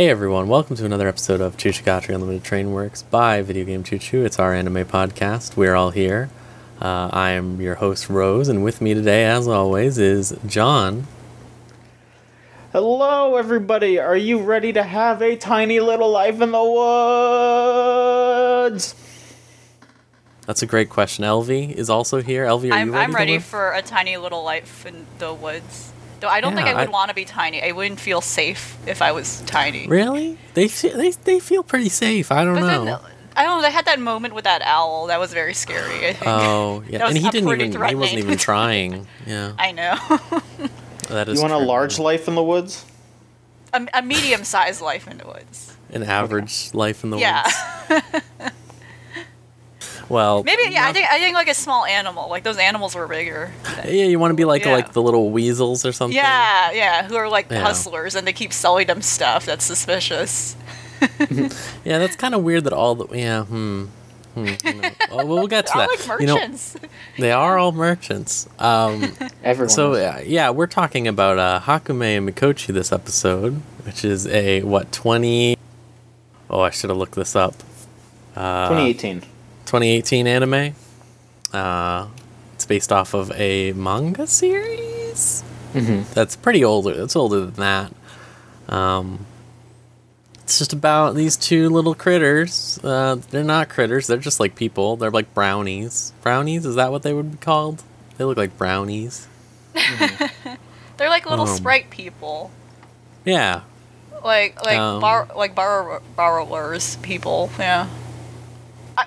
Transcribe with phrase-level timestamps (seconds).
[0.00, 3.98] Hey everyone, welcome to another episode of Chuchugatri Unlimited Train Works by Video Game Choo
[3.98, 4.24] Choo.
[4.24, 5.58] It's our anime podcast.
[5.58, 6.30] We're all here.
[6.80, 11.06] Uh, I am your host, Rose, and with me today, as always, is John.
[12.72, 13.98] Hello, everybody.
[13.98, 16.64] Are you ready to have a tiny little life in the
[18.64, 18.94] woods?
[20.46, 21.26] That's a great question.
[21.26, 22.46] Elvie is also here.
[22.46, 23.04] Elvie, are I'm, you ready?
[23.04, 23.44] I'm to ready live?
[23.44, 25.89] for a tiny little life in the woods.
[26.20, 27.62] Though I don't think I would I- want to be tiny.
[27.62, 29.86] I wouldn't feel safe if I was tiny.
[29.86, 30.38] Really?
[30.54, 32.30] They feel, they, they feel pretty safe.
[32.30, 32.84] I don't But know.
[32.84, 32.98] then,
[33.36, 35.06] I don't know, they had that moment with that owl.
[35.06, 36.08] That was very scary.
[36.08, 36.26] I think.
[36.26, 37.06] Oh, yeah.
[37.06, 39.06] And he didn't even, he wasn't even trying.
[39.26, 39.52] Yeah.
[39.58, 39.96] I know.
[41.08, 42.84] That is You want a large life in the woods?
[43.72, 45.76] a, a medium sized life in the woods.
[45.92, 47.22] An average life in the woods.
[47.22, 47.50] Yeah.
[47.88, 48.54] woods.
[50.10, 52.28] Well, Maybe, yeah, I think, I think like a small animal.
[52.28, 53.52] Like those animals were bigger.
[53.84, 54.72] Yeah, you want to be like Yeah.
[54.72, 56.16] like the little weasels or something.
[56.16, 57.60] Yeah, yeah, who are like Yeah.
[57.62, 60.56] hustlers and they keep selling them stuff that's suspicious.
[61.84, 63.44] Yeah, that's kind of weird that all the yeah.
[63.44, 63.84] Hmm.
[64.34, 64.90] hmm you know.
[65.10, 66.08] oh, well, we'll get to They're all that.
[66.08, 66.88] like You know,
[67.18, 68.48] they are all merchants.
[68.58, 69.12] Um,
[69.44, 69.68] Everyone.
[69.70, 70.00] so is.
[70.04, 74.92] uh, yeah, we're talking about uh, Hakumei and Mikochi this episode, which is a what
[74.92, 75.56] twenty?
[76.50, 77.54] Oh, I should have looked this up.
[78.36, 79.22] Uh, 2018.
[79.70, 80.74] 2018 anime.
[81.52, 82.08] Uh,
[82.54, 85.44] it's based off of a manga series.
[85.74, 86.12] Mm-hmm.
[86.12, 86.92] That's pretty older.
[86.94, 87.92] That's older than that.
[88.68, 89.26] Um,
[90.42, 92.80] it's just about these two little critters.
[92.82, 94.08] Uh, they're not critters.
[94.08, 94.96] They're just like people.
[94.96, 96.12] They're like brownies.
[96.22, 97.84] Brownies is that what they would be called?
[98.18, 99.28] They look like brownies.
[100.96, 102.50] They're like little Um, sprite people.
[103.24, 103.60] Yeah.
[104.24, 107.88] like like Um, bar like borrower, borrowers people yeah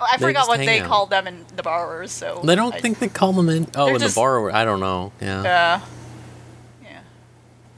[0.01, 0.87] i, I They forgot what they out.
[0.87, 3.67] called them in the borrowers so They don't I- think they call them in.
[3.75, 4.53] Oh, They're in the just- borrower.
[4.53, 5.11] I don't know.
[5.21, 5.43] Yeah.
[5.43, 5.81] yeah
[6.83, 6.99] yeah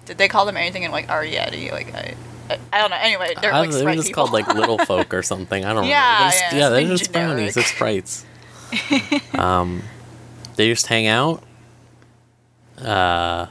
[0.06, 1.72] did they call them anything in like Arrietty?
[1.72, 2.16] like I,
[2.50, 4.28] I I don't know anyway they're like they were sprite just people.
[4.28, 5.66] called like little folk or something.
[5.66, 6.20] I don't Yeah, know.
[6.20, 7.54] They're just, yeah, yeah, they're just brownies.
[7.56, 8.26] They're sprites.
[9.34, 9.82] um,
[10.56, 11.42] they just hang out.
[12.78, 13.48] Uh,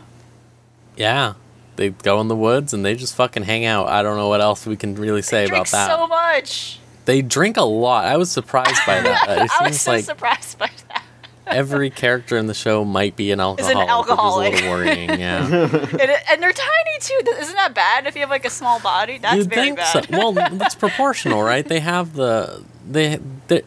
[0.97, 1.35] yeah,
[1.77, 3.89] they go in the woods and they just fucking hang out.
[3.89, 5.89] I don't know what else we can really say about that.
[5.89, 8.05] so much They drink a lot.
[8.07, 9.29] I was surprised by that.
[9.29, 11.03] It i was seems so like surprised by that
[11.47, 14.79] every character in the show might be an Is an alcoholic, which is a little
[14.79, 15.11] worrying.
[15.21, 15.45] Yeah.
[15.47, 18.81] and, it- and they're tiny too isn't that bad if you have like a small
[18.81, 20.11] body that's You'd very think bad so.
[20.11, 21.67] Well, it's proportional, right?
[21.67, 23.63] They have the they they,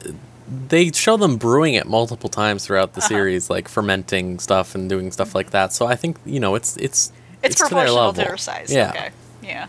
[0.70, 3.08] they show them brewing it multiple times throughout the Uh-huh.
[3.10, 5.72] series, like fermenting stuff and doing stuff like that.
[5.72, 7.12] So I think you know it's it's
[7.44, 8.90] it's, to their proportional to their size Yeah.
[8.90, 9.10] okay
[9.44, 9.68] yeah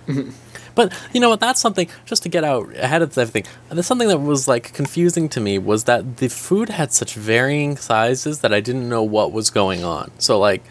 [0.79, 1.41] But you know what?
[1.41, 3.51] That's something just to get out ahead of everything.
[3.69, 7.77] There's something that was like confusing to me was that the food had such varying
[7.77, 10.13] sizes that I didn't know what was going on.
[10.19, 10.63] So like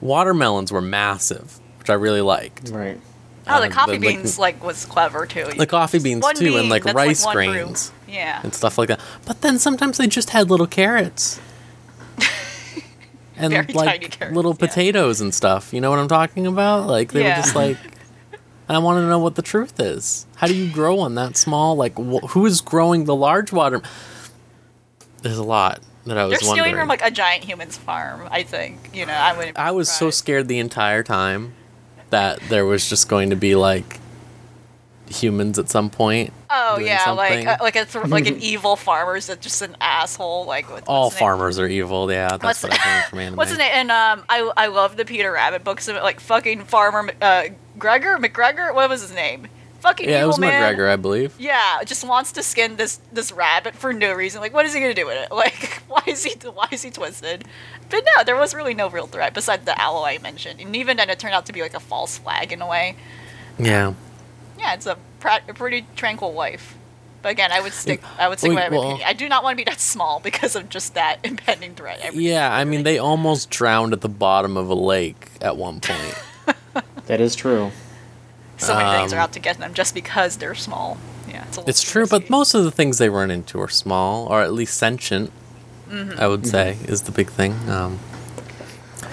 [0.00, 2.70] watermelons were massive, which I really liked.
[2.70, 2.98] Right.
[3.46, 5.44] Oh, the Um, coffee but, like, beans like was clever too.
[5.56, 7.46] The coffee beans one too, and like that's, rice one brew.
[7.52, 7.92] grains.
[8.08, 8.40] Yeah.
[8.42, 8.98] and stuff like that.
[9.26, 11.40] But then sometimes they just had little carrots.
[13.36, 14.66] and Very like tiny carrots, little yeah.
[14.66, 15.72] potatoes and stuff.
[15.72, 16.86] You know what I'm talking about?
[16.88, 17.36] Like they Yeah.
[17.36, 17.76] were just like
[18.76, 20.26] I want to know what the truth is.
[20.36, 21.76] How do you grow on that small?
[21.76, 23.82] Like wh- who is growing the large water?
[25.22, 26.76] There's a lot that I was They're stealing wondering.
[26.82, 28.28] from like a giant human's farm.
[28.30, 28.90] I think.
[28.94, 29.58] You know, I wouldn't.
[29.58, 31.54] I was so scared the entire time
[32.10, 34.00] that there was just going to be like
[35.12, 36.32] humans at some point.
[36.50, 39.76] Oh doing yeah, like uh, like a th- like an evil farmer's that's just an
[39.80, 40.44] asshole.
[40.46, 41.28] Like with, All what's his name?
[41.28, 42.10] farmers are evil.
[42.10, 43.36] Yeah, that's What's- what I learned from anime.
[43.36, 43.70] What's his name?
[43.72, 45.96] And um, I I love the Peter Rabbit books of.
[45.96, 47.44] Like fucking farmer uh,
[47.78, 48.74] Gregor McGregor.
[48.74, 49.46] What was his name?
[49.80, 50.62] Fucking Yeah, it was man.
[50.76, 51.34] McGregor, I believe.
[51.40, 54.40] Yeah, just wants to skin this this rabbit for no reason.
[54.40, 55.28] Like, what is he gonna do with it?
[55.34, 57.44] Like, why is he why is he twisted?
[57.90, 60.96] But no, there was really no real threat besides the owl I mentioned, and even
[60.98, 62.94] then, it turned out to be like a false flag in a way.
[63.58, 63.94] Yeah.
[64.62, 66.76] Yeah, it's a, pra- a pretty tranquil life.
[67.20, 68.00] But again, I would stick.
[68.18, 69.08] I would stick Well, with my well- opinion.
[69.08, 72.00] I do not want to be that small because of just that impending threat.
[72.02, 75.80] every- Yeah, I mean, they almost drowned at the bottom of a lake at one
[75.80, 76.22] point.
[77.06, 77.72] That is true.
[78.58, 80.96] so many things are um, out to get them just because they're small.
[81.28, 84.26] Yeah, it's, a It's true, but most of the things they run into are small,
[84.28, 85.32] or at least sentient.
[85.90, 86.18] Mm-hmm.
[86.20, 87.52] I would say is the big thing.
[87.68, 87.98] Um,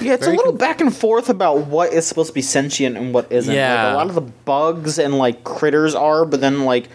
[0.01, 2.41] Yeah, it's Very a little con- back and forth about what is supposed to be
[2.41, 3.53] sentient and what isn't.
[3.53, 3.85] Yeah.
[3.85, 6.89] Like, a lot of the bugs and like critters are, but then like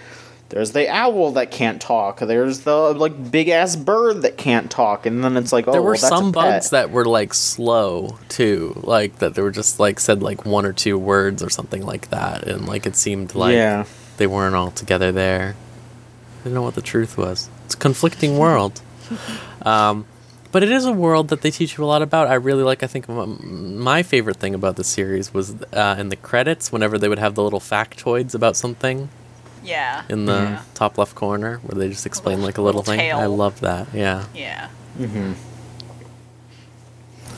[0.51, 2.21] there's the owl that can't talk.
[2.21, 5.83] There's the like big ass bird that can't talk, and then it's like oh, there
[5.83, 9.99] were well, some bugs that were like slow too, like that they were just like
[9.99, 13.55] said like one or two words or something like that, and like it seemed like
[13.55, 13.85] yeah.
[14.19, 15.57] they weren't all together there.
[15.57, 17.49] I didn't know what the truth was.
[17.65, 18.81] It's a conflicting world.
[19.63, 20.07] um,
[20.55, 22.29] But it is a world that they teach you a lot about.
[22.29, 22.85] I really like.
[22.85, 27.09] I think my favorite thing about the series was uh, in the credits whenever they
[27.09, 29.09] would have the little factoids about something
[29.65, 30.03] Yeah.
[30.09, 30.63] in the Yeah.
[30.75, 33.13] top left corner where they just explain little- like a little, little thing.
[33.13, 33.89] I love that.
[33.93, 34.27] Yeah.
[34.33, 34.69] Yeah.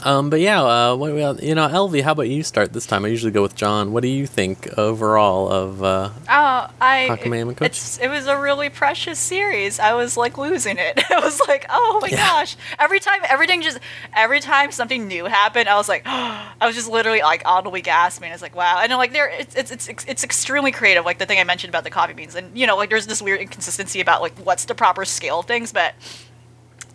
[0.07, 3.05] Um, but yeah, uh, what, well, you know, Elvie, how about you start this time?
[3.05, 3.91] I usually go with John.
[3.91, 5.83] What do you think overall of?
[5.83, 7.09] Uh, Oh, I.
[7.11, 7.61] Hakumei.
[7.61, 9.81] It's, it was a really precious series.
[9.81, 11.03] I was like losing it.
[11.11, 12.19] I was like, oh my Yeah.
[12.19, 12.57] gosh!
[12.79, 13.81] Every time, everything just,
[14.15, 18.31] every time something new happened, I was like, I was just literally like audibly gasping.
[18.31, 18.79] It's like, wow!
[18.81, 21.05] And then, like, there, it's, it's it's it's extremely creative.
[21.05, 23.21] Like the thing I mentioned about the coffee beans, and you know, like there's this
[23.21, 25.95] weird inconsistency about like what's the proper scale of things, but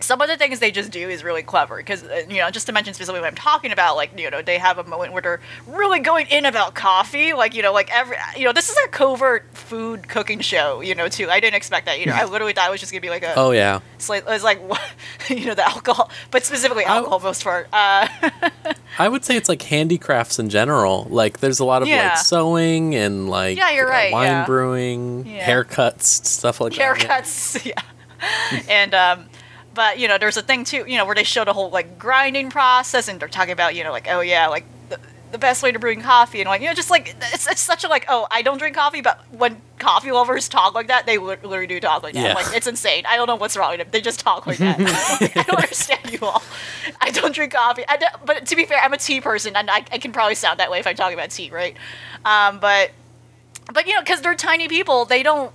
[0.02, 2.66] some of the things they just do is really clever because uh, you know just
[2.68, 5.22] to mention specifically what i'm talking about like you know they have a moment where
[5.22, 8.78] they're really going in about coffee like you know like every you know this is
[8.86, 12.26] a covert food cooking show you know too i didn't expect that you know i
[12.26, 14.60] literally thought it was just gonna be like a oh yeah, slight, it was like
[15.30, 18.08] you know the alcohol but specifically I- alcohol most part uh
[19.00, 21.08] I would say it's like handicrafts in general.
[21.10, 22.10] Like there's a lot of Yeah.
[22.10, 24.46] like sewing and like Yeah, you're uh, right, wine yeah.
[24.46, 25.48] brewing, Yeah.
[25.50, 26.78] haircuts, stuff like that.
[26.80, 26.94] yeah.
[26.96, 27.82] haircuts yeah
[28.70, 29.26] and um
[29.74, 31.98] but you know there's a thing too you know where they show the whole like
[31.98, 35.00] grinding process and they're talking about you know like oh yeah like the,
[35.32, 37.84] the best way to brewing coffee and like you know just like it's, it's such
[37.84, 41.18] a like oh i don't drink coffee but when coffee lovers talk like that they
[41.18, 42.22] li- literally do talk like that.
[42.24, 42.34] Yeah.
[42.34, 43.04] like it's insane.
[43.08, 43.88] I don't know what's wrong with them.
[43.90, 44.78] They just talk like that.
[45.36, 46.44] I don't understand you all.
[47.02, 47.84] I don't drink coffee.
[47.88, 50.36] I don't- but to be fair i'm a tea person and I, I can probably
[50.36, 51.76] sound that way if i'm talking about tea right?
[52.26, 52.92] Um, but
[53.74, 55.52] but you know because they're tiny people they don't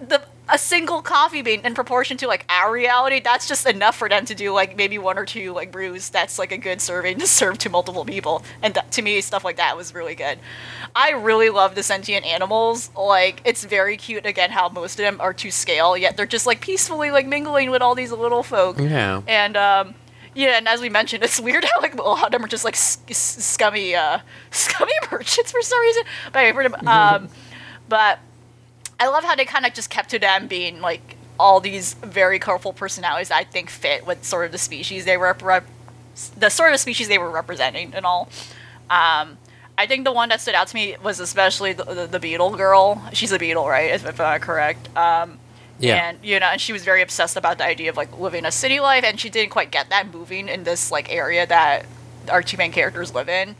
[0.00, 0.20] the
[0.52, 4.24] a single coffee bean in proportion to like our reality that's just enough for them
[4.26, 6.10] to do like maybe one or two like brews.
[6.10, 8.42] That's like a good serving to serve to multiple people.
[8.62, 10.38] And th- to me stuff like that was really good.
[10.96, 12.90] I really love the sentient animals.
[12.96, 16.46] Like it's very cute again how most of them are to scale yet they're just
[16.46, 18.78] like peacefully like mingling with all these little folk.
[18.78, 19.22] Yeah.
[19.28, 19.94] and um
[20.32, 22.64] yeah, and as we mentioned, it's weird how like a lot of them are just
[22.64, 24.20] like s- s- scummy, uh,
[24.52, 26.04] scummy merchants for some reason.
[26.32, 27.28] But anyway, for them, um,
[27.88, 28.20] but
[29.00, 32.38] I love how they kind of just kept to them being like all these very
[32.38, 35.66] colorful personalities that I think fit with sort of the species they were rep-
[36.36, 38.28] the sort of species they were representing and all.
[38.90, 39.38] Um,
[39.78, 42.54] I think the one that stood out to me was especially the, the, the beetle
[42.56, 43.02] girl.
[43.14, 43.90] She's a beetle, right?
[43.92, 44.94] If, if I'm not correct.
[44.94, 45.38] Um,
[45.78, 46.08] Yeah.
[46.10, 48.52] and you know, and she was very obsessed about the idea of like living a
[48.52, 51.86] city life, and she didn't quite get that moving in this like area that
[52.28, 53.56] our two main characters live in,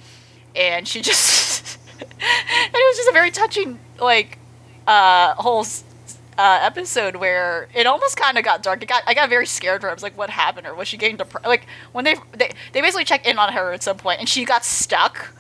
[0.55, 4.37] and she just and it was just a very touching like
[4.91, 5.65] uh whole
[6.39, 8.83] uh, episode where it almost kind of got dark.
[8.83, 9.91] It got I got very scared for her.
[9.91, 10.67] I was like, what happened?
[10.67, 11.47] Or was she getting depressed?
[11.47, 14.45] Like when they, they they basically checked in on her at some point, and she
[14.45, 15.35] got stuck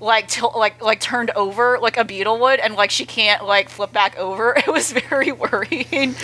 [0.00, 3.68] like til- like like turned over like a beetle would and like she can't like
[3.68, 6.14] flip back over it was very worrying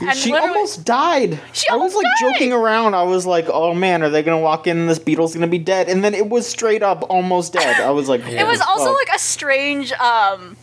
[0.00, 1.40] and she almost died.
[1.52, 2.32] She I was like died!
[2.32, 2.94] joking around.
[2.94, 5.58] I was like, "Oh man, are they gonna walk in and this beetle's gonna be
[5.58, 7.80] dead?" And then it was straight up almost dead.
[7.80, 10.56] I was like, it was also fuck?" like a strange um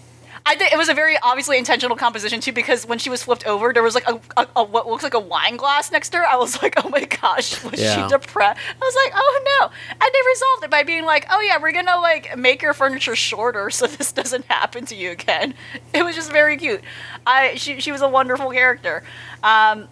[0.46, 3.46] I think it was a very obviously intentional composition too because when she was flipped
[3.46, 6.18] over there was like a, a, a what looks like a wine glass next to
[6.18, 6.26] her.
[6.26, 8.08] I was like oh my gosh was Yeah.
[8.08, 8.60] she depressed?
[8.82, 9.70] I was like oh no.
[9.92, 13.16] And they resolved it by being like oh yeah we're gonna like make your furniture
[13.16, 15.54] shorter so this doesn't happen to you again.
[15.94, 16.82] It was just very cute.
[17.26, 19.04] I she, she was a wonderful character.
[19.44, 19.88] Um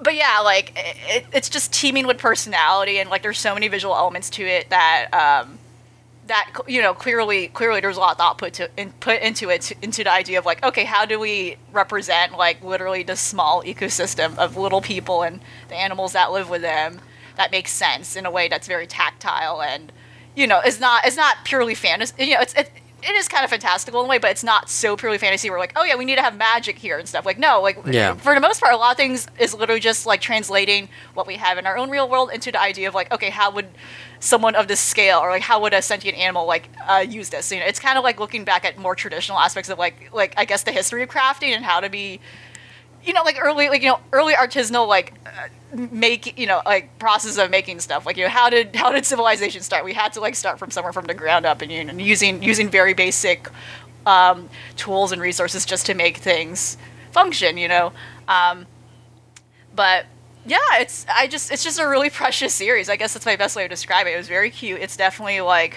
[0.00, 3.94] but yeah, like it, it's just teeming with personality, and like there's so many visual
[3.96, 5.58] elements to it that um,
[6.26, 9.48] that you know clearly clearly there's a lot of thought put to in, put into
[9.48, 13.16] it to, into the idea of like okay, how do we represent like literally the
[13.16, 17.00] small ecosystem of little people and the animals that live with them
[17.36, 19.92] that makes sense in a way that's very tactile and
[20.34, 22.24] you know is not is not purely fantasy.
[22.24, 22.70] You know, it's it,
[23.02, 25.50] it is kind of fantastical in a way, but it's not so purely fantasy.
[25.50, 27.24] We're like, oh yeah, we need to have magic here and stuff.
[27.26, 28.14] Like no, like Yeah.
[28.14, 31.36] for the most part, a lot of things is literally just like translating what we
[31.36, 33.68] have in our own real world into the idea of like, okay, how would
[34.18, 37.52] someone of this scale or like how would a sentient animal like uh, use this?
[37.52, 40.32] You know, it's kind of like looking back at more traditional aspects of like like
[40.36, 42.20] I guess the history of crafting and how to be
[43.04, 46.98] you know, like early, like you know, early artisanal, like uh, make, you know, like
[46.98, 48.06] process of making stuff.
[48.06, 49.84] Like you know, how did how did civilization start?
[49.84, 52.42] We had to like start from somewhere from the ground up, and you know, using
[52.42, 53.48] using very basic
[54.06, 56.76] um, tools and resources just to make things
[57.10, 57.56] function.
[57.56, 57.92] You know,
[58.28, 58.66] um,
[59.74, 60.06] but
[60.46, 62.88] yeah, it's I just it's just a really precious series.
[62.88, 64.10] I guess that's my best way to describe it.
[64.14, 64.80] It was very cute.
[64.80, 65.76] It's definitely like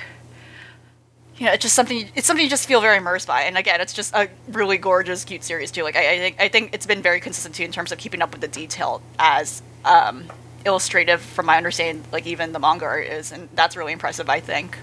[1.39, 2.09] you know, it's just something.
[2.15, 3.41] It's something you just feel very immersed by.
[3.43, 5.83] And again, it's just a really gorgeous, cute series too.
[5.83, 8.21] Like I, I think, I think it's been very consistent too in terms of keeping
[8.21, 10.25] up with the detail as um,
[10.65, 12.03] illustrative, from my understanding.
[12.11, 14.29] Like even the manga art is, and that's really impressive.
[14.29, 14.77] I think.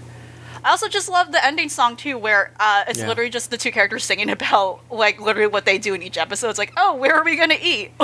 [0.63, 3.07] I also just love the ending song too, where uh, it's Yeah.
[3.07, 6.49] literally just the two characters singing about like literally what they do in each episode.
[6.49, 7.91] It's like, oh, where are we gonna eat?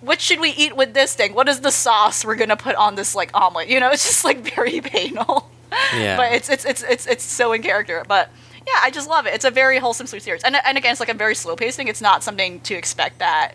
[0.00, 1.34] what should we eat with this thing?
[1.34, 3.68] What is the sauce we're gonna put on this like omelet?
[3.68, 5.48] You know, it's just like very banal.
[5.94, 6.16] Yeah.
[6.16, 8.04] But it's it's it's it's it's so in character.
[8.06, 8.30] But
[8.66, 9.34] yeah, I just love it.
[9.34, 11.88] It's a very wholesome sweet series, and and again, it's like a very slow pacing.
[11.88, 13.54] It's not something to expect that.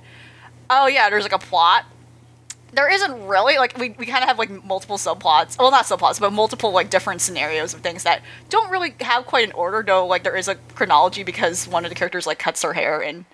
[0.69, 1.85] Oh yeah, there's like a plot
[2.73, 6.19] there isn't really like we, we kind of have like multiple subplots well not subplots
[6.19, 10.05] but multiple like different scenarios of things that don't really have quite an order though
[10.05, 13.25] like there is a chronology because one of the characters like cuts her hair and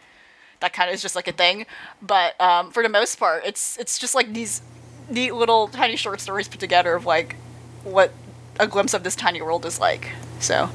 [0.59, 1.65] that kind of is just like a thing
[2.01, 4.61] but um, for the most part it's it's just like these
[5.09, 7.35] neat little tiny short stories put together of like
[7.83, 8.13] what
[8.60, 10.69] a glimpse of this tiny world is like so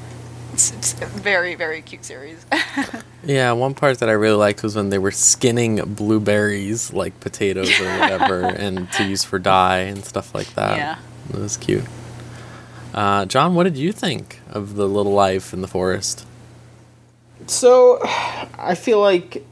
[0.53, 2.45] it's, it's a very very cute series
[3.23, 7.79] Yeah, one part that I really liked was when they were skinning blueberries like potatoes
[7.79, 10.77] or whatever, and to use for dye and stuff like that.
[10.77, 10.99] Yeah.
[11.29, 11.83] it was cute.
[12.93, 16.25] Uh, John, what did you think of the little life in the forest?
[17.47, 19.45] So, I feel like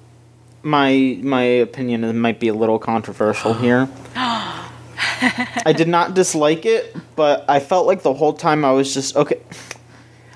[0.64, 3.90] my my opinion might be a little controversial here.
[4.98, 9.16] I did not dislike it, but I felt like the whole time I was just
[9.16, 9.40] okay.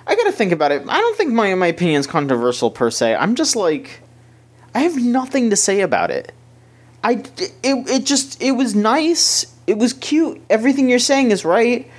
[0.06, 0.84] I gotta think about it.
[0.88, 3.15] I don't think my my opinion's controversial per se.
[3.15, 4.01] I'm just like,
[4.75, 6.34] I have nothing to say about it.
[7.03, 7.24] I
[7.63, 9.46] it it just it was nice.
[9.68, 10.41] It was cute.
[10.50, 11.89] Everything you're saying is right,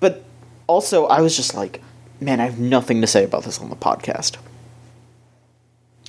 [0.00, 0.24] but
[0.66, 1.80] also I was just like,
[2.20, 4.36] man, I have nothing to say about this on the podcast.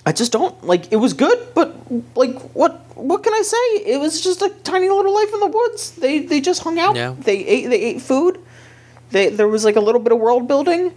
[0.05, 0.91] I just don't like.
[0.91, 1.75] It was good, but
[2.15, 3.91] like, what what can I say?
[3.93, 5.91] It was just a tiny little life in the woods.
[5.91, 6.95] They they just hung out.
[6.95, 7.15] Yeah.
[7.17, 8.39] They ate they ate food.
[9.09, 10.93] They there was like a little bit of world building,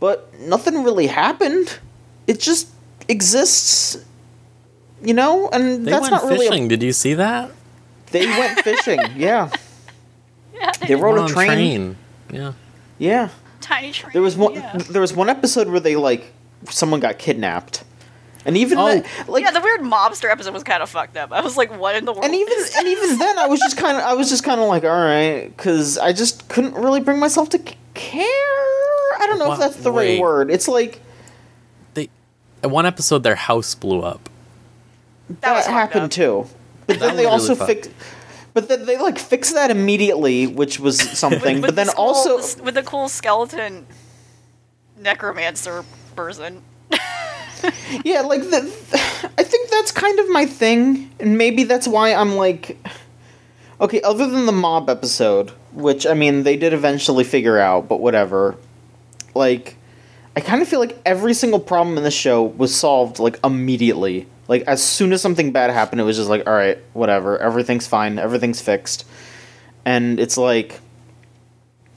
[0.00, 1.78] but nothing really happened.
[2.26, 2.68] It just
[3.08, 4.04] exists,
[5.02, 5.48] you know.
[5.52, 6.48] And They that's went not really.
[6.48, 6.64] fishing.
[6.66, 7.50] A, Did you see that?
[8.12, 9.00] they went fishing.
[9.16, 9.50] Yeah,
[10.54, 11.96] yeah they rode a on train.
[12.30, 12.52] Yeah.
[12.98, 13.28] Yeah,
[13.60, 14.54] tiny train there was one.
[14.54, 14.76] yeah.
[14.76, 16.32] There was one episode where they like
[16.70, 17.84] someone got kidnapped,
[18.46, 18.86] and even Oh.
[19.00, 21.32] that, like yeah, the weird mobster episode was kind of fucked up.
[21.32, 22.24] I was like, what in the world?
[22.24, 24.68] and even and even then I was just kind of I was just kind of
[24.68, 28.22] like all right because I just couldn't really bring myself to c- care.
[29.18, 30.14] I don't know Wha- if that's the wait.
[30.14, 30.50] right word.
[30.50, 31.00] It's like
[31.94, 32.08] They,
[32.62, 34.28] at one episode, their house blew up.
[35.28, 36.10] That that, happened up.
[36.10, 36.46] too,
[36.86, 37.90] but That then they was also really fixed.
[38.54, 41.56] But then they like fixed that immediately, which was something.
[41.56, 43.86] with but then this cool- also, this- with the cool skeleton
[44.98, 45.84] necromancer
[46.14, 46.62] person.
[48.04, 48.58] yeah, like the,
[49.38, 52.78] I think that's kind of my thing, and maybe that's why I'm like,
[53.80, 54.00] okay.
[54.02, 58.56] Other than the mob episode, which I mean they did eventually figure out, but whatever.
[59.34, 59.76] Like,
[60.34, 64.26] I kind of feel like every single problem in the show was solved like immediately.
[64.48, 67.86] Like as soon as something bad happened, it was just like, all right, whatever, everything's
[67.86, 69.06] fine, everything's fixed,
[69.84, 70.80] and it's like,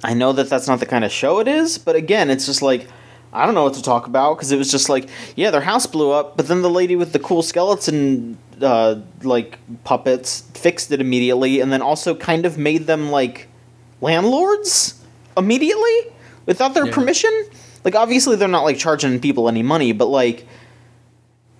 [0.03, 2.61] I know that that's not the kind of show it is, but again, it's just
[2.61, 2.87] like.
[3.31, 5.85] I don't know what to talk about because it was just like, yeah, their house
[5.85, 10.99] blew up, but then the lady with the cool skeleton, uh, like puppets, fixed it
[10.99, 13.47] immediately, and then also kind of made them like
[14.01, 14.99] landlords
[15.37, 15.97] immediately
[16.45, 16.93] without their Yeah.
[16.93, 17.31] permission.
[17.85, 20.47] Like, obviously, they're not like charging people any money, but like,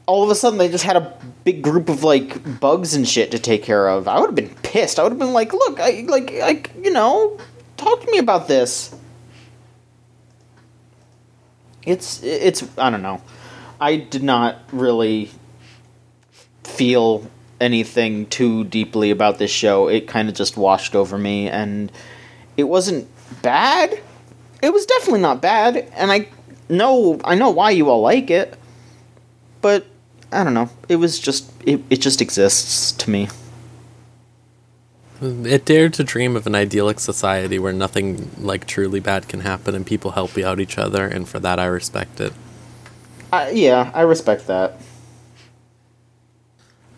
[0.05, 3.29] all of a sudden, they just had a big group of like bugs and shit
[3.31, 4.07] to take care of.
[4.07, 4.97] I would have been pissed.
[4.99, 7.37] I would have been like, look, I like, I, you know,
[7.77, 8.93] talk to me about this
[11.89, 13.21] it's it's I don't know.
[13.79, 15.31] I did not really
[16.63, 17.29] feel
[17.59, 19.87] anything too deeply about this show.
[19.87, 21.91] It kind of just washed over me and
[22.57, 23.07] it wasn't
[23.41, 23.99] bad.
[24.61, 26.27] It was definitely not bad and I
[26.69, 28.57] know I know why you all like it.
[29.61, 29.85] But
[30.31, 30.69] I don't know.
[30.87, 33.27] It was just it, it just exists to me.
[35.21, 39.75] It dared to dream of an idyllic society where nothing like truly bad can happen
[39.75, 42.31] and people help out each other, and for that I respect it.
[43.31, 44.79] I, yeah, I respect that.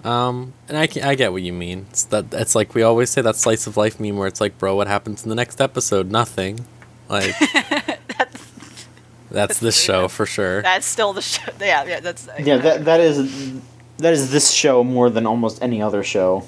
[0.04, 1.86] Um, and I, ca- I get what you mean.
[1.90, 4.58] It's that it's like we always say that slice of life meme where it's like,
[4.58, 6.12] bro, what happens in the next episode?
[6.12, 6.66] Nothing.
[7.10, 7.34] Like
[9.32, 10.62] that's this show for sure.
[10.62, 11.52] That's still the show.
[11.60, 13.60] Yeah, yeah, that's Yeah, that that is
[13.98, 16.44] that is this show more than almost any other show.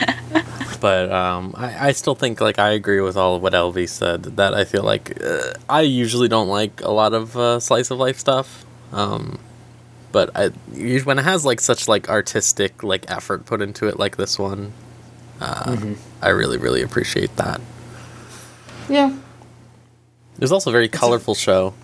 [0.80, 4.22] But um, I, I still think like I agree with all of what Elvie said.
[4.36, 7.98] That I feel like uh, I usually don't like a lot of uh, slice of
[7.98, 8.64] life stuff.
[8.90, 9.38] Um,
[10.10, 10.48] but I
[11.04, 14.72] when it has like such like artistic like effort put into it like this one,
[15.42, 15.76] uh,
[16.22, 17.60] I really really appreciate that.
[18.88, 19.10] Yeah.
[20.36, 21.74] It was also a very colorful show,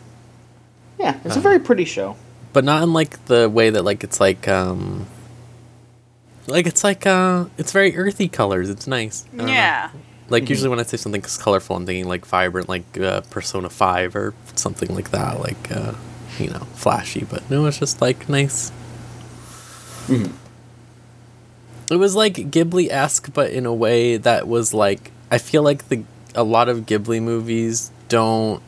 [0.99, 2.17] Yeah, it's a very pretty show.
[2.55, 5.07] but not in like the way that like it's like um,
[6.49, 8.71] like it's like uh, it's very earthy colors.
[8.71, 9.25] It's nice.
[9.33, 9.53] I don't know.
[9.53, 9.91] yeah.
[10.29, 14.17] Like usually when I say something colorful, I'm thinking like vibrant, like uh, Persona Five
[14.17, 15.93] or something like that, like uh,
[16.39, 17.25] you know, flashy.
[17.25, 18.73] But no, it's just like nice.
[21.91, 25.89] It was like Ghibli esque, but in a way that was like I feel like
[25.89, 28.63] the a lot of Ghibli movies don't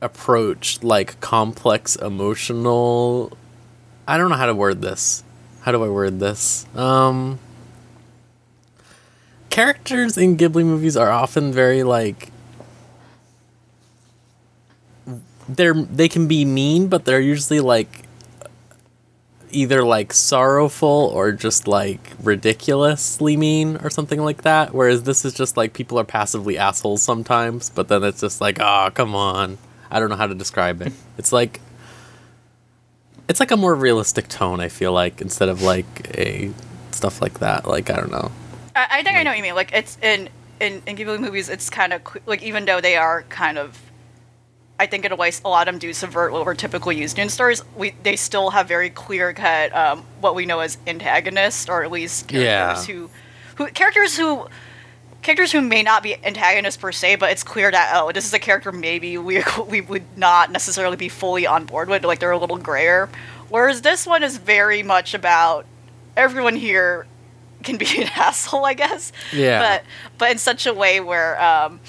[0.00, 3.36] approach like complex emotional.
[4.06, 5.22] I don't know how to word this.
[5.62, 6.66] How do I word this?
[6.74, 7.38] Um,
[9.50, 12.30] characters in Ghibli movies are often very like
[15.48, 18.04] they're they can be mean, but they're usually like
[19.52, 24.72] either like sorrowful or just like ridiculously mean or something like that.
[24.72, 28.58] Whereas this is just like people are passively assholes sometimes, but then it's just like,
[28.60, 29.58] oh, come on.
[29.90, 30.92] I don't know how to describe it.
[31.18, 31.60] It's like
[33.30, 36.50] it's like a more realistic tone, I feel like, instead of like a
[36.90, 37.64] stuff like that.
[37.66, 38.32] Like I don't know.
[38.74, 39.54] I, I think I know what you mean.
[39.54, 40.28] Like it's in
[40.60, 43.80] in in Ghibli movies, it's kind of like even though they are kind of,
[44.80, 47.18] I think in a way, a lot of them do subvert what we're typically used
[47.20, 47.62] in stories.
[47.76, 51.92] We they still have very clear cut um, what we know as antagonists, or at
[51.92, 52.94] least characters Yeah.
[52.94, 53.10] who
[53.54, 54.48] who characters who
[55.22, 58.32] characters who may not be antagonists per se, but it's clear that oh, this is
[58.32, 62.04] a character maybe we we would not necessarily be fully on board with.
[62.04, 63.08] Like they're a little grayer.
[63.48, 65.66] Whereas this one is very much about
[66.16, 67.06] everyone here
[67.62, 69.12] can be an asshole, I guess.
[69.32, 69.58] Yeah.
[69.60, 69.84] But
[70.18, 71.80] but in such a way where um,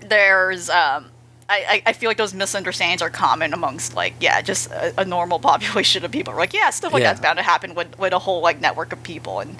[0.00, 1.06] there's um,
[1.48, 5.38] I, I feel like those misunderstandings are common amongst like yeah just a, a normal
[5.50, 6.32] population of people.
[6.32, 7.08] We're like yeah, stuff like Yeah.
[7.10, 9.56] that's bound to happen with with a whole like network of people, and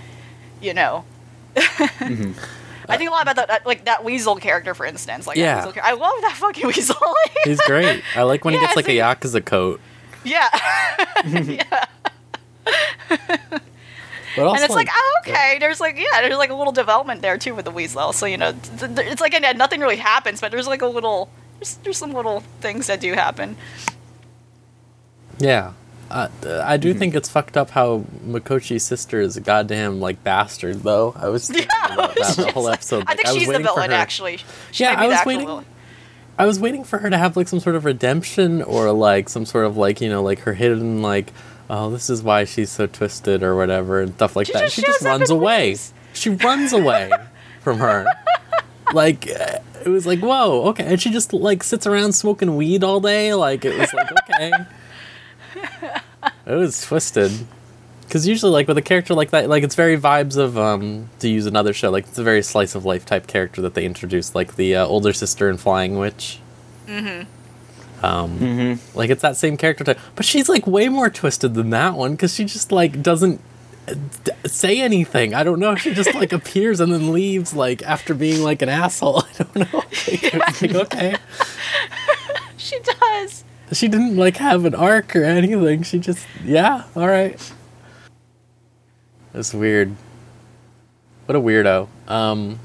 [0.61, 1.05] you know.
[2.91, 5.27] I think a lot about that, that, like that weasel character, for instance.
[5.27, 5.71] Like, Yeah.
[5.73, 6.97] char- I love that fucking weasel.
[7.45, 8.03] He's great.
[8.15, 9.81] I like when he gets like a yakuza coat.
[10.25, 10.49] yeah,
[14.39, 15.59] also and it's like, oh, okay.
[15.59, 18.13] There's like, yeah, there's like a little development there too with the weasel.
[18.13, 21.31] So you know, th- th- it's like nothing really happens, but there's like a little,
[21.59, 23.57] there's, there's some little things that do happen.
[25.39, 25.73] Yeah.
[26.11, 26.29] Uh,
[26.65, 31.15] I do think it's fucked up how Mikochi's sister is a goddamn like bastard though.
[31.17, 33.05] I was thinking Yeah, about that the whole episode.
[33.07, 34.39] I think Like, was she's the villain, actually.
[34.73, 35.65] She Yeah, I was waiting- villain.
[36.39, 39.45] I was waiting for her to have like some sort of redemption or like some
[39.45, 41.33] sort of like you know like her hidden like
[41.69, 44.63] oh this is why she's so twisted or whatever and stuff like She that.
[44.65, 45.77] just she just runs away.
[46.15, 47.11] She runs away
[47.61, 48.07] from her.
[48.93, 53.01] Like it was like whoa okay and she just like sits around smoking weed all
[53.01, 54.51] day like it was like okay.
[56.53, 57.33] It was twisted.
[58.03, 61.29] Because usually, like with a character like that, like it's very vibes of um to
[61.29, 61.91] use another show.
[61.91, 64.87] Like it's a very slice of life type character that they introduced, like the uh,
[64.87, 66.41] older sister in Flying Witch.
[66.87, 68.05] Mm-hmm.
[68.05, 71.95] Um, like it's that same character type, but she's like way more twisted than that
[71.95, 73.41] one because she just like doesn't
[73.87, 75.35] uh, d- say anything.
[75.35, 75.75] I don't know.
[75.75, 79.25] She just like appears and then leaves like after being like an asshole.
[79.39, 79.85] I don't know.
[80.11, 81.17] Like, like okay.
[82.57, 83.45] She does.
[83.73, 85.83] She didn't like have an arc or anything.
[85.85, 87.39] She just yeah, all right.
[89.33, 89.95] That's weird.
[91.27, 91.87] What a weirdo.
[92.09, 92.59] Um,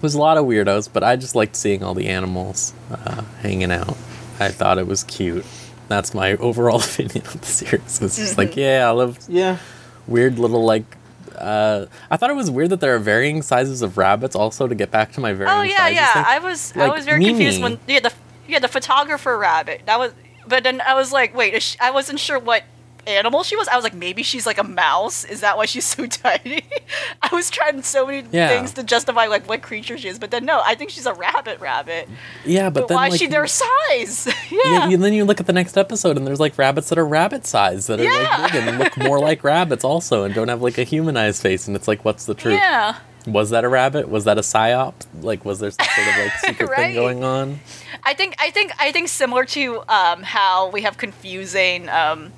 [0.00, 3.72] there's a lot of weirdos, but I just liked seeing all the animals uh, hanging
[3.72, 3.96] out.
[4.38, 5.44] I thought it was cute.
[5.88, 8.00] That's my overall opinion of the series.
[8.00, 9.58] It's just like, yeah, I love Yeah.
[10.06, 10.84] weird little like.
[11.36, 14.36] Uh, I thought it was weird that there are varying sizes of rabbits.
[14.36, 16.12] Also, to get back to my varying Oh yeah, sizes yeah.
[16.12, 16.24] thing.
[16.26, 18.12] I was Like, I was very confused when yeah the
[18.52, 20.12] yeah the photographer rabbit that was
[20.46, 22.62] but then I was like wait she, I wasn't sure what
[23.04, 23.66] animal she was.
[23.66, 25.24] I was like maybe she's like a mouse.
[25.24, 26.62] Is that why she's so tiny?
[27.20, 28.46] I was trying so many Yeah.
[28.46, 31.12] things to justify like what creature she is, but then no, I think she's a
[31.12, 32.08] rabbit rabbit.
[32.44, 34.28] yeah, but, But, then why like, is she their size?
[34.52, 34.88] Yeah.
[34.88, 37.44] and then you look at the next episode, and there's like rabbits that are rabbit
[37.44, 38.36] size that are Yeah.
[38.42, 41.66] like big and look more like rabbits also, and don't have like a humanized face.
[41.66, 42.54] And it's like, what's the truth?
[42.60, 42.94] Yeah.
[43.26, 44.08] Was that a rabbit?
[44.08, 44.94] Was that a psyop?
[45.20, 46.78] Like, was there some sort of like secret Right.
[46.86, 47.60] thing going on?
[48.02, 52.32] I think I think I think similar to um, how we have confusing um,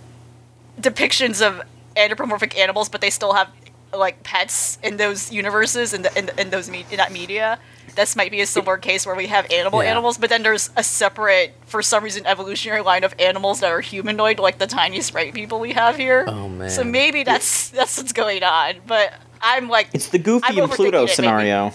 [0.81, 1.63] depictions of
[1.97, 3.49] anthropomorphic animals, but they still have
[3.97, 7.59] like pets in those universes and in, in, those me- in that media.
[7.95, 9.91] This might be a similar case where we have animal Yeah.
[9.93, 13.81] animals, but then there's a separate, for some reason, evolutionary line of animals that are
[13.81, 16.25] humanoid, like the tiny sprite people we have here.
[16.27, 16.71] Oh, man.
[16.71, 18.75] So maybe that's that's what's going on.
[18.85, 19.15] But
[19.45, 21.13] I'm like, It's the Goofy I'm and Pluto overthinking it, maybe.
[21.15, 21.73] scenario.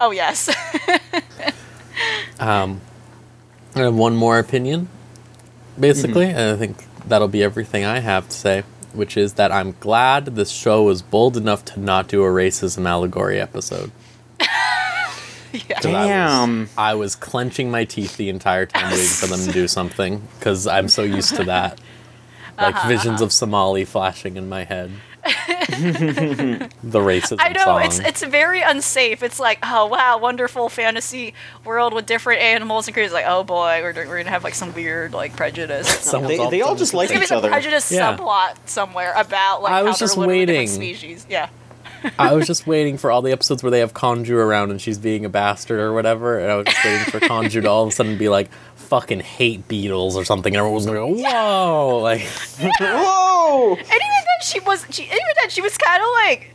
[0.00, 0.48] oh yes,
[2.40, 2.80] Um,
[3.74, 4.88] I have one more opinion,
[5.78, 9.76] basically, and I think that'll be everything I have to say, which is that I'm
[9.80, 13.92] glad this show was bold enough to not do a racism allegory episode.
[14.40, 14.48] yeah.
[15.52, 16.68] 'Cause I was- Damn.
[16.76, 20.66] I was clenching my teeth the entire time waiting for them to do something because
[20.66, 21.78] I'm so used to that.
[22.58, 24.90] Like Uh-huh, visions of Somali flashing in my head.
[25.24, 27.82] the racism I know song.
[27.84, 29.22] it's it's very unsafe.
[29.22, 33.12] It's like, oh wow, wonderful fantasy world with different animals and creatures.
[33.12, 35.88] Like, oh boy, we're, we're gonna have like some weird like prejudice.
[35.88, 37.48] Someone's They- they all just like There's gonna be each some other.
[37.50, 38.16] prejudice Yeah.
[38.16, 40.66] subplot somewhere about like I how was they're just waiting.
[40.66, 41.26] species.
[41.28, 41.48] Yeah.
[42.18, 44.98] I was just waiting for all the episodes where they have Konju around and she's
[44.98, 47.88] being a bastard or whatever, and I was just waiting for Konju to all of
[47.90, 51.98] a sudden be like, "Fucking hate beetles" or something, and everyone was gonna go, "Whoa!"
[51.98, 52.22] Like,
[52.80, 53.76] Whoa!
[53.76, 54.86] And even then, she was.
[54.90, 56.54] She even then, she was kind of like.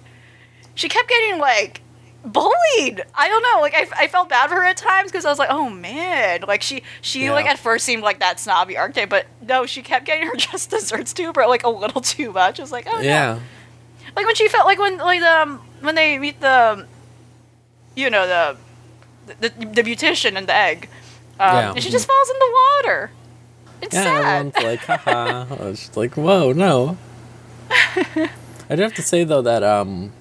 [0.76, 1.82] She kept getting like
[2.24, 3.04] bullied.
[3.16, 3.62] I don't know.
[3.62, 6.44] Like I, I felt bad for her at times because I was like, oh man.
[6.48, 7.32] Like she she Yeah.
[7.34, 10.70] like at first seemed like that snobby archetype, but no, she kept getting her just
[10.70, 12.60] desserts too, but like a little too much.
[12.60, 13.02] I was like, oh no.
[13.02, 13.40] yeah,
[14.16, 16.86] Like when she felt like when like the um, when they meet the,
[17.96, 18.58] you know the,
[19.40, 20.90] the the beautician and the egg,
[21.40, 21.72] um, Yeah.
[21.74, 23.12] and she just falls in the water.
[23.82, 24.04] It's yeah.
[24.04, 24.26] sad.
[24.26, 26.98] Everyone's like, "Haha!" I was like, "Whoa, no."
[27.70, 30.12] I do have to say though that um,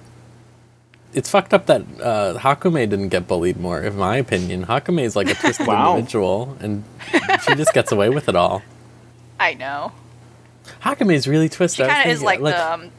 [1.13, 3.81] it's fucked up that uh, Hakumei didn't get bullied more.
[3.81, 5.95] In my opinion, Hakumei is like a twisted Wow.
[5.95, 6.83] individual, and
[7.45, 8.61] she just gets away with it all.
[9.39, 9.91] I know.
[10.81, 11.85] Hakumei is really twisted.
[11.85, 12.73] She kind of is thinking, like, the.
[12.73, 12.91] Um,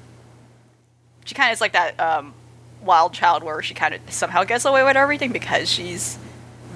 [1.24, 2.32] she kind of is like that um,
[2.82, 6.18] wild child where she kind of somehow gets away with everything because she's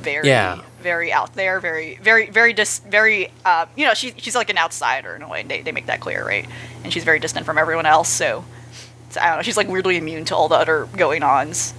[0.01, 0.61] very, Yeah.
[0.83, 3.31] Very out there, very, very, very dis, very.
[3.45, 5.41] Uh, you know, she, she's like an outsider in a way.
[5.43, 6.47] And they they make that clear, right?
[6.83, 8.09] And she's very distant from everyone else.
[8.09, 8.45] So,
[9.11, 9.43] so I don't know.
[9.43, 11.73] She's like weirdly immune to all the other going ons.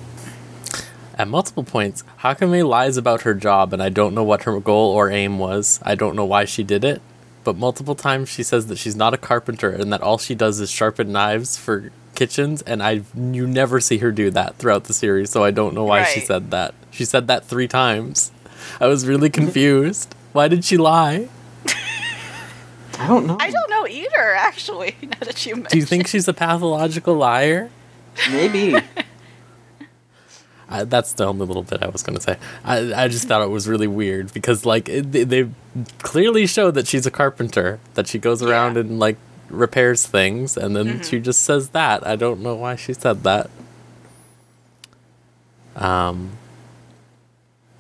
[1.16, 4.92] At multiple points, Hakumei lies about her job, and I don't know what her goal
[4.92, 5.80] or aim was.
[5.84, 7.02] I don't know why she did it,
[7.44, 10.60] but multiple times she says that she's not a carpenter and that all she does
[10.60, 14.94] is sharpen knives for kitchens, and I you never see her do that throughout the
[14.94, 16.74] series, so I don't know why she said that.
[16.90, 18.32] She said that three times.
[18.80, 20.14] I was really confused.
[20.34, 21.30] Why did she lie?
[23.00, 23.38] I don't know.
[23.40, 24.96] I don't know either, actually.
[25.02, 25.72] Now that you mention.
[25.72, 27.70] Do you think she's a pathological liar?
[28.32, 28.76] Maybe.
[30.70, 32.38] I, that's the only little bit I was going to say.
[32.64, 35.50] I, I just thought it was really weird because like it, they, they
[36.00, 38.82] clearly show that she's a carpenter, that she goes around Yeah.
[38.82, 39.18] and like
[39.50, 41.02] repairs things, and then Mm-hmm.
[41.04, 42.06] she just says that.
[42.08, 43.50] I don't know why she said that.
[45.76, 46.38] Um.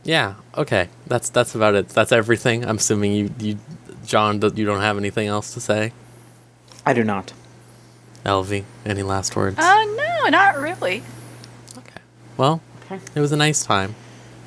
[0.04, 0.36] Yeah.
[0.58, 0.89] Okay.
[1.08, 1.89] That's that's about it.
[1.89, 2.66] That's everything.
[2.66, 3.58] I'm assuming you you,
[4.06, 5.94] John, do- you don't have anything else to say.
[6.86, 7.32] I do not.
[8.26, 9.58] Elvie, any last words?
[9.60, 11.04] Uh, no, not really.
[11.78, 12.02] okay.
[12.38, 13.00] Well, Okay.
[13.16, 13.96] it was a nice time,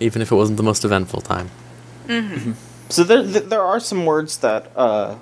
[0.01, 1.51] even if it wasn't the most eventful time.
[2.89, 5.17] So there, there there are some words that uh,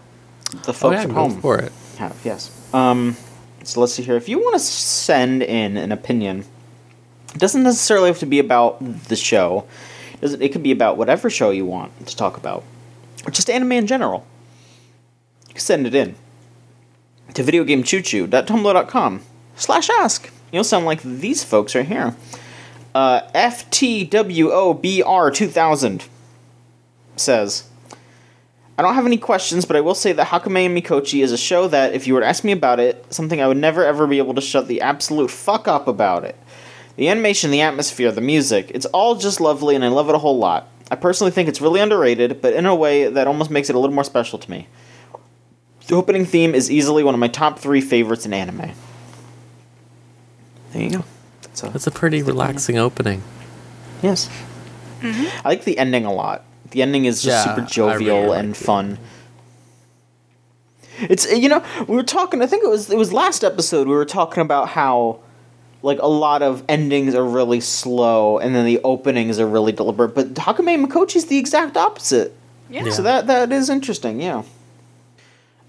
[0.50, 1.72] the Oh folks yeah, at home for it.
[1.98, 2.16] have.
[2.24, 2.50] Yes.
[2.74, 3.16] Um.
[3.64, 4.16] So let's see here.
[4.16, 6.44] If you want to send in an opinion,
[7.34, 9.64] it doesn't necessarily have to be about the show.
[10.20, 12.64] It, it could be about whatever show you want to talk about,
[13.26, 14.26] or just anime in general.
[15.48, 16.14] You can send it in
[17.34, 19.22] to videogamechoochoo.tumblr.com
[19.56, 20.30] slash ask.
[20.52, 22.16] You'll sound like these folks right here.
[22.94, 26.08] Uh, FTWOBR2000
[27.16, 27.68] says,
[28.76, 31.36] I don't have any questions, but I will say that Hakumei and Mikochi is a
[31.36, 34.06] show that, if you were to ask me about it, something I would never ever
[34.06, 36.36] be able to shut the absolute fuck up about it.
[36.96, 40.18] The animation, the atmosphere, the music, it's all just lovely and I love it a
[40.18, 40.68] whole lot.
[40.90, 43.78] I personally think it's really underrated, but in a way that almost makes it a
[43.78, 44.68] little more special to me.
[45.88, 48.72] The opening theme is easily one of my top three favorites in anime.
[50.72, 51.04] There you go.
[51.42, 53.22] That's a, It's a pretty relaxing opening.
[54.02, 54.28] yes.
[55.00, 55.28] Mhm.
[55.44, 56.44] I like the ending a lot.
[56.70, 58.64] The ending is just Yeah, super jovial really and liked it.
[58.64, 58.98] fun.
[61.00, 62.40] It's you know we were talking.
[62.40, 65.18] I think it was it was last episode we were talking about how
[65.84, 70.14] like a lot of endings are really slow and then the openings are really deliberate.
[70.14, 72.34] But Hakumei Mikochi's the exact opposite.
[72.70, 72.84] Yeah.
[72.84, 72.92] Yeah.
[72.92, 74.20] So that that is interesting.
[74.20, 74.42] Yeah.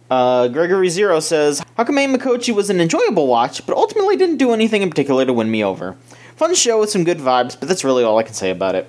[0.10, 4.82] Uh, Gregory Zero says Hakumei Mikochi was an enjoyable watch, but ultimately didn't do anything
[4.82, 5.97] in particular to win me over.
[6.38, 8.88] Fun show with some good vibes, but that's really all I can say about it.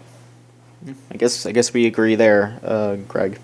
[1.11, 3.41] I guess I guess we agree there, uh, Greg.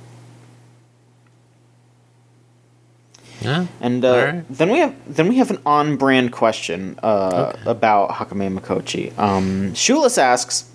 [3.44, 3.66] Yeah.
[3.80, 4.44] And uh, Alright.
[4.50, 7.70] then we have then we have an on-brand question uh, Okay.
[7.70, 9.16] about Hakumei Mikochi.
[9.18, 10.70] Um, Shulis asks,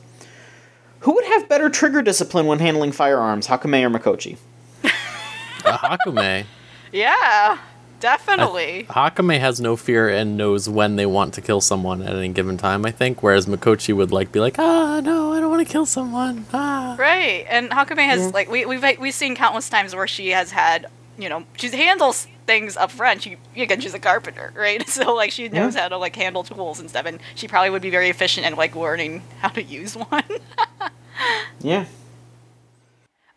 [1.02, 4.38] "Who would have better trigger discipline when handling firearms, Hakumei or Mikochi?"
[5.66, 6.46] Uh, Hakumei.
[6.94, 7.58] Yeah,
[8.00, 8.86] definitely.
[8.90, 12.56] Hakumei has no fear and knows when they want to kill someone at any given
[12.58, 15.72] time, I think, whereas Mikochi would like be like, ah, no, I don't want to
[15.72, 16.46] kill someone.
[16.54, 16.96] Ah.
[16.98, 20.86] Right, and Hakumei has like we we've we've seen countless times where she has had
[21.18, 23.22] you know she handles things up front.
[23.22, 24.88] She again she's a carpenter, right?
[24.90, 27.82] So like she knows how to like handle tools and stuff, and she probably would
[27.84, 30.24] be very efficient in like learning how to use one.
[31.62, 31.86] Yeah.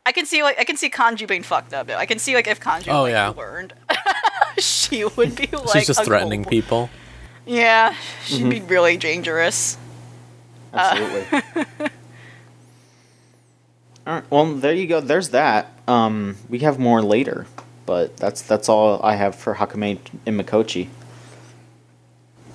[0.07, 1.91] I can see like I can see Konju being fucked up.
[1.91, 3.29] I can see like if Konju Oh, like, yeah.
[3.31, 3.75] learned,
[4.59, 6.91] she would be like She's just a threatening cold- people.
[7.47, 7.95] Yeah,
[8.25, 9.77] she'd be really dangerous.
[10.73, 11.43] Absolutely.
[14.07, 14.31] all right.
[14.31, 15.01] Well, there you go.
[15.01, 15.73] There's that.
[15.89, 17.47] Um, we have more later,
[17.91, 20.87] but that's that's all I have for Hakumei and Mikochi.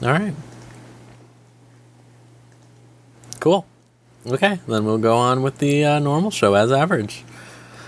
[0.01, 0.33] All right.
[3.41, 3.65] Cool.
[4.25, 7.25] Okay, then we'll go on with the uh, normal show as average.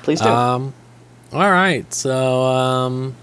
[0.03, 0.27] Please do.
[0.27, 0.73] Um,
[1.31, 1.91] all right.
[1.93, 3.15] So, um,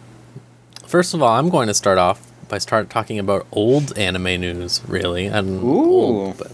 [0.87, 4.81] first of all, I'm going to start off by start talking about old anime news.
[4.89, 5.69] Really, and Ooh.
[5.69, 6.53] old, but,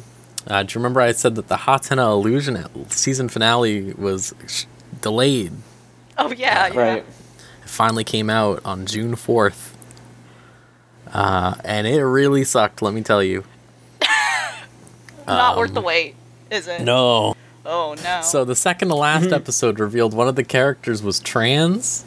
[0.49, 4.65] uh, do you remember I said that the Hatena Illusion season finale was sh-
[5.01, 5.53] delayed?
[6.19, 6.81] Oh yeah, yeah.
[6.81, 7.05] right.
[7.71, 9.77] It finally came out on June fourth,
[11.13, 12.83] uh, and it really sucked.
[12.83, 13.45] Let me tell you.
[15.29, 16.17] Not worth the wait,
[16.51, 16.81] is it?
[16.81, 17.37] Um, No.
[17.65, 18.23] Oh no.
[18.23, 19.35] So the second to last Mm-hmm.
[19.35, 22.05] episode revealed one of the characters was trans.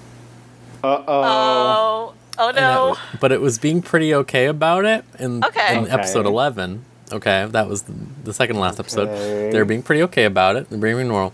[0.84, 2.14] Uh oh.
[2.38, 2.48] Oh.
[2.50, 2.98] And it- no.
[3.22, 5.78] but it was being pretty okay about it in, Okay.
[5.78, 5.94] in Okay.
[5.94, 6.84] episode 11.
[7.14, 7.94] Okay, that was the,
[8.26, 9.08] the second to last episode.
[9.08, 9.50] Okay.
[9.52, 10.70] They're being pretty okay about it.
[10.70, 11.32] They're being normal.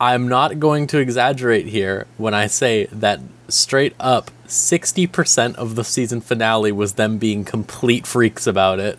[0.00, 5.84] I'm not going to exaggerate here when I say that straight up 60% of the
[5.84, 8.98] season finale was them being complete freaks about it.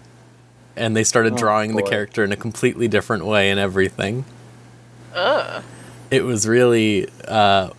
[0.75, 4.25] And they started Oh, drawing the character in a completely different way and everything.
[5.13, 5.63] Ugh.
[6.11, 7.69] it was really uh,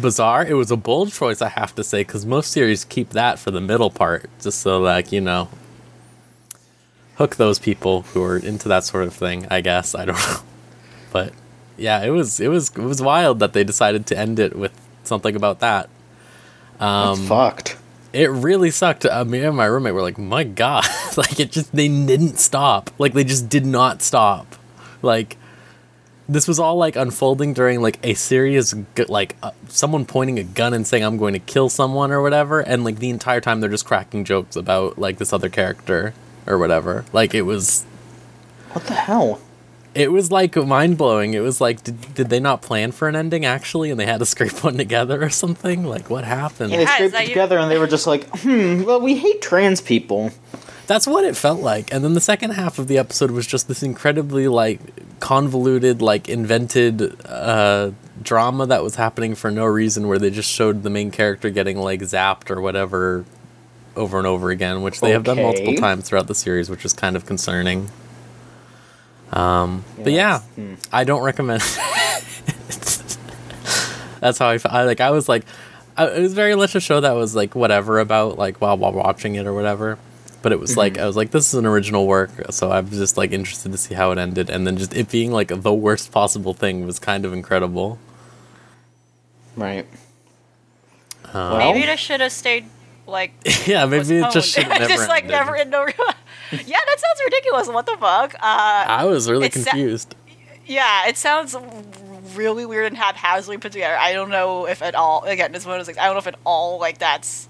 [0.00, 0.46] bizarre.
[0.46, 3.50] It was a bold choice, I have to say, because most series keep that for
[3.50, 5.48] the middle part, just so like you know,
[7.16, 9.46] hook those people who are into that sort of thing.
[9.50, 10.38] I guess I don't know,
[11.12, 11.34] but
[11.76, 14.72] yeah, it was it was it was wild that they decided to end it with
[15.04, 15.90] something about that.
[16.80, 17.76] That's Um, fucked.
[18.12, 19.06] it really sucked.
[19.06, 20.84] I mean, me and my roommate were like, "My God!"
[21.16, 22.90] like it just they didn't stop.
[22.98, 24.56] Like they just did not stop.
[25.02, 25.36] Like
[26.28, 30.44] this was all like unfolding during like a serious gu- like uh, someone pointing a
[30.44, 33.60] gun and saying, "I'm going to kill someone" or whatever, and like the entire time
[33.60, 36.14] they're just cracking jokes about like this other character
[36.46, 37.04] or whatever.
[37.12, 37.84] Like it was
[38.72, 39.40] What the hell?
[39.94, 41.34] It was like mind blowing.
[41.34, 44.18] It was like, did, did they not plan for an ending actually, and they had
[44.18, 45.84] to scrape one together or something?
[45.84, 46.70] Like, what happened?
[46.72, 49.16] Yeah, they scraped that it you- together and they were just like, hmm, well, we
[49.16, 50.30] hate trans people.
[50.86, 51.92] That's what it felt like.
[51.92, 54.80] And then the second half of the episode was just this incredibly like
[55.20, 60.82] convoluted, like invented uh drama that was happening for no reason where they just showed
[60.82, 63.24] the main character getting like zapped or whatever
[63.96, 66.92] over and over again, which they have done multiple times throughout the series, which is
[66.92, 67.88] kind of concerning.
[69.32, 70.74] Um but Yeah, yeah, hmm.
[70.92, 71.62] I don't recommend
[74.20, 75.44] That's how I, fe- I like I was like
[75.96, 78.92] I, it was very much a show that was like whatever about like while while
[78.92, 79.98] watching it or whatever.
[80.42, 83.16] But it was like I was like this is an original work, so I'm just
[83.16, 86.12] like interested to see how it ended and then just it being like the worst
[86.12, 87.98] possible thing was kind of incredible.
[89.56, 89.86] Right.
[91.32, 92.64] Um, Maybe it should have stayed
[93.06, 93.32] like.
[93.66, 95.36] yeah, maybe it just should have never just like ended.
[95.38, 95.86] never in no.
[96.66, 97.68] yeah, that sounds ridiculous.
[97.68, 98.34] What the fuck?
[98.34, 100.14] Uh, I was really sa- confused.
[100.66, 101.56] yeah, it sounds
[102.34, 103.96] really weird and haphazardly put together.
[103.96, 105.22] I don't know if at all.
[105.24, 107.48] Again, this one was like I don't know if at all like that's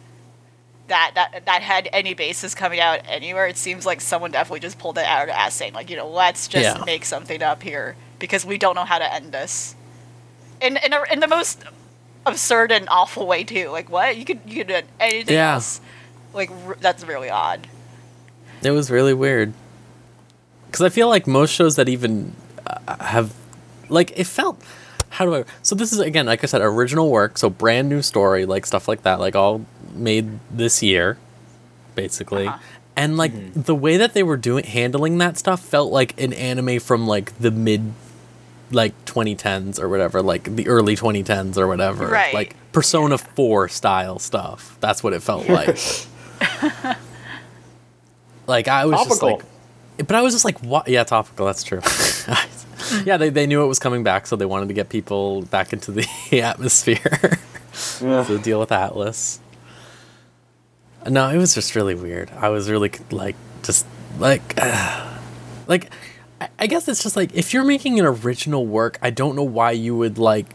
[0.88, 3.46] that that that had any basis coming out anywhere.
[3.46, 5.96] It seems like someone definitely just pulled it out of their ass, saying like, you
[5.96, 6.84] know, let's just Yeah.
[6.84, 9.74] make something up here because we don't know how to end this.
[10.60, 11.62] In in a, in the most
[12.26, 13.68] absurd and awful way too.
[13.70, 15.54] Like what you could you could do anything Yeah.
[15.54, 15.80] else.
[16.34, 17.66] Like r- that's really odd.
[18.62, 19.52] It was really weird.
[20.66, 22.34] Because I feel like most shows that even
[22.66, 23.34] uh, have,
[23.88, 24.62] like, it felt.
[25.10, 25.44] How do I?
[25.62, 27.36] So this is again, like I said, original work.
[27.36, 31.18] So brand new story, like stuff like that, like all made this year,
[31.96, 32.46] basically.
[32.46, 32.58] Uh-huh.
[32.96, 36.78] And like the way that they were doing handling that stuff felt like an anime
[36.78, 37.92] from like the mid,
[38.70, 42.32] like 2010s or whatever, like the early 2010s or whatever, Right.
[42.32, 44.76] like Persona 4 style stuff.
[44.80, 45.76] That's what it felt like.
[48.46, 49.42] like I was just like,
[49.98, 50.88] but I was just like, what?
[50.88, 51.46] Yeah, topical.
[51.46, 51.80] That's true.
[53.04, 55.72] yeah, they, they knew it was coming back, so they wanted to get people back
[55.72, 56.06] into the
[56.42, 57.38] atmosphere
[58.00, 58.24] Yeah.
[58.24, 59.38] to deal with Atlus.
[61.08, 62.30] No, it was just really weird.
[62.36, 63.86] I was really like, just
[64.18, 64.56] like,
[65.66, 65.90] like,
[66.40, 69.42] I- I guess it's just like if you're making an original work, I don't know
[69.42, 70.46] why you would like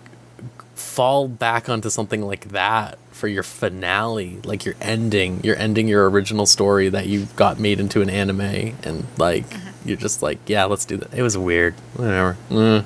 [0.73, 5.39] fall back onto something like that for your finale, like your ending.
[5.41, 9.45] You're ending your original story that you got made into an anime, and like
[9.85, 11.13] you're just like, yeah, let's do that.
[11.13, 11.75] It was weird.
[11.95, 12.37] Whatever.
[12.49, 12.85] Mm.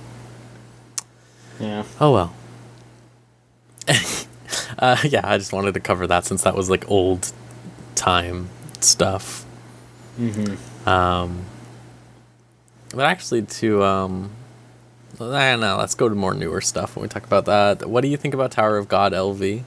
[1.59, 1.83] Yeah.
[1.99, 2.33] Oh well.
[4.79, 7.31] uh, yeah, I just wanted to cover that since that was like old
[7.95, 8.49] time
[8.81, 9.45] stuff.
[10.19, 10.87] Mm-hmm.
[10.87, 11.45] Um,
[12.93, 14.29] but actually, to um,
[15.19, 15.77] I don't know.
[15.77, 17.89] Let's go to more newer stuff when we talk about that.
[17.89, 19.63] What do you think about Tower of God Elvie?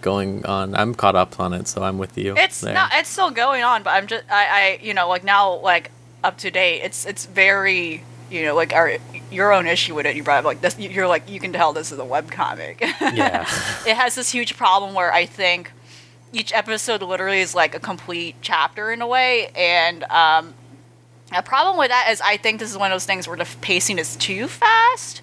[0.00, 0.74] Going on.
[0.74, 2.34] I'm caught up on it, so I'm with you.
[2.36, 2.74] It's there.
[2.74, 2.90] not.
[2.94, 4.24] It's still going on, but I'm just.
[4.30, 4.46] I.
[4.46, 4.78] I.
[4.82, 5.90] You know, like now, like
[6.22, 6.80] up to date.
[6.82, 7.06] It's.
[7.06, 8.04] It's very.
[8.30, 8.98] You know, like our
[9.30, 10.16] your own issue with it.
[10.16, 10.78] You brought up like this.
[10.78, 12.80] You're like you can tell this is a web comic.
[13.00, 13.42] Yeah.
[13.86, 15.72] it has this huge problem where I think
[16.32, 20.52] each episode literally is like a complete chapter in a way, and um,
[21.32, 23.48] a problem with that is I think this is one of those things where the
[23.60, 25.22] pacing is too fast,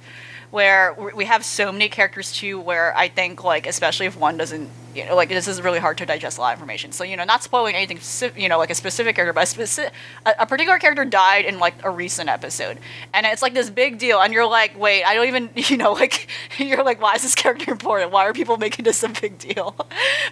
[0.52, 4.70] where we have so many characters too, where I think like especially if one doesn't,
[4.94, 6.92] you know, like this is really hard to digest a lot of information.
[6.92, 8.00] So you know, not spoiling anything,
[8.38, 9.92] you know, like a specific character, but a, speci-
[10.26, 12.80] a, a particular character died in like a recent episode,
[13.14, 15.94] and it's like this big deal, and you're like, wait, I don't even, you know,
[15.94, 16.28] like
[16.58, 18.12] you're like, why is this character important?
[18.12, 19.76] Why are people making this a big deal?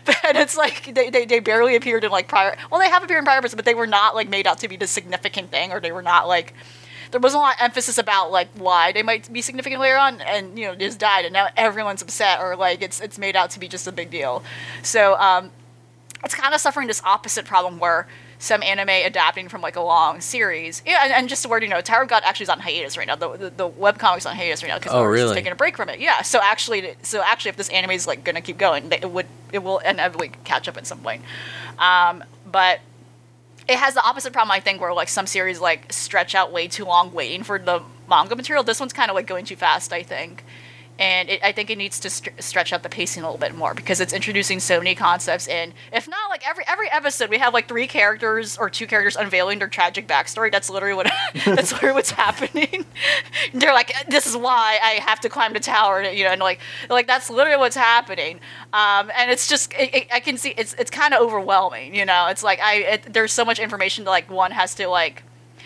[0.06, 2.56] but it's like they, they, they barely appeared in like prior.
[2.72, 4.68] Well, they have appeared in prior episodes, but they were not like made out to
[4.68, 6.54] be the significant thing, or they were not like
[7.14, 10.20] there wasn't a lot of emphasis about like why they might be significant later on,
[10.22, 13.52] and you know just died, and now everyone's upset or like it's it's made out
[13.52, 14.44] to be just a big deal.
[14.82, 15.52] So um,
[16.26, 18.08] it's kind of suffering this opposite problem where
[18.40, 21.70] some anime adapting from like a long series, yeah, and, and just the word you
[21.70, 23.16] know, Tower of God actually is on hiatus right now.
[23.16, 25.26] The the, the webcomic's on hiatus right now because Oh, we're really?
[25.28, 26.00] just taking a break from it.
[26.02, 29.28] Yeah, so actually, so actually, if this anime is like gonna keep going, it would
[29.54, 31.22] it will inevitably catch up at some point.
[31.80, 32.82] Um, but
[33.68, 36.68] it has the opposite problem, I think, where like some series like stretch out way
[36.68, 38.64] too long waiting for the manga material.
[38.64, 40.44] This one's kind of like going too fast, I think,
[41.00, 43.56] and it, I think it needs to str- stretch out the pacing a little bit
[43.56, 45.48] more because it's introducing so many concepts.
[45.48, 49.16] And if not, like every every episode, we have like three characters or two characters
[49.16, 50.52] unveiling their tragic backstory.
[50.52, 51.12] That's literally what
[51.46, 52.86] that's literally what's happening.
[53.54, 56.60] They're like, this is why I have to climb the tower, you know, and like
[56.90, 58.40] like that's literally what's happening.
[58.72, 62.06] Um, and it's just it, it, I can see it's it's kind of overwhelming, you
[62.06, 62.28] know.
[62.28, 65.24] It's like I there's so much information that like one has to like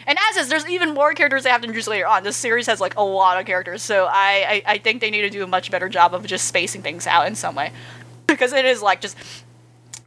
[0.07, 2.23] and as is, there's even more characters they have to introduce later on.
[2.23, 5.21] This series has like a lot of characters, so I, I, I think they need
[5.21, 7.73] to do a much better job of just spacing things out in some way,
[8.27, 9.17] because it is like just.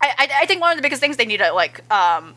[0.03, 2.35] I, I, I think one of the biggest things they need to like um,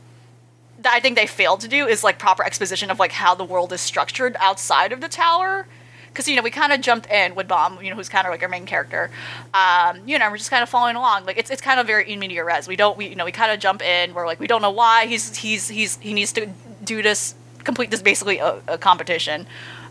[0.80, 3.46] that I think they failed to do is like proper exposition of like how the
[3.46, 5.66] world is structured outside of the tower.
[6.10, 8.32] Because you know we kind of jumped in with Bam, you know, who's kind of
[8.32, 9.10] like our main character.
[9.54, 11.26] Um, you know, we're just kind of following along.
[11.26, 12.68] Like it's it's kind of very in media res.
[12.68, 14.14] We don't we you know we kind of jump in.
[14.14, 16.50] We're like we don't know why he's he's he's he needs to
[16.84, 19.48] do this complete this basically a, a competition.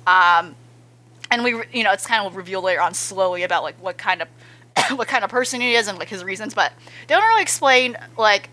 [0.07, 0.55] Um,
[1.31, 4.23] and we you know it's kind of revealed later on slowly about like what kind
[4.23, 4.29] of
[4.97, 6.73] what kind of person he is and like his reasons, but
[7.07, 8.51] they don't really explain like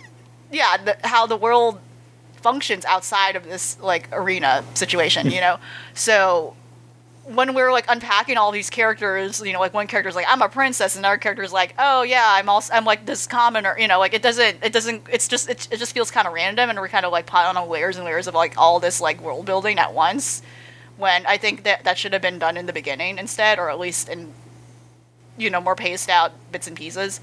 [0.51, 1.79] yeah the, how the world
[2.37, 5.59] functions outside of this like arena situation, you know.
[5.93, 6.55] so
[7.25, 10.49] when we're like unpacking all these characters, you know, like one character's like I'm a
[10.49, 13.99] princess, and another character's like, oh yeah, I'm also I'm like this commoner, you know,
[13.99, 16.79] like it doesn't it doesn't it's just it, it just feels kind of random, and
[16.79, 19.45] we're kind of like piling on layers and layers of like all this like world
[19.45, 20.41] building at once.
[20.97, 23.79] When I think that that should have been done in the beginning instead, or at
[23.79, 24.33] least in
[25.37, 27.21] you know more paced out bits and pieces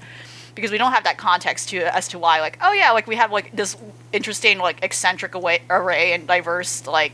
[0.55, 3.15] because we don't have that context to as to why like oh yeah like we
[3.15, 3.77] have like this
[4.11, 7.13] interesting like eccentric away, array and diverse like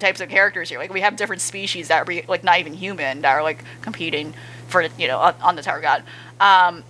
[0.00, 3.20] types of characters here like we have different species that are like not even human
[3.22, 4.34] that are like competing
[4.68, 6.02] for you know on, on the tower god
[6.40, 6.82] um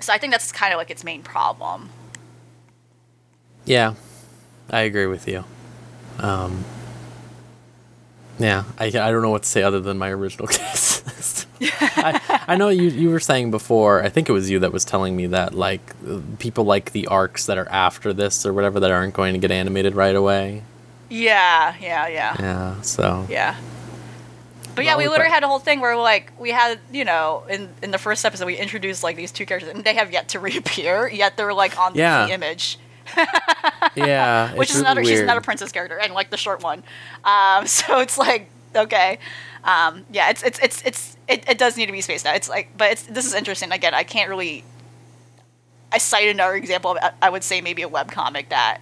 [0.00, 1.88] so i think that's kind of like its main problem
[3.64, 3.94] Yeah,
[4.70, 5.44] I agree with you.
[6.18, 6.64] Um,
[8.38, 11.46] yeah, I, I don't know what to say other than my original case.
[11.80, 14.02] I, I know you you were saying before.
[14.02, 15.94] I think it was you that was telling me that like
[16.40, 19.52] people like the arcs that are after this or whatever that aren't going to get
[19.52, 20.62] animated right away.
[21.08, 23.56] Yeah yeah yeah Yeah, so Yeah.
[24.74, 27.68] But yeah, we literally had a whole thing where like we had, you know, in
[27.82, 30.40] in the first episode we introduced like these two characters and they have yet to
[30.48, 32.26] reappear, yet they're like on Yeah.
[32.26, 32.78] the image.
[33.94, 36.82] yeah, Which is another she's another princess character and like the short one.
[37.24, 39.18] Um so it's like okay.
[39.64, 42.36] Um yeah, it's it's it's it's it, it does need to be spaced out.
[42.36, 43.72] It's like but it's this is interesting.
[43.72, 44.64] Again, I can't really
[45.92, 48.78] I cite another example of I- I would say maybe a webcomic that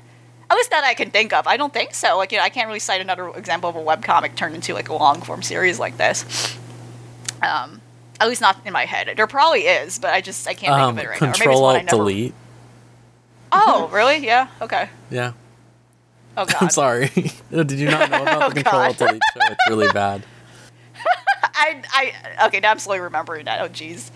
[0.51, 1.47] at least that I can think of.
[1.47, 2.17] I don't think so.
[2.17, 4.89] Like, you know, I can't really cite another example of a webcomic turned into like
[4.89, 6.59] a long form series like this.
[7.43, 7.81] Um,
[8.21, 9.11] at least not in my head.
[9.17, 11.27] There probably is, but I just I can't Um, think of it right now.
[11.29, 11.97] Maybe it's Control one I Alt never.
[11.97, 12.35] Delete.
[13.53, 14.19] Oh, really?
[14.19, 14.49] Yeah.
[14.61, 14.89] Okay.
[15.11, 15.33] Yeah,
[16.37, 16.57] Oh god.
[16.61, 17.09] I'm sorry.
[17.51, 18.83] Did you not know about Oh, the Control.
[18.83, 19.41] Alt Delete show?
[19.53, 20.23] It's really bad.
[21.43, 22.61] I I okay.
[22.61, 23.61] Now I'm slowly remembering that.
[23.61, 24.11] Oh jeez.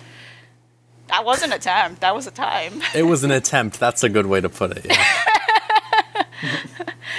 [1.09, 2.01] That wasn't a attempt.
[2.01, 2.81] That was a time.
[2.95, 3.79] It was an attempt.
[3.79, 4.87] That's a good way to put it.
[4.87, 5.05] Yeah.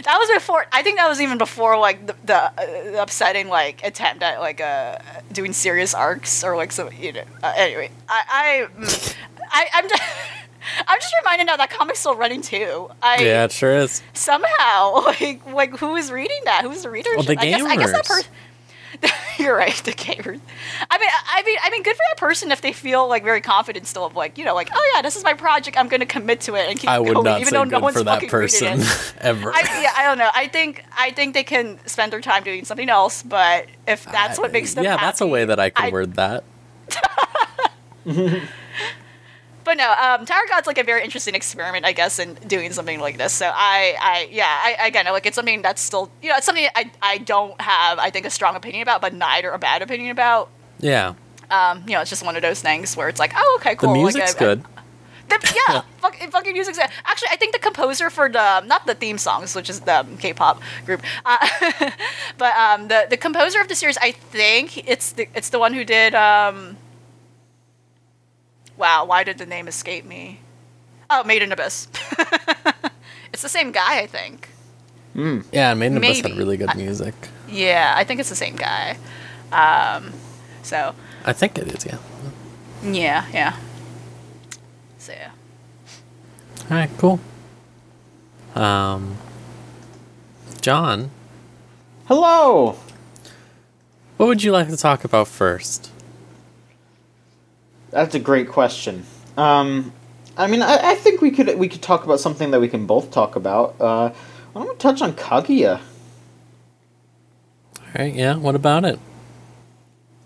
[0.04, 0.66] That was before.
[0.72, 4.62] I think that was even before like the, the, uh, upsetting like attempt at like
[4.62, 4.98] uh
[5.32, 7.24] doing serious arcs or like some you know.
[7.42, 9.16] Uh, anyway, I I, mm,
[9.52, 10.04] I I'm just.
[10.88, 12.90] I'm just reminded now that comic's still running too.
[13.00, 14.02] I yeah, it sure is.
[14.14, 16.64] somehow like like who is reading that?
[16.64, 17.18] Who's the readership?
[17.18, 18.08] Well, the I guess I guess that gamers.
[18.08, 18.32] person.
[19.38, 20.36] You're right, the gamer.
[20.90, 23.42] I mean, I mean, I mean, good for that person if they feel like very
[23.42, 25.78] confident still of like, you know, like, oh yeah, this is my project.
[25.78, 27.64] I'm going to commit to it and keep I would going, not even say though
[27.66, 29.14] good no one's for that person it.
[29.22, 29.52] ever.
[29.54, 30.30] I, yeah, I don't know.
[30.34, 34.40] I think I think they can spend their time doing something else, but if that's
[34.40, 36.44] what makes them yeah, that's a way that I could I- word that.
[39.66, 43.00] But no, um, Tower God's like a very interesting experiment, I guess, in doing something
[43.00, 43.34] like this.
[43.34, 46.68] So I, I, yeah, I again, like it's something that's still, you know, it's something
[46.76, 50.12] I, I don't have, I think, a strong opinion about, but neither a bad opinion
[50.12, 50.50] about.
[50.80, 51.16] Yeah,
[51.50, 53.90] Um, you know, it's just one of those things where it's like, oh, okay, cool.
[53.90, 54.64] the music's like, I- I- good.
[55.28, 56.90] The, yeah, fuck, fucking music's good.
[57.04, 60.62] Actually, I think the composer for the not the theme songs, which is the K-pop
[60.86, 61.38] group, uh,
[62.38, 65.74] but um, the the composer of the series, I think it's the it's the one
[65.74, 66.14] who did.
[66.14, 66.78] Um,
[68.78, 70.40] wow, why did the name escape me?
[71.10, 71.88] Oh, Made in Abyss.
[73.34, 74.50] it's the same guy, I think.
[75.52, 77.14] Yeah, Made in Abyss had really good music.
[77.48, 78.98] Yeah, I think it's the same guy.
[79.52, 80.12] Um,
[80.64, 81.86] so I think it is.
[81.86, 81.98] Yeah.
[82.84, 83.58] yeah, yeah.
[84.98, 85.30] So yeah.
[86.70, 87.20] All right, cool.
[88.56, 89.18] Um,
[90.62, 91.12] John,
[92.08, 92.78] Hello.
[94.18, 95.92] what would you like to talk about first?
[97.96, 99.06] That's a great question.
[99.38, 99.94] Um,
[100.36, 102.86] I mean, I, I think we could we could talk about something that we can
[102.86, 103.80] both talk about.
[103.80, 104.10] Uh,
[104.52, 105.80] why don't we touch on Kaguya?
[107.80, 108.36] All right, yeah.
[108.36, 109.00] What about it?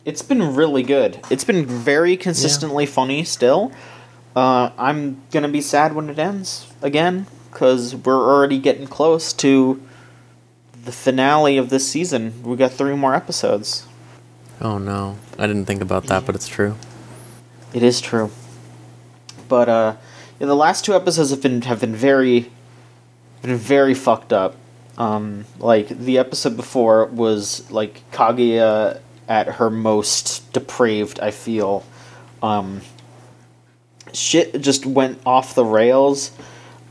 [0.04, 1.20] It's been really good.
[1.30, 3.72] It's been very consistently funny still.
[4.36, 9.80] Uh, I'm gonna be sad when it ends again because we're already getting close to
[10.86, 12.42] the finale of this season.
[12.42, 13.86] We got three more episodes.
[14.60, 16.76] Oh no, I didn't think about that, but it's true.
[17.74, 18.32] It is true.
[19.48, 19.96] But uh,
[20.40, 22.52] yeah, the last two episodes have been have been very,
[23.42, 24.56] been very fucked up.
[24.98, 31.20] Um, like the episode before was like Kaguya at her most depraved.
[31.20, 31.86] I feel,
[32.42, 32.82] um,
[34.14, 36.32] shit just went off the rails.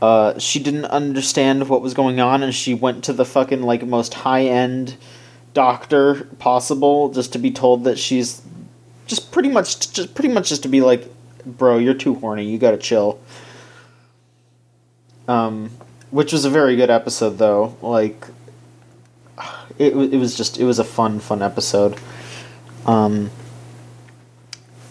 [0.01, 3.85] Uh, she didn't understand what was going on, and she went to the fucking like
[3.85, 4.95] most high end
[5.53, 8.41] doctor possible just to be told that she's
[9.09, 11.05] just pretty much just pretty much just to be like
[11.45, 12.45] bro you're too horny.
[12.45, 13.19] You gotta chill.
[15.27, 15.71] Um
[16.11, 17.75] which was a very good episode though.
[17.81, 18.25] Like
[19.77, 21.97] it, it was just it was a fun fun episode.
[22.85, 23.31] Um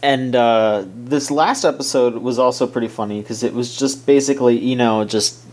[0.03, 4.77] and uh this last episode was also pretty funny because it was just basically you
[4.77, 5.45] know just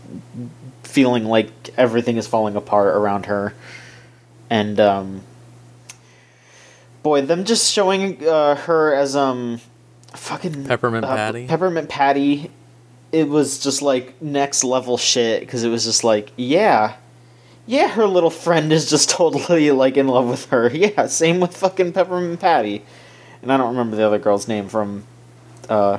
[0.82, 3.54] feeling like everything is falling apart around her.
[4.50, 5.22] And um
[7.06, 9.60] boy them just showing uh, her as um
[10.12, 11.46] fucking Peppermint uh, Patty?
[11.46, 12.50] peppermint patty
[13.12, 16.96] it was just like next level shit because it was just like yeah
[17.66, 21.56] yeah her little friend is just totally like in love with her yeah same with
[21.56, 22.82] fucking peppermint patty
[23.42, 25.04] and i don't remember the other girl's name from
[25.68, 25.98] uh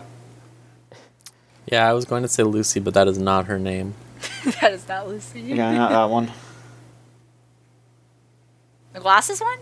[1.72, 3.94] Yeah, I was going to say Lucy, but that is not her name.
[4.62, 5.40] that is not Lucy.
[5.42, 6.32] yeah not that one
[8.94, 9.60] The glasses one?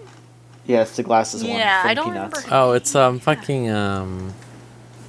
[0.67, 2.37] Yeah it's the glasses one Yeah, I don't Peanuts.
[2.45, 2.55] remember.
[2.55, 4.33] Oh, it's um fucking um.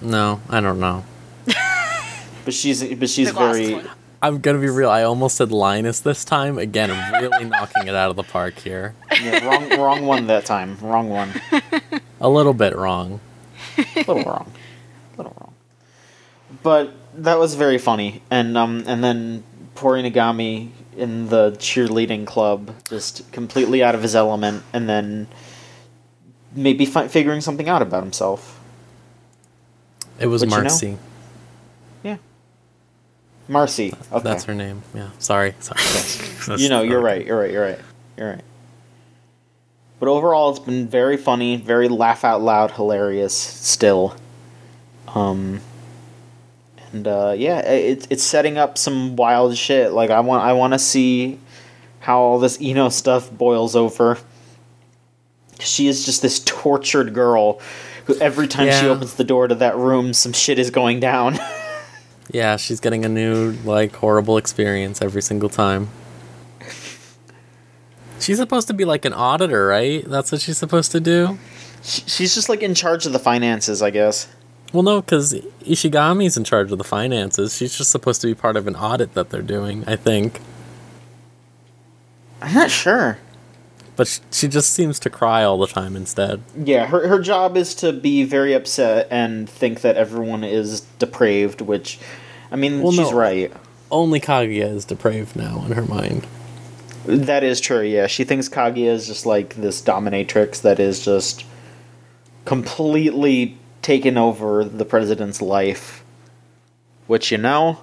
[0.03, 1.05] No, I don't know.
[2.45, 3.89] but she's but she's The very one.
[4.23, 4.91] I'm gonna be real.
[4.91, 6.59] I almost said Linus this time.
[6.59, 6.91] Again,
[7.21, 8.95] really knocking it out of the park here.
[9.23, 11.33] yeah, wrong wrong one that time wrong one
[12.21, 13.21] A little bit wrong.
[13.79, 14.53] A little wrong,
[15.15, 15.55] A little wrong.
[16.63, 19.45] But that was very funny, and um, and then
[19.75, 25.29] poor Ishigami in the cheerleading club, just completely out of his element, and then
[26.57, 28.61] maybe fi- figuring something out about himself.
[30.19, 30.99] It was But you know- Marcy.
[32.03, 32.17] Yeah.
[33.49, 33.95] Marcy.
[34.13, 34.25] Okay.
[34.25, 34.83] That's her name.
[34.95, 35.11] Yeah.
[35.19, 35.55] Sorry.
[35.61, 35.79] Sorry.
[36.47, 37.25] That's- you know, you're right.
[37.25, 37.51] You're right.
[37.51, 37.79] You're right.
[38.17, 38.45] You're right.
[39.99, 43.35] But overall, it's been very funny, very laugh out loud, hilarious.
[43.35, 44.15] Still,
[45.15, 45.61] um,
[46.93, 49.93] and uh, yeah, it's it's setting up some wild shit.
[49.93, 51.39] Like I want I want to see
[52.01, 54.19] how all this Iino stuff boils over.
[55.61, 57.61] She is just this tortured girl
[58.07, 61.39] who every time she opens the door to that room, some shit is going down.
[62.31, 65.89] Yeah, she's getting a new like horrible experience every single time.
[68.19, 70.05] She's supposed to be like an auditor, right?
[70.05, 71.39] That's what she's supposed to do.
[71.83, 74.27] She's just like in charge of the finances, I guess.
[74.73, 77.57] Well, no, because Ishigami's in charge of the finances.
[77.57, 80.41] She's just supposed to be part of an audit that they're doing, I think.
[82.43, 83.19] I'm not sure.
[83.97, 86.43] But she just seems to cry all the time instead.
[86.57, 91.63] Yeah, her her job is to be very upset and think that everyone is depraved,
[91.63, 91.99] which
[92.53, 93.17] I mean Well, she's no.
[93.17, 93.53] right.
[93.91, 96.27] Only Kaguya is depraved now in her mind.
[97.07, 97.83] That is true.
[97.83, 101.45] Yeah, she thinks Kaguya is just like this dominatrix that is just
[102.45, 106.05] completely taken over the president's life.
[107.07, 107.81] Which you know,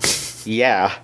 [0.44, 0.96] yeah.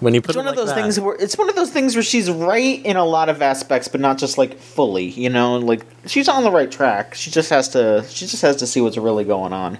[0.00, 0.80] When you put It's it one of like those that.
[0.80, 3.88] things where it's one of those things where she's right in a lot of aspects,
[3.88, 5.06] but not just like fully.
[5.06, 7.14] You know, like she's on the right track.
[7.14, 8.04] She just has to.
[8.08, 9.78] She just has to see what's really going on.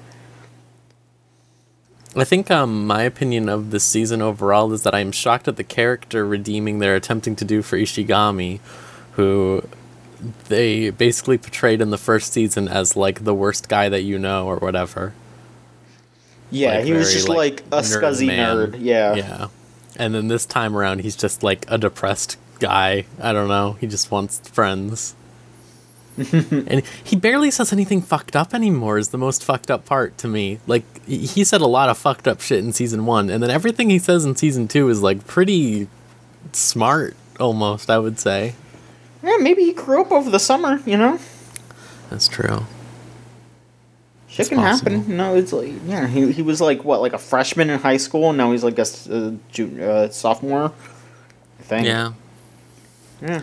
[2.17, 5.63] I think um, my opinion of this season overall is that I'm shocked at the
[5.63, 8.59] character redeeming they're attempting to do for Ishigami,
[9.13, 9.63] who
[10.49, 14.47] they basically portrayed in the first season as like the worst guy that you know
[14.49, 15.13] or whatever.
[16.51, 18.57] Yeah, Like, he was very, just like, like, a nerd scuzzy man.
[18.57, 18.77] nerd.
[18.81, 19.15] Yeah.
[19.15, 19.49] Yeah.
[19.99, 23.05] And then this time around, he's just like a depressed guy.
[23.21, 23.73] I don't know.
[23.81, 25.15] He just wants friends.
[26.33, 30.27] and he barely says anything fucked up anymore, is the most fucked up part to
[30.29, 30.59] me.
[30.67, 33.89] Like, he- said a lot of fucked up shit in season one, and then everything
[33.89, 35.87] he says in season two is like pretty
[36.53, 38.55] smart, almost, I would say.
[39.23, 40.81] Yeah, maybe he grew up over the summer.
[40.85, 41.19] You know,
[42.11, 42.67] That's true.
[44.39, 45.17] Shit It's can happen.
[45.17, 48.29] No, it's like yeah, he he was like what, like a freshman in high school,
[48.29, 50.73] and now he's like a, uh, ju- uh, sophomore.
[51.63, 51.85] Thing.
[51.85, 52.13] Yeah.
[53.21, 53.43] Yeah.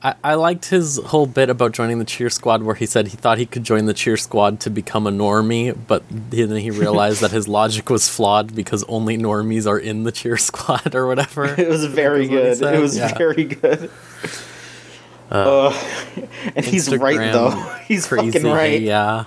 [0.00, 3.16] I, I liked his whole bit about joining the cheer squad where he said he
[3.16, 7.20] thought he could join the cheer squad to become a normie, but then he realized
[7.20, 11.46] that his logic was flawed because only normies are in the cheer squad or whatever.
[11.58, 12.78] It was very That's what he good.
[12.78, 13.18] It was yeah.
[13.18, 13.90] very good.
[15.30, 15.70] Uh,
[16.54, 17.50] and he's right though.
[17.86, 18.80] He's fucking Crazy, right.
[18.80, 19.24] Yeah.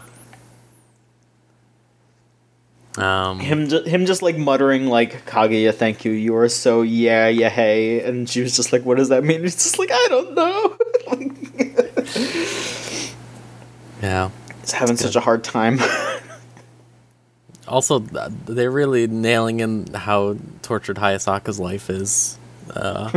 [2.98, 6.12] Um, Him, ju- him, just like muttering like Kaguya, thank you.
[6.12, 8.04] You are so yeah, yeah, hey.
[8.04, 9.42] And she was just like, what does that mean?
[9.44, 10.78] He's just like, I don't know.
[14.02, 14.30] yeah.
[14.60, 15.80] He's having such a hard time.
[17.68, 22.38] Also, they're really nailing in how tortured Hayasaka's life is.
[22.76, 23.10] Uh,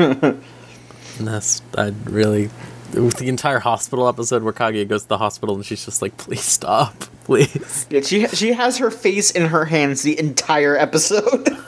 [1.19, 2.51] and that's I really
[2.95, 6.43] the entire hospital episode where Kaguya goes to the hospital and she's just like, "Please
[6.45, 11.49] stop, please." yeah, she she has her face in her hands the entire episode.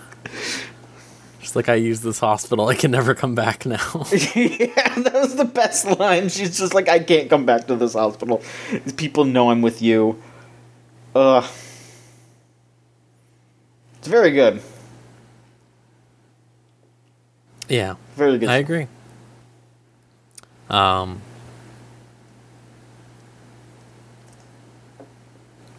[1.40, 2.68] She's like, "I use this hospital.
[2.68, 3.76] I can never come back now."
[4.34, 6.28] yeah, that was the best line.
[6.28, 8.42] She's just like, I can't come back to this hospital.
[8.96, 10.20] People know I'm with you.
[11.14, 11.44] Ugh.
[13.98, 14.60] It's very good.
[17.68, 18.48] yeah, Very good.
[18.48, 18.86] I agree.
[20.68, 21.20] Um,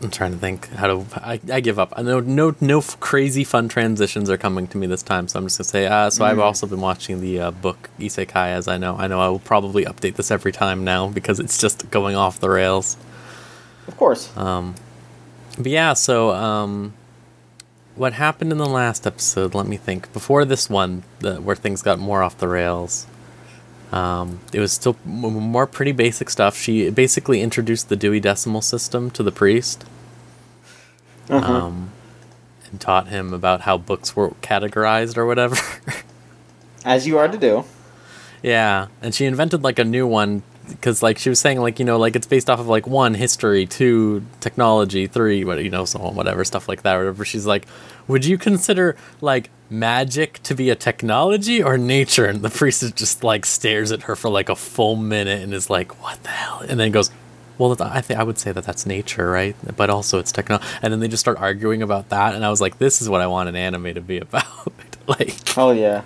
[0.02, 1.06] I'm trying to think how to.
[1.16, 1.92] I, I give up.
[1.98, 5.46] I know no no crazy fun transitions are coming to me this time, so I'm
[5.46, 5.88] just gonna say.
[5.88, 8.96] Uh, so I've also been watching the uh, book Isekai, as I know.
[8.96, 12.40] I know I will probably update this every time now because it's just going off
[12.40, 12.96] the rails.
[13.88, 14.36] Of course.
[14.38, 14.76] Um,
[15.58, 16.94] but yeah, so um,
[17.96, 19.56] what happened in the last episode?
[19.56, 20.14] Let me think.
[20.14, 23.08] Before this one, the, where things got more off the rails,
[23.92, 26.58] um, it was still m- more pretty basic stuff.
[26.58, 29.86] She basically introduced the Dewey Decimal System to the priest,
[31.30, 31.52] Uh-huh.
[31.54, 31.92] um,
[32.70, 35.56] and taught him about how books were categorized or whatever.
[36.86, 37.64] As you are to do.
[38.44, 41.86] Yeah, and she invented like a new one because like she was saying like you
[41.86, 45.86] know like it's based off of like one history, two technology, three what you know
[45.86, 46.98] so on whatever stuff like that.
[46.98, 47.26] Whatever.
[47.26, 47.66] She's like,
[48.08, 52.26] would you consider like magic to be a technology or nature?
[52.26, 55.70] And the priestess just like stares at her for like a full minute and is
[55.70, 56.64] like, what the hell?
[56.68, 57.12] And then goes.
[57.60, 59.56] Well, I think I would say that that's nature, right?
[59.76, 60.68] But also it's technology.
[60.84, 63.20] And then they just start arguing about that, and I was like, "This is what
[63.20, 64.46] I want an anime to be about."
[65.08, 66.04] like, Oh yeah.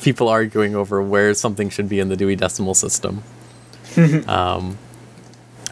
[0.00, 3.24] people arguing over where something should be in the Dewey Decimal System.
[4.28, 4.78] um,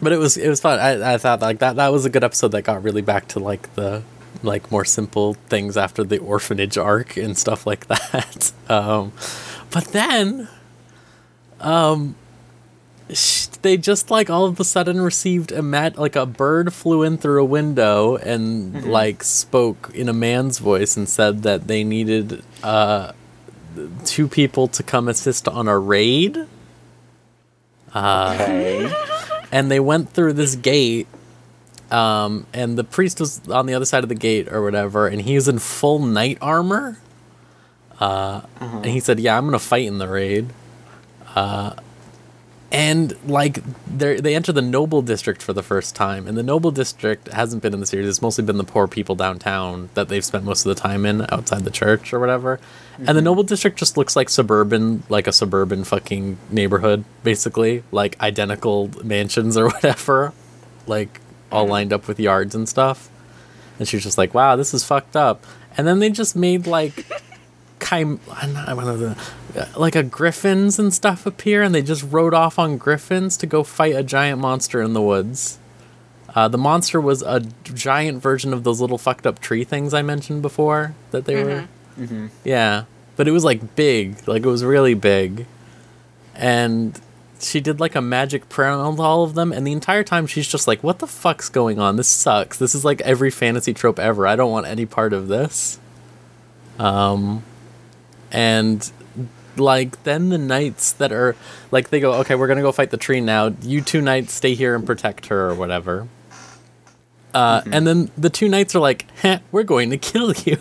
[0.02, 0.80] but it was it was fun.
[0.80, 3.38] I, I thought like that that was a good episode that got really back to
[3.38, 4.02] like the
[4.42, 8.52] like more simple things after the orphanage arc and stuff like that.
[8.68, 9.12] Um,
[9.70, 10.48] but then,
[11.60, 12.14] um,
[13.10, 17.02] sh- they just like all of a sudden received a mat like a bird flew
[17.02, 21.82] in through a window and like spoke in a man's voice and said that they
[21.84, 23.12] needed uh
[24.04, 26.46] two people to come assist on a raid
[27.96, 28.92] Okay.
[29.52, 31.06] and they went through this gate
[31.90, 35.22] um, and the priest was on the other side of the gate or whatever and
[35.22, 36.98] he was in full knight armor.
[38.00, 40.48] Uh, and he said yeah i'm gonna fight in the raid.
[41.34, 41.74] Uh,
[42.72, 46.72] and like they they enter the noble district for the first time and the noble
[46.72, 48.08] district hasn't been in the series.
[48.08, 51.22] It's mostly been the poor people downtown that they've spent most of the time in
[51.30, 52.58] outside the church or whatever.
[52.98, 58.20] And the noble district just looks like suburban like a suburban fucking neighborhood basically like
[58.20, 60.32] identical mansions or whatever.
[60.88, 61.20] Like
[61.52, 63.10] all lined up with yards and stuff.
[63.78, 65.44] And she was just like wow this is fucked up.
[65.76, 67.04] And then they just made like
[67.82, 69.14] chim- I don't know,
[69.76, 73.62] like a griffins and stuff appear, and they just rode off on griffins to go
[73.62, 75.58] fight a giant monster in the woods.
[76.34, 80.02] Uh, the monster was a giant version of those little fucked up tree things I
[80.02, 81.68] mentioned before that they were.
[82.42, 82.84] Yeah,
[83.16, 85.46] but it was like big, like it was really big,
[86.34, 87.00] and
[87.44, 90.48] she did like a magic prayer on all of them, and the entire time she's
[90.48, 91.96] just like, "What the fuck's going on?
[91.96, 92.58] This sucks.
[92.58, 94.26] This is like every fantasy trope ever.
[94.26, 95.78] I don't want any part of this."
[96.78, 97.42] Um,
[98.32, 98.90] and
[99.56, 101.36] like then the knights that are
[101.70, 103.54] like they go, "Okay, we're gonna go fight the tree now.
[103.62, 106.08] You two knights stay here and protect her or whatever."
[107.32, 110.58] Uh, And then the two knights are like, Heh, "We're going to kill you."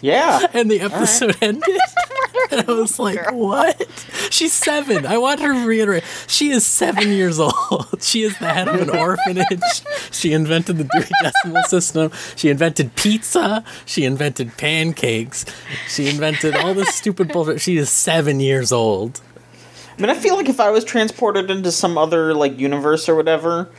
[0.00, 0.46] Yeah.
[0.52, 1.78] and the episode ended.
[2.50, 3.38] and I was like, Girl.
[3.38, 4.06] what?
[4.30, 5.06] She's seven.
[5.06, 6.04] I want her to reiterate.
[6.26, 7.54] She is seven years old.
[8.00, 9.60] She is the head of an orphanage.
[10.10, 12.10] She invented the Dewey Decimal System.
[12.36, 13.64] She invented pizza.
[13.86, 15.44] She invented pancakes.
[15.88, 17.60] She invented all this stupid bullshit.
[17.60, 19.20] She is seven years old.
[19.96, 23.14] I mean, I feel like if I was transported into some other like universe or
[23.14, 23.70] whatever,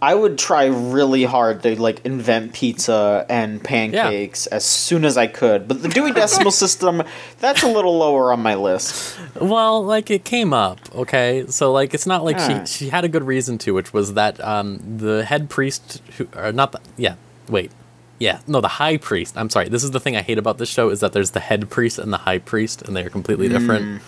[0.00, 5.26] I would try really hard to like invent pizza and pancakes as soon as I
[5.26, 5.66] could.
[5.66, 7.02] But the Dewey Decimal System,
[7.40, 9.18] that's a little lower on my list.
[9.40, 11.46] Well, like it came up, okay?
[11.48, 14.42] So like it's not like she she had a good reason to, which was that
[14.44, 17.16] um the head priest who or not the yeah,
[17.48, 17.72] wait.
[18.20, 19.36] Yeah, no, the high priest.
[19.36, 19.68] I'm sorry.
[19.68, 21.98] This is the thing I hate about this show is that there's the head priest
[21.98, 24.02] and the high priest and they're completely different.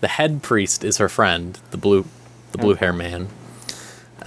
[0.00, 2.04] The head priest is her friend, the blue
[2.52, 3.28] the blue hair man.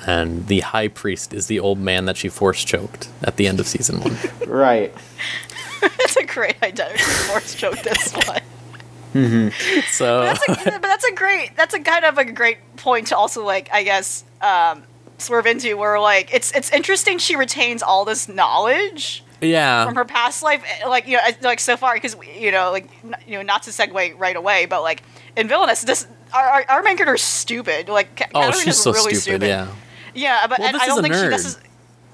[0.06, 3.60] And the high priest is the old man that she force choked at the end
[3.60, 4.50] of season 1.
[4.50, 4.94] Right.
[5.82, 7.80] That's a great identity force joke.
[7.80, 9.52] This one.
[9.88, 11.56] So That's a, but that's a great.
[11.56, 13.70] That's a kind of a great point to also like.
[13.74, 14.84] I guess um,
[15.18, 19.86] swerve into where like it's it's interesting she retains all this knowledge yeah.
[19.86, 22.72] from her past life eh, like you know eh, like so far because you know
[22.72, 25.04] like n- you know not to segue right away but like
[25.36, 28.92] in villainous this our, our, our main character is stupid like oh, Katarina's she's so
[28.92, 29.68] really stupid, yeah.
[30.14, 31.34] Yeah but Well, I don't think she nerd.
[31.34, 31.60] necess-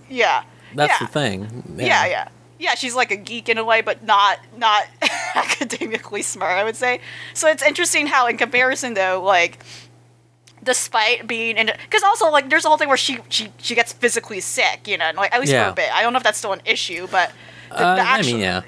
[0.09, 0.43] yeah
[0.75, 1.07] That's yeah.
[1.07, 1.63] the thing.
[1.77, 2.27] yeah, yeah.
[2.57, 4.83] Yeah, she's like a geek in a way, but not not
[5.35, 7.01] academically smart, I would say.
[7.33, 9.59] So it's interesting how, in comparison, though, like,
[10.63, 13.91] despite being in, because also like, there's a whole thing where she she she gets
[13.93, 15.65] physically sick, you know, and, like at least Yeah.
[15.65, 15.91] for a bit.
[15.93, 17.31] I don't know if that's still an issue, but
[17.69, 18.61] the, Uh, the I mean, yeah.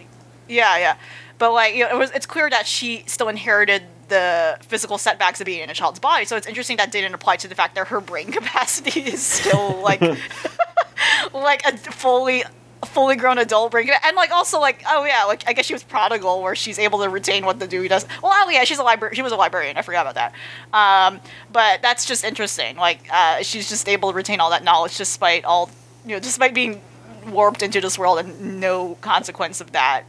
[0.47, 0.95] yeah, yeah.
[1.37, 5.39] But like, you know, it was it's clear that she still inherited the physical setbacks
[5.41, 6.25] of being in a child's body.
[6.25, 9.81] So it's interesting that didn't apply to the fact that her brain capacity is still
[9.81, 10.01] like
[11.33, 12.43] like a fully
[12.85, 15.83] fully grown adult brain and like also like oh yeah like i guess she was
[15.83, 18.05] prodigal where she's able to retain what the Dewey does.
[18.21, 20.33] Well oh yeah she's a library she was a librarian i forgot about that.
[20.73, 21.19] Um
[21.51, 25.43] but that's just interesting like uh she's just able to retain all that knowledge despite
[25.43, 25.69] all
[26.05, 26.81] you know despite being
[27.27, 30.03] warped into this world and no consequence of that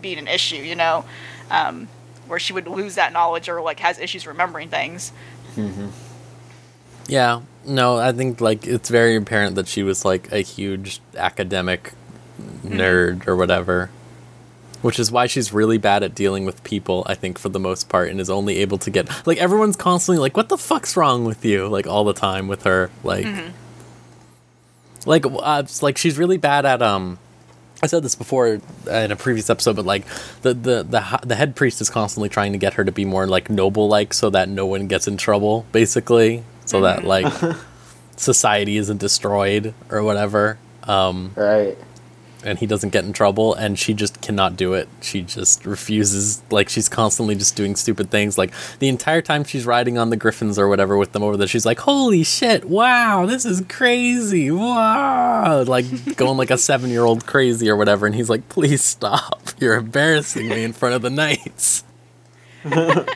[0.00, 1.04] being an issue you know?
[1.50, 1.88] Um
[2.28, 5.12] where she would lose that knowledge or like has issues remembering things
[7.08, 11.92] Yeah, no, I think like it's very apparent that she was like a huge academic
[12.62, 13.90] nerd or whatever.
[14.82, 17.88] Which is why she's really bad at dealing with people, I think, for the most
[17.88, 21.24] part, and is only able to get like everyone's constantly like, "What the fuck's wrong
[21.24, 23.26] with you?" Like all the time with her, like,
[25.06, 27.18] like, uh, it's like she's really bad at um.
[27.82, 28.60] I said this before
[28.90, 30.04] in a previous episode, but like
[30.42, 33.26] the the the the head priest is constantly trying to get her to be more
[33.26, 37.32] like noble, like so that no one gets in trouble, basically, so that like
[38.16, 40.58] society isn't destroyed or whatever.
[40.84, 41.78] Um, Right.
[42.44, 44.88] And he doesn't get in trouble and she just cannot do it.
[45.00, 46.42] She just refuses.
[46.50, 48.38] Like she's constantly just doing stupid things.
[48.38, 51.48] Like the entire time she's riding on the griffins or whatever with them over there
[51.48, 55.86] she's like holy shit wow this is crazy wow like
[56.16, 59.50] going like a seven year old crazy or whatever and he's like please stop.
[59.58, 61.84] You're embarrassing me in front of the knights.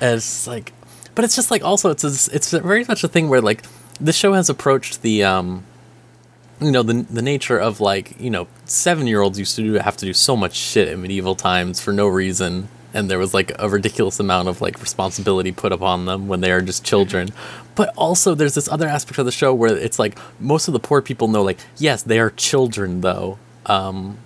[0.00, 0.72] And it's like
[1.14, 3.64] but it's just like also it's a, it's very much a thing where like
[4.00, 5.64] this show has approached the um
[6.60, 9.72] you know the the nature of like you know seven year olds used to do
[9.74, 13.34] have to do so much shit in medieval times for no reason and there was
[13.34, 17.28] like a ridiculous amount of like responsibility put upon them when they are just children.
[17.74, 20.80] But also there's this other aspect of the show where it's like most of the
[20.80, 23.38] poor people know like yes they are children though.
[23.66, 24.18] Um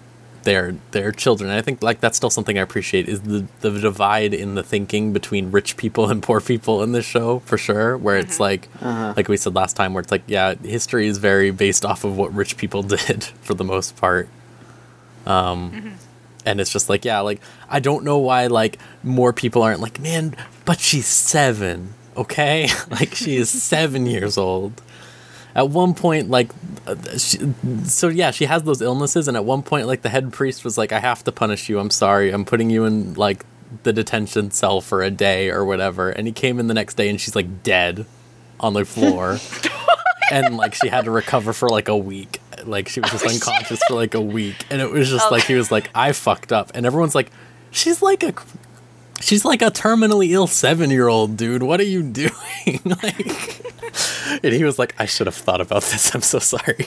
[0.44, 1.50] they're they're children.
[1.50, 4.62] And i think like that's still something i appreciate is the the divide in the
[4.62, 8.42] thinking between rich people and poor people in this show for sure where it's mm-hmm.
[8.42, 9.14] like uh-huh.
[9.16, 12.16] like we said last time where it's like yeah history is very based off of
[12.16, 14.28] what rich people did for the most part.
[15.26, 15.88] Um mm-hmm.
[16.44, 20.00] and it's just like yeah like i don't know why like more people aren't like
[20.00, 20.34] man
[20.64, 22.68] but she's seven okay?
[22.90, 24.80] Like she is seven years old
[25.54, 26.50] at one point like
[26.86, 27.38] uh, she,
[27.84, 30.76] so yeah she has those illnesses and at one point like the head priest was
[30.78, 31.78] like i have to punish you.
[31.78, 32.30] I'm sorry.
[32.30, 33.44] I'm putting you in like
[33.84, 36.10] the detention cell for a day or whatever.
[36.10, 38.04] And he came in the next day and she's like dead
[38.60, 39.38] on the floor.
[40.30, 42.40] And like she had to recover for like a week.
[42.64, 44.64] Like she was just Oh, unconscious for like a week.
[44.70, 45.30] And it was just Oh.
[45.30, 46.70] like he was like i fucked up.
[46.74, 47.30] And everyone's like
[47.70, 48.32] she's like a
[49.22, 51.62] she's like a terminally ill seven year old dude.
[51.62, 52.30] What are you doing?
[52.84, 53.62] Like
[54.42, 56.14] and he was like i should have thought about this.
[56.14, 56.78] I'm so sorry.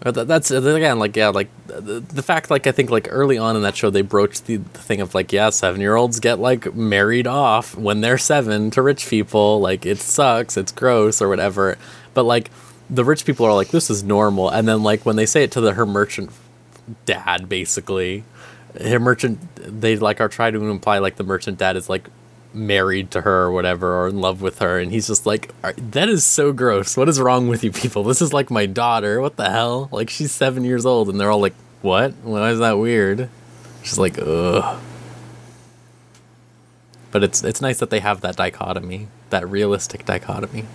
[0.00, 3.54] That's uh, again like yeah like the, the fact like i think like early on
[3.54, 6.40] in that show they broached the, the thing of like yeah seven year olds get
[6.40, 9.60] like married off when they're seven to rich people.
[9.60, 10.56] Like it sucks.
[10.56, 11.78] It's gross or whatever.
[12.14, 12.50] But like
[12.90, 14.48] the rich people are like this is normal.
[14.50, 16.30] And then like when they say it to the her merchant
[17.06, 18.24] dad basically
[18.80, 22.08] her merchant they like are trying to imply like the merchant dad is like
[22.54, 26.08] married to her or whatever or in love with her and he's just like that
[26.08, 26.96] is so gross.
[26.96, 28.04] What is wrong with you people?
[28.04, 29.20] This is like my daughter.
[29.20, 29.88] What the hell?
[29.92, 32.12] Like she's seven years old and they're all like what?
[32.22, 33.28] Why is that weird?
[33.82, 34.80] She's like ugh.
[37.10, 40.66] But it's it's nice that they have that dichotomy that realistic dichotomy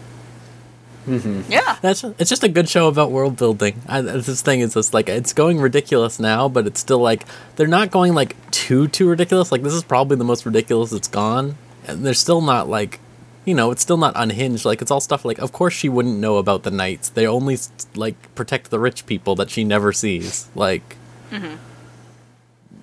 [1.08, 1.78] Yeah.
[1.82, 3.82] that's it's just a good show about world building.
[3.88, 7.24] I, this thing is just like it's going ridiculous now, but it's still like
[7.56, 9.52] they're not going like too too ridiculous.
[9.52, 13.00] Like this is probably the most ridiculous it's gone, and they're still not like,
[13.46, 14.66] you know, it's still not unhinged.
[14.66, 17.08] Like it's all stuff like, of course she wouldn't know about the knights.
[17.10, 17.58] They only
[17.96, 20.50] like protect the rich people that she never sees.
[20.56, 20.98] Like,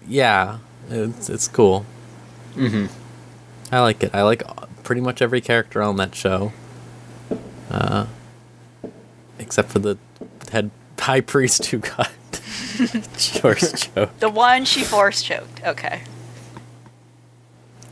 [0.08, 0.58] yeah,
[0.88, 1.84] it's it's cool.
[2.54, 2.86] Mm-hmm.
[3.70, 4.14] I like it.
[4.14, 4.42] I like
[4.82, 6.52] pretty much every character on that show
[9.38, 9.98] except for the
[10.50, 12.10] head high priest who got
[13.18, 13.60] George
[13.94, 14.20] choked.
[14.20, 15.62] The one she force choked.
[15.64, 16.02] Okay.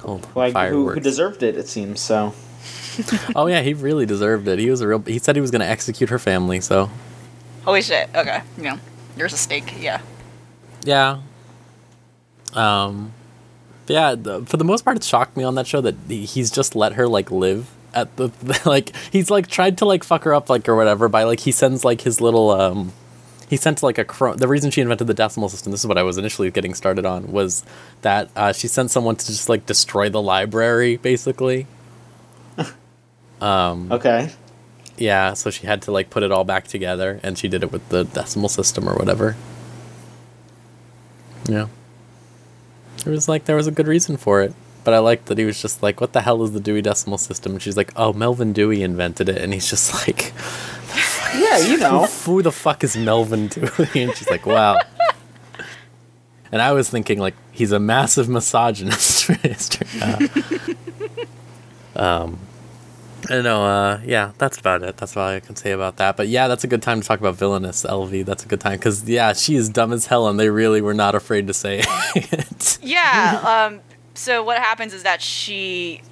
[0.01, 0.95] Hold on, Like who, fireworks.
[0.95, 1.57] who deserved it?
[1.57, 2.35] It seems so.
[3.37, 4.59] oh yeah, he really deserved it.
[4.59, 5.01] He was a real.
[5.01, 6.61] He said he was going to execute her family.
[6.61, 6.91] So
[7.65, 8.09] Holy shit.
[8.15, 8.41] Okay.
[8.57, 8.79] You know,
[9.17, 9.75] there's a stake.
[9.81, 10.01] Yeah.
[10.85, 11.21] yeah.
[12.55, 13.13] Um,
[13.87, 14.15] yeah.
[14.17, 16.95] The, for the most part, it shocked me on that show that he's just let
[16.95, 18.31] her like live at the
[18.65, 21.53] like he's like tried to like fuck her up like or whatever by like he
[21.53, 22.93] sends like his little um
[23.49, 26.03] he sent like a the reason she invented the decimal system this is what i
[26.03, 27.65] was initially getting started on was
[28.01, 31.67] that uh, she sent someone to just like destroy the library basically.
[33.41, 34.31] Um Okay.
[34.97, 37.73] yeah so she had to like put it all back together and she did it
[37.73, 39.37] with the decimal system or whatever.
[41.49, 41.67] Yeah.
[43.05, 44.55] It was like there was a good reason for it
[44.85, 47.19] but i liked that he was just like what the hell is the dewey decimal
[47.19, 50.33] system and she's like oh melvin dewey invented it and he's just like
[51.35, 52.05] Yeah, you know.
[52.25, 53.69] who the fuck is Melvin Dewey?
[54.03, 54.77] And she's like, wow.
[56.53, 59.31] And I was thinking, like, he's a massive misogynist.
[60.03, 60.19] uh,
[61.97, 62.39] um,
[63.31, 64.99] I know, uh, yeah, that's about it.
[64.99, 66.19] That's all I can say about that.
[66.19, 68.27] But yeah, that's a good time to talk about villainous LV.
[68.27, 70.93] That's a good time because yeah, she is dumb as hell, and they really were
[70.95, 71.83] not afraid to say
[72.15, 72.79] it.
[72.83, 73.69] Yeah.
[73.73, 73.81] um.
[74.15, 76.03] So what happens is that she,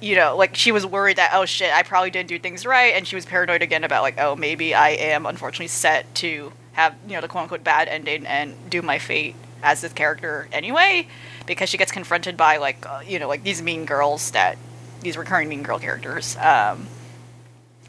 [0.00, 2.94] you know, like she was worried that oh shit, I probably didn't do things right,
[2.94, 6.94] and she was paranoid again about like oh maybe I am unfortunately set to have
[7.06, 11.08] you know the quote unquote bad ending and do my fate as this character anyway,
[11.46, 14.58] because she gets confronted by like uh, you know like these mean girls that
[15.00, 16.36] these recurring mean girl characters.
[16.36, 16.88] Um,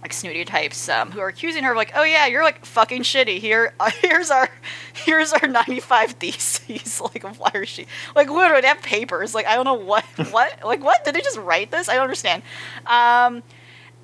[0.02, 3.04] like snooty types um, who are accusing her of like, oh yeah, you're like fucking
[3.04, 3.40] shitty.
[3.40, 4.50] Here, uh, here's our,
[4.94, 7.02] here's our 95 theses.
[7.14, 9.34] like, why are she like literally they have papers?
[9.34, 11.90] Like, I don't know what, what, like what did they just write this?
[11.90, 12.44] I don't understand.
[12.86, 13.44] Um,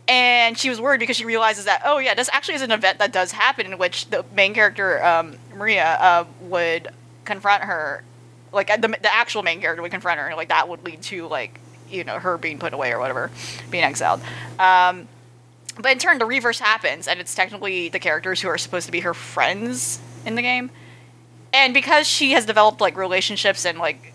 [0.07, 2.99] and she was worried because she realizes that oh yeah, this actually is an event
[2.99, 6.89] that does happen in which the main character um, Maria uh, would
[7.23, 8.03] confront her,
[8.51, 11.27] like the the actual main character would confront her, and like that would lead to
[11.27, 11.57] like
[11.89, 13.31] you know her being put away or whatever,
[13.71, 14.19] being exiled.
[14.59, 15.07] Um,
[15.75, 18.91] but in turn, the reverse happens, and it's technically the characters who are supposed to
[18.91, 20.69] be her friends in the game.
[21.51, 24.13] And because she has developed like relationships and like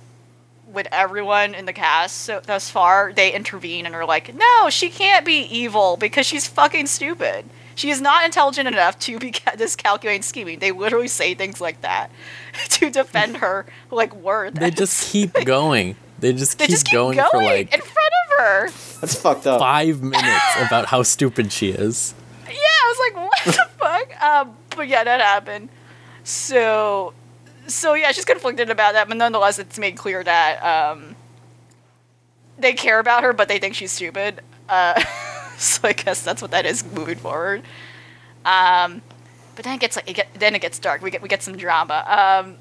[0.67, 4.91] with everyone in the cast so, thus far, they intervene and are like, "No, she
[4.91, 7.47] can't be evil because she's fucking stupid.
[7.75, 11.61] She is not intelligent enough to be ca- this calculating scheming." They literally say things
[11.61, 12.11] like that
[12.71, 14.55] to defend her like worth.
[14.55, 15.97] they just keep going.
[16.19, 18.69] They just they keep just keep going, going, for like in front of her.
[19.01, 19.61] That's fucked up.
[19.61, 22.15] five minutes about how stupid she is.
[22.47, 24.23] yeah, I was like, what the fuck?
[24.23, 25.69] Um, but yeah, that happened.
[26.25, 27.15] So,
[27.67, 31.17] so yeah, she's conflicted about that, but nonetheless, it's made clear that um,
[32.59, 34.41] they care about her, but they think she's stupid.
[34.69, 35.01] Uh,
[35.59, 37.63] so I guess that's what that is moving forward.
[38.45, 39.03] Um,
[39.57, 41.03] but then it gets like it get, then it gets dark.
[41.03, 42.05] We get we get some drama.
[42.45, 42.57] Um,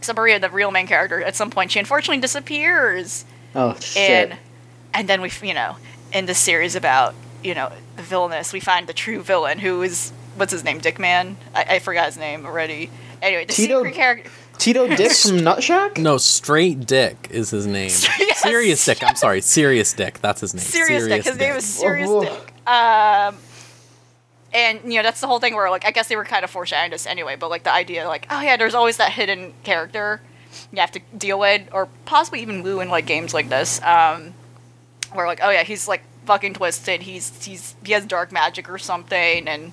[0.00, 4.30] so Maria, the real main character, at some point she unfortunately disappears Oh shit.
[4.30, 4.38] and
[4.96, 5.76] and then we you know
[6.12, 7.14] in this series about
[7.46, 11.36] you know, the villainous, we find the true villain who is what's his name, Dickman.
[11.54, 12.90] I, I forgot his name already.
[13.22, 14.30] Anyway, the Tito- secret character.
[14.58, 15.98] Tito Dick from Nutshack?
[15.98, 17.90] No, Straight Dick is his name.
[18.18, 18.42] Yes.
[18.42, 19.02] Serious Dick.
[19.02, 20.20] I'm sorry, Serious Dick.
[20.20, 20.64] That's his name.
[20.64, 21.24] Serious Dick.
[21.24, 22.24] His name is Serious Whoa.
[22.24, 22.52] Dick.
[22.66, 23.36] Um,
[24.52, 26.50] and you know that's the whole thing where like I guess they were kind of
[26.50, 30.20] foreshadowing this anyway, but like the idea like oh yeah, there's always that hidden character
[30.72, 34.34] you have to deal with, or possibly even woo in like games like this, um,
[35.12, 37.02] where like oh yeah, he's like fucking twisted.
[37.02, 39.72] He's he's he has dark magic or something, and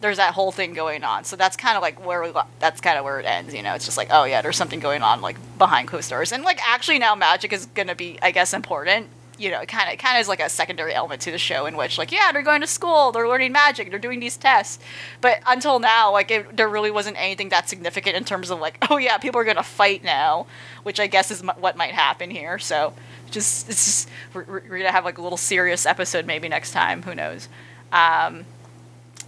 [0.00, 1.24] there's that whole thing going on.
[1.24, 3.54] So that's kind of like where we, that's kind of where it ends.
[3.54, 6.32] You know, it's just like oh yeah, there's something going on like behind closed doors,
[6.32, 9.08] and like actually now magic is gonna be I guess important.
[9.38, 11.76] You know, kind of kind of is like a secondary element to the show in
[11.76, 14.82] which like yeah, they're going to school, they're learning magic, they're doing these tests,
[15.20, 18.78] but until now like it, there really wasn't anything that significant in terms of like
[18.90, 20.46] oh yeah, people are gonna fight now,
[20.84, 22.58] which I guess is m- what might happen here.
[22.58, 22.94] So
[23.36, 27.02] just it's just we're, we're gonna have like a little serious episode maybe next time.
[27.02, 27.48] Who knows?
[27.92, 28.44] Um,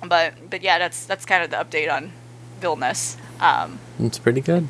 [0.07, 2.13] but but yeah, that's that's kind of the update on
[2.61, 3.17] villainous.
[3.41, 4.69] Um, It's pretty good.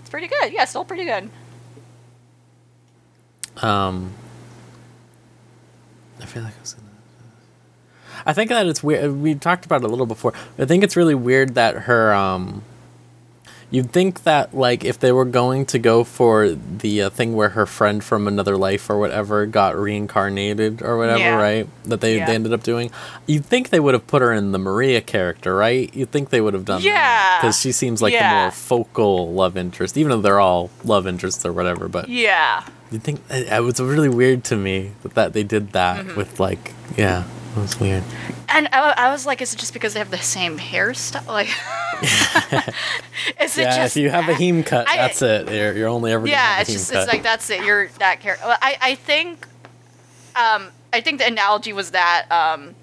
[0.00, 0.52] it's pretty good.
[0.52, 1.30] Yeah, still pretty good.
[3.62, 4.12] Um,
[6.20, 6.88] I feel like I was gonna.
[8.26, 9.12] I think that it's weird.
[9.16, 10.32] We talked about it a little before.
[10.58, 12.12] I think it's really weird that her.
[12.14, 12.62] Um,
[13.70, 17.50] you'd think that like if they were going to go for the uh, thing where
[17.50, 21.34] her friend from another life or whatever got reincarnated or whatever, Yeah.
[21.36, 21.66] right?
[21.84, 22.26] That they, Yeah.
[22.26, 22.90] they ended up doing.
[23.26, 25.90] You'd think they would have put her in the Maria character, right?
[25.94, 27.40] You'd think they would have done Yeah.
[27.40, 31.44] because she seems like the more focal love interest, even though they're all love interests
[31.44, 31.88] or whatever.
[31.88, 32.62] But Yeah.
[32.90, 36.16] you think it, it was really weird to me that, that they did that Mm-hmm.
[36.16, 37.24] with like yeah
[37.56, 38.02] it was weird
[38.54, 41.26] And I, I was like, is it just because they have the same hairstyle?
[41.26, 41.48] Like,
[43.40, 45.88] is it yeah just if you have a hime cut I- that's it you're, you're
[45.88, 47.02] only ever gonna yeah, it's hime just cut.
[47.04, 47.64] it's like that's it.
[47.64, 48.46] You're that character.
[48.46, 49.46] Well, I I think,
[50.36, 52.74] um, I think the analogy was that um,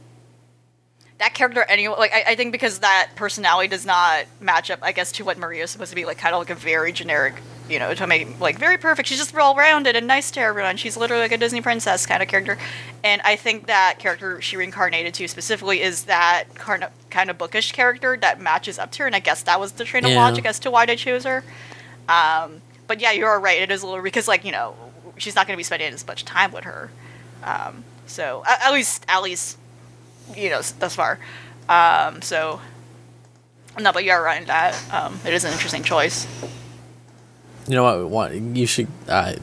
[1.19, 1.95] that character anyway.
[1.97, 4.80] Like I, I think because that personality does not match up.
[4.82, 6.91] I guess to what Maria is supposed to be like, kind of like a very
[6.91, 7.36] generic.
[7.69, 9.07] You know, to make like very perfect.
[9.07, 10.76] She's just well rounded and nice to everyone.
[10.76, 12.57] She's literally like a Disney princess kind of character,
[13.04, 17.38] and I think that character she reincarnated to specifically is that kind of kind of
[17.38, 19.08] bookish character that matches up to her.
[19.08, 21.43] And I guess that was the train of logic as to why they chose her.
[22.08, 23.62] Um, but yeah, you're right.
[23.62, 24.76] It is a little because like you know
[25.18, 26.91] she's not going to be spending as much time with her.
[27.43, 29.58] Um, so at, at least at least
[30.36, 31.20] you know thus far.
[31.70, 32.62] Um, so
[33.80, 34.76] no, but you're right in that.
[34.93, 36.28] Um, it is an interesting choice.
[37.68, 39.34] you know what, what you should uh,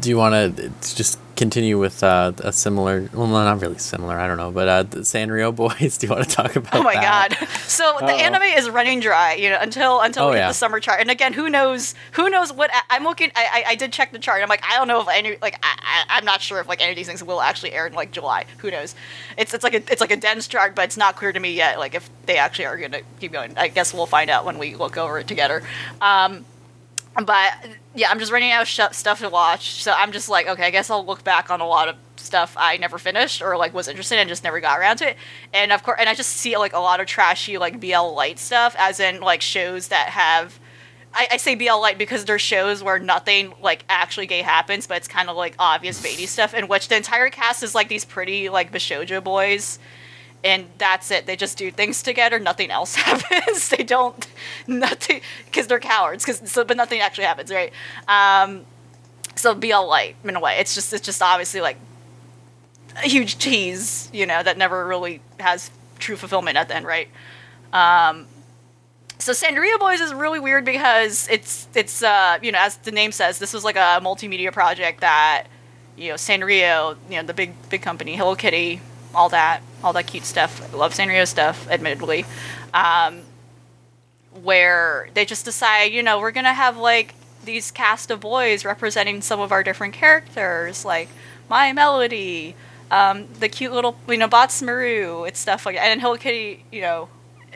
[0.00, 4.26] do you want to just continue with uh, a similar well not really similar i
[4.26, 6.92] don't know but uh, the sanrio boys do you want to talk about Oh my
[6.94, 7.30] that?
[7.30, 7.48] god!
[7.60, 8.26] So the Uh-oh.
[8.28, 10.48] anime is running dry, you know, until until Oh, yeah.
[10.48, 11.00] the summer chart.
[11.00, 11.94] And again, who knows?
[12.12, 12.70] Who knows what?
[12.90, 13.30] I'm looking.
[13.34, 14.42] I, I I did check the chart.
[14.42, 15.78] I'm like, I don't know if any like I,
[16.10, 18.10] I I'm not sure if like any of these things will actually air in like
[18.12, 18.44] July.
[18.58, 18.94] Who knows?
[19.38, 21.52] It's it's like a it's like a dense chart, but it's not clear to me
[21.54, 21.78] yet.
[21.78, 23.56] Like if they actually are going to keep going.
[23.56, 25.62] I guess we'll find out when we look over it together.
[26.02, 26.44] Um,
[27.26, 27.52] but
[27.94, 29.82] yeah, I'm just running out of sh- stuff to watch.
[29.82, 32.54] So I'm just like, okay, I guess I'll look back on a lot of stuff
[32.58, 35.16] I never finished or like was interested in and just never got around to it.
[35.52, 38.38] And of course, and I just see like a lot of trashy like BL light
[38.38, 40.58] stuff, as in like shows that have.
[41.12, 44.98] I, I say BL light because there's shows where nothing like actually gay happens, but
[44.98, 48.04] it's kind of like obvious baby stuff, in which the entire cast is like these
[48.04, 49.80] pretty like bishojo boys
[50.42, 51.26] and that's it.
[51.26, 52.38] They just do things together.
[52.38, 53.68] Nothing else happens.
[53.68, 54.26] they don't
[54.66, 56.24] nothing because they're cowards.
[56.24, 57.72] Because so, but nothing actually happens, right?
[58.08, 58.64] Um,
[59.36, 60.56] so all light in a way.
[60.58, 61.76] It's just it's just obviously like
[62.96, 67.08] a huge tease, you know, that never really has true fulfillment at the end, right?
[67.72, 68.26] Um,
[69.18, 73.12] so Sanrio Boys is really weird because it's it's uh you know as the name
[73.12, 75.44] says this was like a multimedia project that
[75.96, 78.80] you know Sanrio you know the big big company Hello Kitty
[79.14, 80.62] all that all that cute stuff.
[80.72, 82.24] I love Sanrio stuff admittedly.
[82.74, 83.22] Um,
[84.42, 89.20] where they just decide you know we're gonna have like these cast of boys representing
[89.22, 91.08] some of our different characters like
[91.48, 92.54] My Melody
[92.90, 95.86] um, the cute little you know Badtz-Maru it's stuff like that.
[95.86, 97.08] And Hello Kitty you know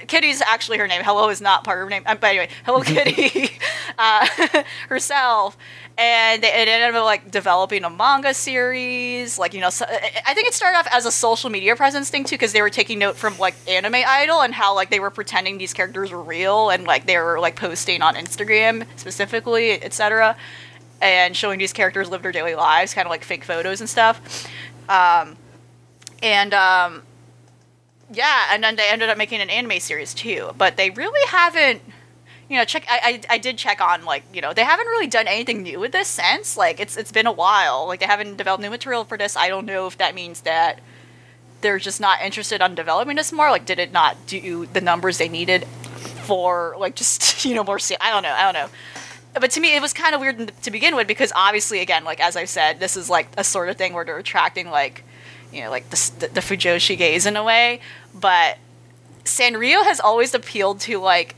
[0.07, 1.03] Kitty's actually her name.
[1.03, 2.03] Hello is not part of her name.
[2.07, 3.51] Uh, but anyway, Hello Kitty
[3.99, 4.27] uh,
[4.89, 5.57] herself,
[5.97, 9.39] and it ended up like developing a manga series.
[9.39, 12.11] Like you know, so, I I think it started off as a social media presence
[12.11, 15.01] thing too, because they were taking note from like Anime Idol and how like they
[15.01, 19.73] were pretending these characters were real and like they were like posting on Instagram specifically,
[19.83, 20.37] etc.,
[21.01, 24.49] and showing these characters live their daily lives, kind of like fake photos and stuff.
[24.89, 25.37] Um,
[26.23, 27.03] and um,
[28.15, 30.53] yeah, and then they ended up making an anime series too.
[30.57, 31.83] But they really haven't,
[32.49, 32.85] you know, check.
[32.89, 35.81] I, I I did check on like you know they haven't really done anything new
[35.81, 36.57] with this since.
[36.57, 37.87] Like it's it's been a while.
[37.87, 39.37] Like they haven't developed new material for this.
[39.37, 40.81] I don't know if that means that
[41.65, 43.51] they're just not interested on developing this more?
[43.51, 45.65] Like, did it not do the numbers they needed
[46.27, 47.79] for like just you know more?
[48.01, 48.33] I don't know.
[48.33, 48.69] I don't know.
[49.41, 52.21] But to me, it was kind of weird to begin with because obviously, again, like
[52.21, 55.03] as I said, this is like a sort of thing where they're attracting like,
[55.53, 57.81] you know, like the the, the Fujoshi gaze in a way.
[58.15, 58.59] But
[59.25, 61.35] Sanrio has always appealed to like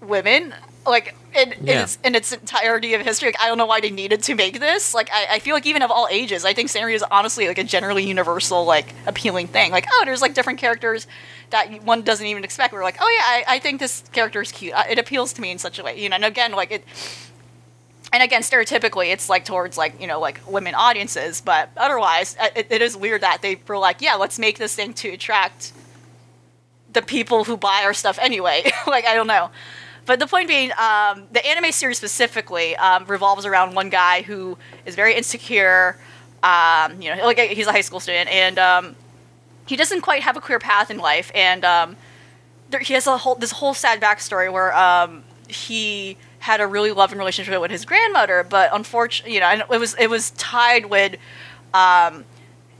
[0.00, 0.54] women.
[0.86, 3.90] Like in, in, its, in its entirety of history like, i don't know why they
[3.90, 4.92] needed to make this.
[4.92, 7.56] Like I, I feel like even of all ages i think Sanrio is honestly like
[7.58, 9.72] a generally universal like appealing thing.
[9.72, 11.06] Like oh there's like different characters
[11.50, 12.74] that one doesn't even expect.
[12.74, 14.74] We're like oh yeah i, I think this character is cute.
[14.74, 16.16] Uh, it appeals to me in such a way you know?
[16.16, 16.84] And again like it
[18.14, 22.48] and again stereotypically it's like towards like you know like women audiences but otherwise uh,
[22.54, 25.72] it, it is weird that they were like yeah let's make this thing to attract
[26.92, 28.62] the people who buy our stuff anyway.
[28.86, 29.50] Like i don't know.
[30.06, 34.58] But the point being um, the anime series specifically um, revolves around one guy who
[34.84, 35.96] is very insecure
[36.42, 38.96] um, you know like he's a high school student and um,
[39.66, 41.96] he doesn't quite have a clear path in life and um,
[42.70, 46.92] there, he has a whole this whole sad backstory where um, he had a really
[46.92, 51.16] loving relationship with his grandmother, but unfortunately, you know, it was it was tied with
[51.72, 52.26] um,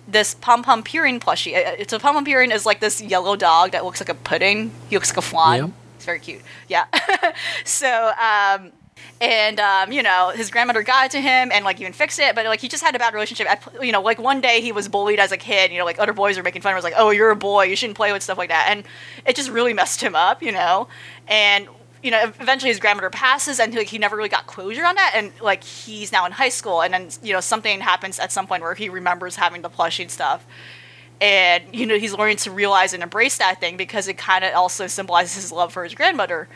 [0.06, 1.52] this Pompompurin plushie.
[1.54, 4.70] It's a Pompompurin is like this yellow dog that looks like a pudding.
[4.90, 5.60] He looks like a flan.
[5.60, 5.70] Yep.
[5.96, 6.42] It's very cute.
[6.68, 6.84] Yeah.
[7.64, 8.12] so.
[8.20, 8.72] Um,
[9.20, 12.34] and um, you know his grandmother got it to him and like even fixed it
[12.34, 14.72] but like he just had a bad relationship At, you know like one day he
[14.72, 16.78] was bullied as a kid you know like other boys were making fun of him
[16.78, 18.84] was like oh you're a boy you shouldn't play with stuff like that and
[19.24, 20.88] it just really messed him up you know
[21.28, 21.68] and
[22.04, 25.12] you know eventually his grandmother passes and like he never really got closure on that.
[25.14, 26.82] And like he's now in high school.
[26.82, 30.02] And then you know something happens at some point where he remembers having the plushie
[30.02, 30.46] and stuff.
[31.22, 34.54] And you know he's learning to realize and embrace that thing because it kind of
[34.54, 36.46] also symbolizes his love for his grandmother.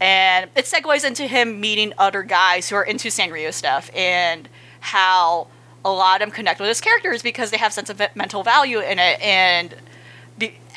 [0.00, 4.48] And it segues into him meeting other guys who are into Sanrio stuff and
[4.80, 5.46] how
[5.84, 8.80] a lot of them connect with his characters because they have sense of mental value
[8.80, 9.20] in it.
[9.20, 9.76] And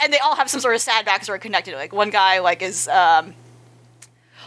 [0.03, 2.87] and they all have some sort of sad backstory connected like one guy like is
[2.89, 3.33] um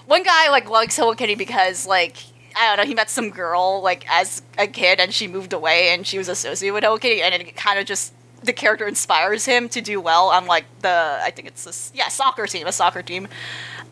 [0.07, 2.17] one guy like likes Hello Kitty because like
[2.57, 5.91] I don't know, he met some girl like as a kid and she moved away
[5.91, 9.45] and she was associated with Hello Kitty and it kind of just the character inspires
[9.45, 12.73] him to do well on like the I think it's this yeah soccer team a
[12.73, 13.29] soccer team.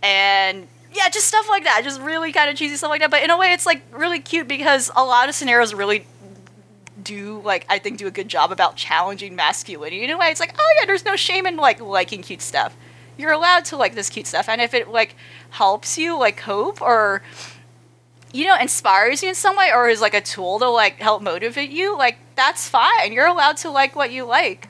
[0.03, 3.11] And yeah just stuff like that just really kind of cheesy stuff like that.
[3.11, 6.07] But in a way it's like really cute because a lot of scenarios really
[7.03, 10.29] do like I think do a good job about challenging masculinity in a way.
[10.29, 12.77] It's like oh yeah there's no shame in like liking cute stuff
[13.17, 15.15] you're allowed to like this cute stuff and if it like
[15.51, 17.23] helps you like cope or
[18.33, 21.23] you know inspires you in some way or is like a tool to like help
[21.23, 23.13] motivate you like that's fine.
[23.13, 24.69] You're allowed to like what you like.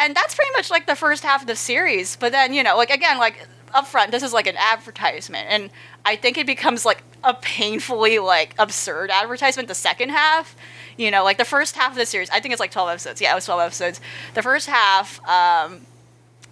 [0.00, 2.76] And that's pretty much like the first half of the series but then you know
[2.76, 5.68] like again like up front this is like an advertisement and
[6.06, 10.56] i think it becomes like a painfully like absurd advertisement the second half.
[10.96, 13.20] You know like the first half of the series i think it's like 12 episodes.
[13.20, 14.00] Yeah it was 12 episodes.
[14.34, 15.82] The first half um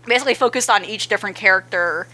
[0.06, 2.06] basically focused on each different character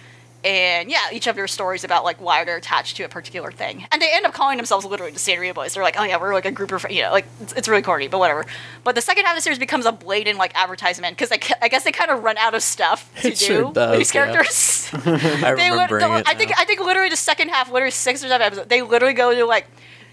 [0.44, 3.86] and yeah, each of their stories about like why they're attached to a particular thing,
[3.92, 5.74] and they end up calling themselves literally the Sanrio Boys.
[5.74, 7.82] They're like, oh yeah, we're like a group of you know, like it's, it's really
[7.82, 8.44] corny, but whatever.
[8.82, 11.30] But the second half of the series becomes a blatant like advertisement because
[11.62, 14.12] I guess they kind of run out of stuff to It do sure does, these
[14.12, 14.24] yeah.
[14.32, 14.90] characters.
[14.94, 16.28] I they remember lit- it.
[16.28, 16.56] I think now.
[16.58, 19.44] I think literally the second half, literally six or seven episodes, they literally go to
[19.44, 19.66] like,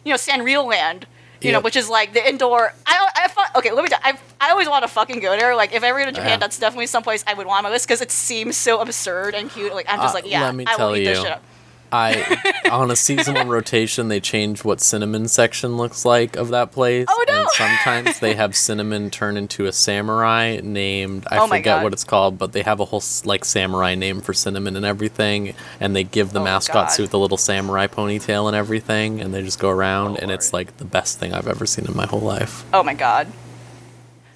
[0.06, 1.08] you know, Sanrio Land.
[1.42, 2.74] You know, which is like the indoor.
[2.86, 3.72] I, I, okay.
[3.72, 3.90] Let me.
[3.90, 5.56] Tell, I, I always want to fucking go there.
[5.56, 6.38] Like, if I ever go to Japan, Yeah.
[6.38, 9.50] that's definitely someplace I would want on my list because it seems so absurd and
[9.50, 9.74] cute.
[9.74, 11.44] Like, I'm just Uh, like, yeah, let me I tell will eat this shit up.
[11.92, 12.38] I
[12.72, 17.08] on a season one rotation they change what cinnamon section looks like of that place.
[17.10, 17.42] Oh, no!
[17.42, 22.04] And sometimes they have cinnamon turn into a samurai named I Oh forget what it's
[22.04, 26.04] called, but they have a whole like samurai name for cinnamon and everything, and they
[26.04, 26.92] give the Oh, mascot God.
[26.92, 30.54] suit the little samurai ponytail and everything, and they just go around, Oh, and it's
[30.54, 32.66] like the best thing I've ever seen in my whole life.
[32.74, 33.28] Oh my god.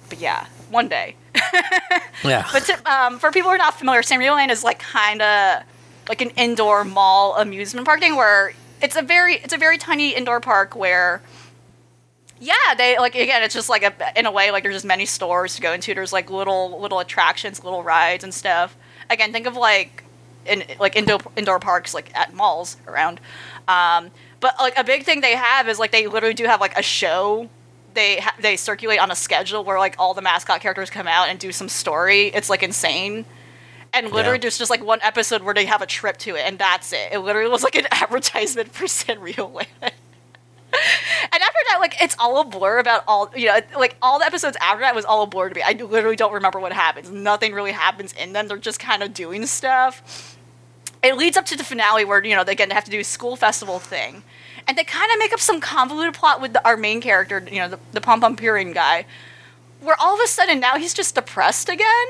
[0.08, 1.16] But yeah, one day.
[2.22, 2.48] Yeah.
[2.52, 5.62] But to, um, for people who are not familiar, Sanrio Land is like kind of
[6.08, 8.52] like an indoor mall amusement park thing where
[8.82, 11.22] it's a very it's a very tiny indoor park where
[12.40, 15.06] yeah they like again it's just like a in a way like there's just many
[15.06, 15.94] stores to go into.
[15.94, 18.76] There's like little little attractions little rides and stuff.
[19.08, 20.04] Again think of like
[20.46, 23.20] in like indoor indoor parks like at malls around.
[23.66, 26.76] Um, but like a big thing they have is like they literally do have like
[26.78, 27.48] a show.
[27.94, 31.28] They ha- they circulate on a schedule where like all the mascot characters come out
[31.28, 32.26] and do some story.
[32.26, 33.24] It's like insane
[33.94, 34.42] and literally Yeah.
[34.42, 37.08] there's just like one episode where they have a trip to it and that's it
[37.12, 39.92] it literally was like an advertisement for Sanrio Land
[41.32, 44.24] and after that, like it's all a blur about all you know, like all the
[44.26, 45.62] episodes after that was all a blur to me.
[45.64, 47.10] I literally don't remember what happens.
[47.10, 48.48] Nothing really happens in them.
[48.48, 50.36] They're just kind of doing stuff.
[51.02, 53.04] It leads up to the finale where you know they again have to do a
[53.04, 54.24] school festival thing,
[54.66, 57.58] and they kind of make up some convoluted plot with the, our main character, you
[57.58, 59.06] know, the, the Pompompurin guy,
[59.84, 62.06] where all of a sudden now he's just depressed again.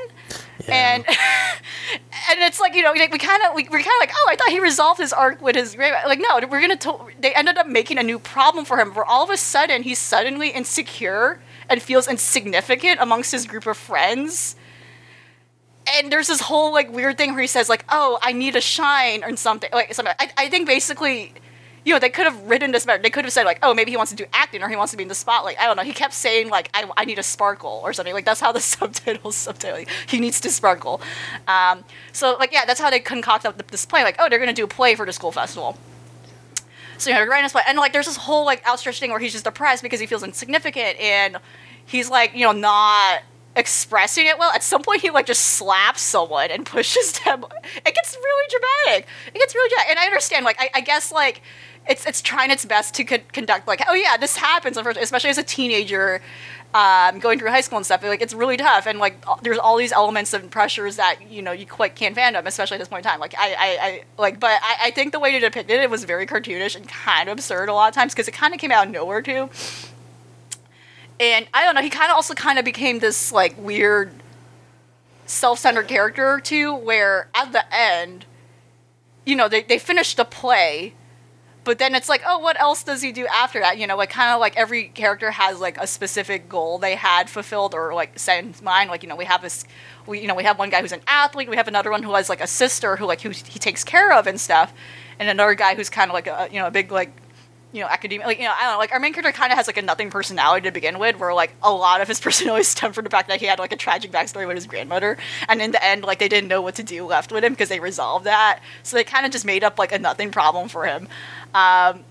[0.67, 0.95] Yeah.
[0.95, 1.05] And
[2.29, 4.35] and it's like you know we kind of we, we're kind of like oh I
[4.35, 7.67] thought he resolved his arc with his like no we're gonna to- they ended up
[7.67, 11.81] making a new problem for him where all of a sudden he's suddenly insecure and
[11.81, 14.55] feels insignificant amongst his group of friends
[15.97, 18.61] and there's this whole like weird thing where he says like oh I need a
[18.61, 21.33] shine or something like something I, I think basically
[21.85, 23.01] you know, they could have written this better.
[23.01, 24.91] They could have said like, oh, maybe he wants to do acting or he wants
[24.91, 25.57] to be in the spotlight.
[25.59, 25.83] I don't know.
[25.83, 28.13] He kept saying like, I, I need a sparkle or something.
[28.13, 29.77] Like that's how the subtitles subtitle.
[29.79, 30.99] Like, he needs to sparkle.
[31.47, 34.03] Um, so like yeah, that's how they concoct up this play.
[34.03, 35.77] Like oh, they're gonna do a play for the school festival.
[36.97, 39.33] So you know, this play, and like there's this whole like outstretched thing where he's
[39.33, 41.37] just depressed because he feels insignificant, and
[41.85, 43.21] he's like you know not
[43.55, 44.51] expressing it well.
[44.51, 47.45] At some point, he like just slaps someone and pushes them.
[47.85, 49.07] It gets really dramatic.
[49.27, 50.45] It gets really dramatic, and I understand.
[50.45, 51.41] Like I, I guess like
[51.87, 55.37] it's it's trying its best to co- conduct like oh yeah this happens especially as
[55.37, 56.21] a teenager
[56.73, 59.77] um, going through high school and stuff like it's really tough and like there's all
[59.77, 63.05] these elements and pressures that you know you quite can't fandom especially at this point
[63.05, 65.69] in time like I, I, I like but I, I think the way to depict
[65.69, 68.33] it it was very cartoonish and kind of absurd a lot of times because it
[68.33, 69.49] kind of came out of nowhere too.
[71.17, 74.11] And I don't know he kind of also kind of became this like weird
[75.27, 78.25] self-centered character too where at the end
[79.25, 80.93] you know they, they finished the play
[81.65, 83.77] but then it's like, oh, what else does he do after that?
[83.79, 87.29] You know, like kind of like every character has like a specific goal they had
[87.29, 88.89] fulfilled or like set in mind.
[88.89, 89.65] Like you know, we have this,
[90.05, 91.49] we you know we have one guy who's an athlete.
[91.49, 94.13] We have another one who has like a sister who like who he takes care
[94.13, 94.73] of and stuff,
[95.19, 97.11] and another guy who's kind of like a you know a big like
[97.75, 98.25] you know, academia.
[98.25, 98.77] Like, you know, I don't know.
[98.77, 101.33] Like, our main character kind of has like a nothing personality to begin with, where
[101.33, 103.75] like a lot of his personality stemmed from the fact that he had like a
[103.75, 105.17] tragic backstory with his grandmother,
[105.49, 107.69] and in the end, like they didn't know what to do left with him because
[107.69, 108.61] they resolved that.
[108.83, 111.07] So they kind of just made up like a nothing problem for him.
[111.53, 112.05] Um,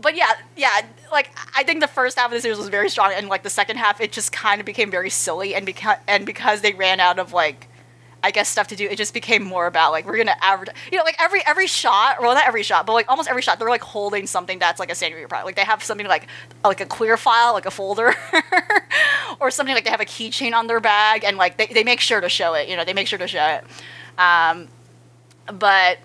[0.00, 3.12] but yeah, yeah, like I think the first half of the series was very strong,
[3.12, 6.24] and like the second half, it just kind of became very silly, and because and
[6.24, 7.68] because they ran out of like
[8.22, 8.86] I guess stuff to do.
[8.86, 12.20] It just became more about like we're gonna average, you know, like every every shot,
[12.20, 14.90] well not every shot, but like almost every shot, they're like holding something that's like
[14.90, 15.46] a Sanrio product.
[15.46, 16.26] Like they have something like
[16.64, 18.14] like a clear file, like a folder,
[19.40, 22.00] or something like they have a keychain on their bag, and like they, they make
[22.00, 22.68] sure to show it.
[22.68, 23.64] You know, they make sure to show it.
[24.18, 24.68] Um,
[25.52, 25.98] but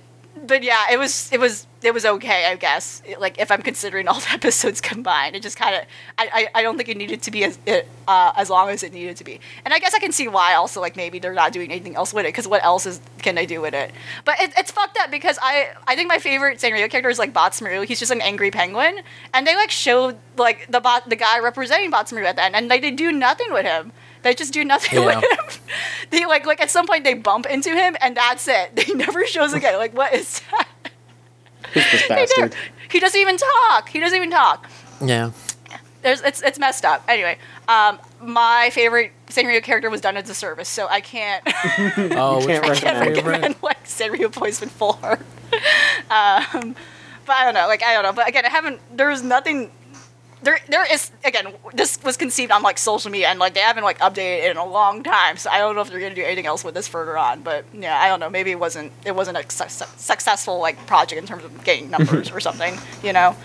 [0.46, 3.02] but yeah, it was it was it was okay, I guess.
[3.20, 5.84] Like if I'm considering all the episodes combined, it just kind of
[6.18, 8.84] I, I, I don't think it needed to be as it, uh, as long as
[8.84, 9.40] it needed to be.
[9.66, 12.14] And I guess I can see why also like maybe they're not doing anything else
[12.14, 13.92] with it because what else is can they do with it?
[14.26, 17.34] But it, it's fucked up because I I think my favorite Sanrio character is like
[17.34, 17.82] Badtz-Maru.
[17.82, 19.02] He's just an angry penguin,
[19.34, 22.72] and they like show like the bot the guy representing Badtz-Maru at the end, and
[22.72, 23.92] they do nothing with him.
[24.24, 25.06] They just do nothing Yeah.
[25.20, 25.62] with him.
[26.12, 28.76] They like like at some point they bump into him and that's it.
[28.76, 29.78] They never shows again.
[29.78, 30.68] Like what is that?
[31.74, 32.56] Who's this bastard?
[32.90, 33.88] He doesn't even talk.
[33.90, 34.70] He doesn't even talk.
[35.02, 35.32] Yeah.
[36.02, 37.04] There's it's it's messed up.
[37.08, 42.40] Anyway, um, my favorite Sanrio character was done as a service, so I can't Oh,
[42.42, 43.16] You which can't one's can't your recommend.
[43.16, 43.26] favorite?
[43.32, 45.20] recommend like Sanrio Poison Full Heart.
[46.10, 46.76] um,
[47.26, 47.68] but I don't know.
[47.68, 48.14] Like I don't know.
[48.14, 48.82] But again, I haven't.
[48.96, 49.72] There's nothing.
[50.44, 51.54] There, there is again.
[51.74, 54.58] This was conceived on like social media, and like they haven't like updated it in
[54.58, 55.38] a long time.
[55.38, 57.42] So I don't know if they're gonna do anything else with this further on.
[57.42, 58.30] But yeah, I don't know.
[58.30, 58.92] Maybe it wasn't.
[59.06, 62.78] It wasn't a su- su- successful like project in terms of getting numbers or something.
[63.04, 63.36] You know.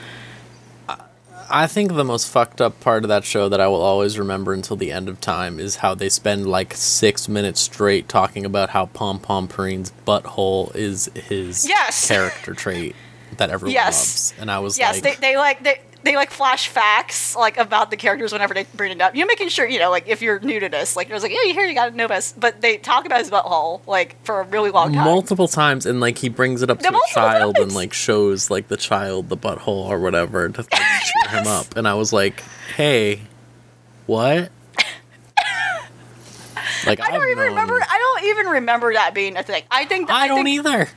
[1.49, 4.53] I think the most fucked up part of that show that I will always remember
[4.53, 8.71] until the end of time is how they spend like six minutes straight talking about
[8.71, 12.08] how Pompompurin's butthole is his Yes.
[12.08, 12.96] character trait
[13.37, 14.33] that everyone Yes.
[14.33, 14.34] loves.
[14.41, 17.91] And I was Yes, like, they, they like they they like flash facts like about
[17.91, 19.14] the characters whenever they bring it up.
[19.14, 21.42] You're making sure you know like if you're new to this, like there's like yeah
[21.45, 24.45] you hear you gotta know this, but they talk about his butthole like for a
[24.45, 25.04] really long time.
[25.04, 28.50] multiple times and like he brings it up Yeah, to a child and like shows
[28.50, 32.12] like the child the butthole or whatever to like, cheer him up and i was
[32.12, 32.41] like
[32.76, 33.20] hey
[34.07, 34.50] what
[36.87, 37.80] like I don't I've even known- remember.
[37.88, 39.62] I don't even remember that being a thing.
[39.70, 40.88] I think i don't think either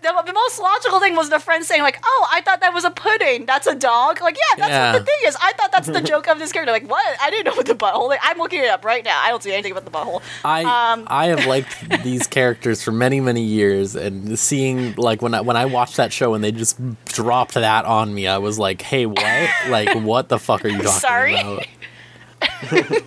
[0.00, 2.84] The, the most logical thing was the friend saying like, "Oh, I thought that was
[2.84, 3.46] a pudding.
[3.46, 4.92] That's a dog." Like, yeah, that's Yeah.
[4.92, 5.36] what the thing is.
[5.42, 6.70] I thought that's the joke of this character.
[6.70, 7.04] Like, what?
[7.20, 8.08] I didn't know what the butthole.
[8.08, 9.20] Like, I'm looking it up right now.
[9.20, 10.22] I don't see anything about the butthole.
[10.44, 15.34] i Um, i have liked these characters for many many years and seeing like when
[15.34, 18.58] i when i watched that show and they just dropped that on me i was
[18.58, 21.00] like hey what like what the fuck are you talking about?
[21.00, 21.40] Sorry?
[21.40, 23.02] about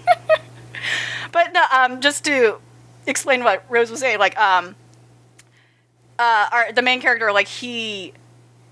[1.31, 2.57] But no, um, just to
[3.07, 4.75] explain what Rose was saying, like, um,
[6.21, 8.13] uh, our, the main character, like, he,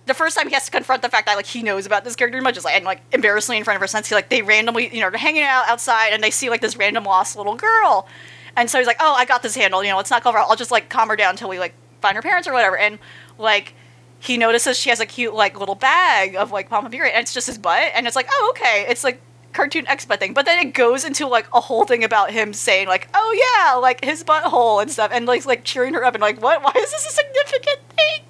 [0.06, 2.16] the first time he has to confront the fact that, like, he knows about this
[2.16, 4.44] character much, is like, and, like, embarrassingly in front of her sense, he, like, they
[4.44, 7.56] randomly, you know, they're hanging out outside and they see, like, this random lost little
[7.56, 8.08] girl.
[8.56, 10.56] And so he's like, oh, I got this handle you know, let's not over, I'll
[10.56, 12.78] just, like, calm her down until we, like, find her parents or whatever.
[12.78, 13.00] And,
[13.40, 13.74] like,
[14.20, 17.48] he notices she has a cute, like, little bag of, like, Pomapuri, and it's just
[17.48, 17.92] his butt.
[17.96, 18.86] And it's like, oh, okay.
[18.88, 19.22] It's like,
[19.54, 22.88] cartoon X-Men thing, but then it goes into like a whole thing about him saying
[22.88, 26.22] like, "Oh yeah, like his butthole and stuff," and like like cheering her up and
[26.22, 26.64] like, "What?
[26.64, 28.24] Why is this a significant thing?"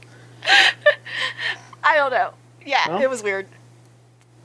[1.83, 2.33] I don't know.
[2.65, 3.01] Yeah, Well.
[3.01, 3.47] it was weird.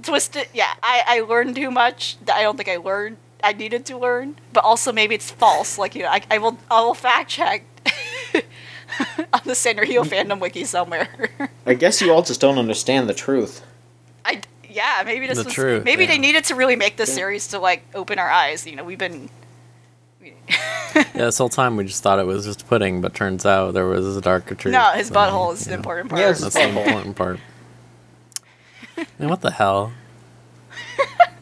[0.02, 0.48] Twisted.
[0.52, 2.16] Yeah, I I learned too much.
[2.24, 3.16] that I don't think I learned.
[3.42, 5.78] I needed to learn, but also maybe it's false.
[5.78, 7.64] Like you know, I, I will I will fact check
[9.32, 10.08] on the Sanrio mm.
[10.08, 11.30] fandom wiki somewhere.
[11.66, 13.62] I guess you all just don't understand the truth.
[14.74, 16.10] I yeah, maybe this The was truth, maybe yeah.
[16.10, 17.14] they needed to really make this Yeah.
[17.16, 18.66] series to like open our eyes.
[18.66, 19.28] You know, we've been
[20.94, 23.86] Yeah, this whole time we just thought it was just pudding, but turns out there
[23.86, 24.72] was a darker truth.
[24.72, 26.20] no, his than, butthole is you the know, important part.
[26.20, 27.40] Yeah, it's- That's the important part.
[29.18, 29.92] Man, what the hell?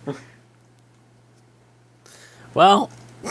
[2.54, 2.90] well,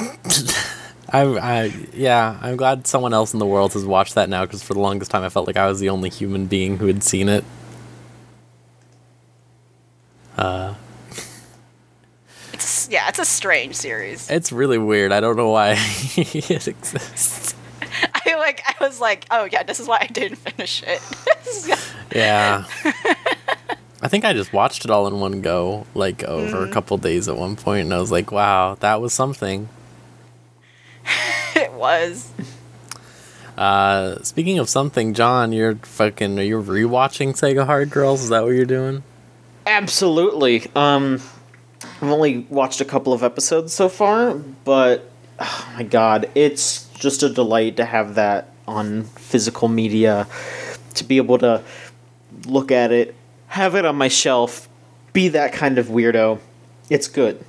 [1.13, 4.63] I, I, yeah, I'm glad someone else in the world has watched that now because
[4.63, 7.03] for the longest time I felt like I was the only human being who had
[7.03, 7.43] seen it.
[10.41, 10.73] Uh,
[12.53, 14.29] It's, yeah, it's a strange series.
[14.29, 15.11] it's really weird.
[15.11, 15.75] I don't know why
[16.17, 17.53] it exists.
[18.25, 21.01] I like I was like, oh yeah, this is why I didn't finish it.
[22.13, 22.65] Yeah.
[24.01, 27.29] I think I just watched it all in one go, like over a couple days
[27.29, 29.69] at one point, and I was like, wow, that was something.
[31.55, 32.31] it was.
[33.57, 38.23] Uh, speaking of something, John, you're fucking, are you rewatching Sega Hard Girls?
[38.23, 39.03] Is that what you're doing?
[39.65, 40.63] Absolutely.
[40.75, 41.21] Um,
[41.83, 45.09] I've only watched a couple of episodes so far, but
[45.39, 50.27] oh my god, it's just a delight to have that on physical media,
[50.95, 51.63] to be able to
[52.45, 53.15] look at it,
[53.47, 54.69] have it on my shelf,
[55.13, 56.39] be that kind of weirdo.
[56.89, 57.43] It's good.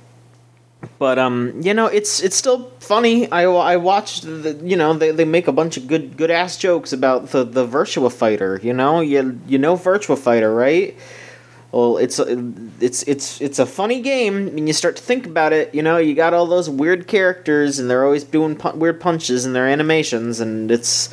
[0.99, 3.31] But um, you know, it's it's still funny.
[3.31, 6.57] I, I watched the you know they, they make a bunch of good good ass
[6.57, 8.59] jokes about the the Virtua Fighter.
[8.61, 10.95] You know you you know Virtua Fighter right?
[11.73, 15.73] Well, it's it's it's it's a funny game, and you start to think about it.
[15.73, 19.45] You know, you got all those weird characters, and they're always doing pu- weird punches
[19.47, 21.09] in their animations, and it's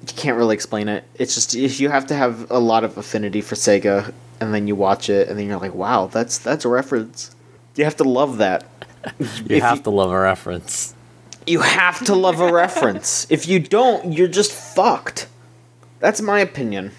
[0.00, 1.04] you can't really explain it.
[1.16, 4.74] It's just you have to have a lot of affinity for Sega, and then you
[4.74, 7.30] watch it, and then you're like, wow, that's that's a reference.
[7.76, 8.64] You have to love that.
[9.20, 10.94] You If have you- to love a reference.
[11.46, 13.26] You have to love a reference.
[13.28, 15.28] If you don't, you're just fucked.
[16.00, 16.92] That's my opinion.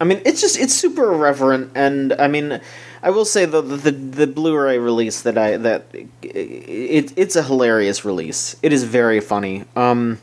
[0.00, 2.60] I mean, it's just it's super irreverent, and I mean,
[3.02, 5.86] I will say the the, the Blu-ray release that I that
[6.22, 8.56] it it's a hilarious release.
[8.62, 9.64] It is very funny.
[9.76, 10.18] Um,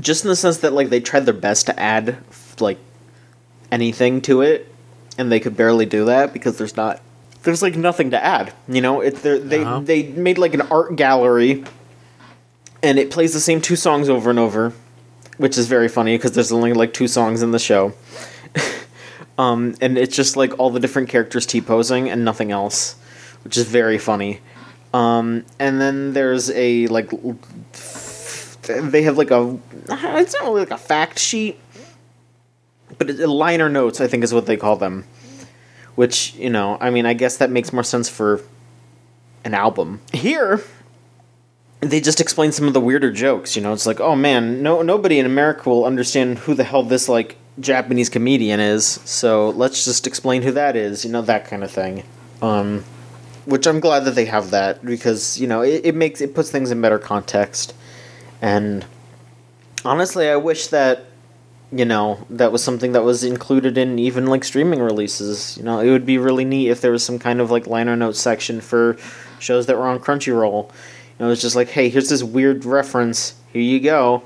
[0.00, 2.16] just in the sense that like they tried their best to add
[2.58, 2.78] like
[3.70, 4.72] anything to it,
[5.18, 7.02] and they could barely do that because there's not
[7.42, 8.52] there's like nothing to add.
[8.66, 9.80] You know, it they're- Uh-huh.
[9.80, 11.64] they made like an art gallery,
[12.82, 14.72] and it plays the same two songs over and over,
[15.36, 17.92] which is very funny because there's only like two songs in the show.
[19.38, 22.96] Um, and it's just like all the different characters T posing and nothing else,
[23.44, 24.40] which is very funny.
[24.92, 27.10] Um, and then there's a like
[28.62, 29.58] they have like a
[29.88, 31.58] it's not really like a fact sheet,
[32.98, 35.04] but it, liner notes I think is what they call them.
[35.94, 38.40] Which you know i mean i guess that makes more sense for
[39.44, 40.00] an album.
[40.12, 40.62] Here
[41.80, 43.72] they just explain some of the weirder jokes you know?
[43.72, 47.36] It's like oh man no nobody in america will understand who the hell this like
[47.60, 51.70] japanese comedian is so let's just explain who that is you know that kind of
[51.70, 52.02] thing.
[52.42, 52.84] Um
[53.46, 56.50] which i'm glad that they have that because you know it, it makes it puts
[56.50, 57.74] things in better context.
[58.42, 58.84] And
[59.84, 61.06] honestly i wish that
[61.72, 65.56] you know that was something that was included in even like streaming releases.
[65.56, 67.96] You know it would be really neat if there was some kind of like liner
[67.96, 68.96] notes section for
[69.38, 70.68] shows that were on crunchyroll.
[71.18, 73.34] You know it's just like hey here's this weird reference.
[73.52, 74.22] Here you go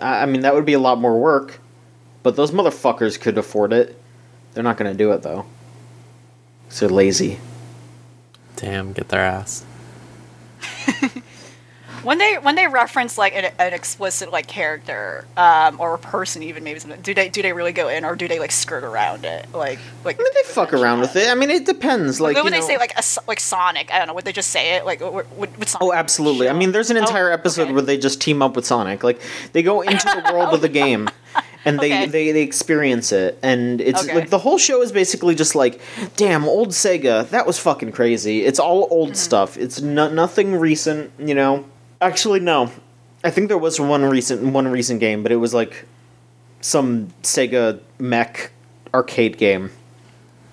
[0.00, 1.60] i, I mean that would be a lot more work
[2.22, 4.00] but those motherfuckers could afford it
[4.54, 5.44] they're not going to do it though.
[6.80, 7.38] they're lazy
[8.56, 9.64] Damn, get their ass.
[12.06, 16.42] When they when they reference like an, an explicit like character um, or a person
[16.44, 18.84] even maybe something do they do they really go in or do they like skirt
[18.84, 22.20] around it like like i mean they fuck around with it i mean it depends
[22.20, 24.14] like when they know- say like a, like Sonic, I don't know.
[24.14, 26.48] Would they just say it like would, would, would Sonic Oh, absolutely.
[26.48, 27.72] I mean, there's an Oh, entire episode okay.
[27.72, 29.02] where they just team up with Sonic.
[29.02, 29.20] Like
[29.52, 31.08] they go into the world of the game,
[31.64, 32.06] and they, Okay.
[32.06, 34.14] they they experience it, and it's Okay.
[34.14, 35.80] like the whole show is basically just like,
[36.16, 38.44] damn, old Sega, that was fucking crazy.
[38.44, 39.14] It's all old Mm-hmm.
[39.16, 39.56] stuff.
[39.56, 41.64] It's no, nothing recent, you know.
[42.00, 42.70] Actually, no.
[43.24, 45.86] I think there was one recent one recent game, but it was like
[46.60, 48.50] some Sega mech
[48.94, 49.70] arcade game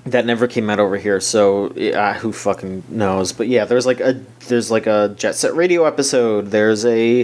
[0.06, 4.02] that never came out over here so uh, who fucking knows but yeah there's like
[4.02, 7.22] a there's like a jet set radio episode there's a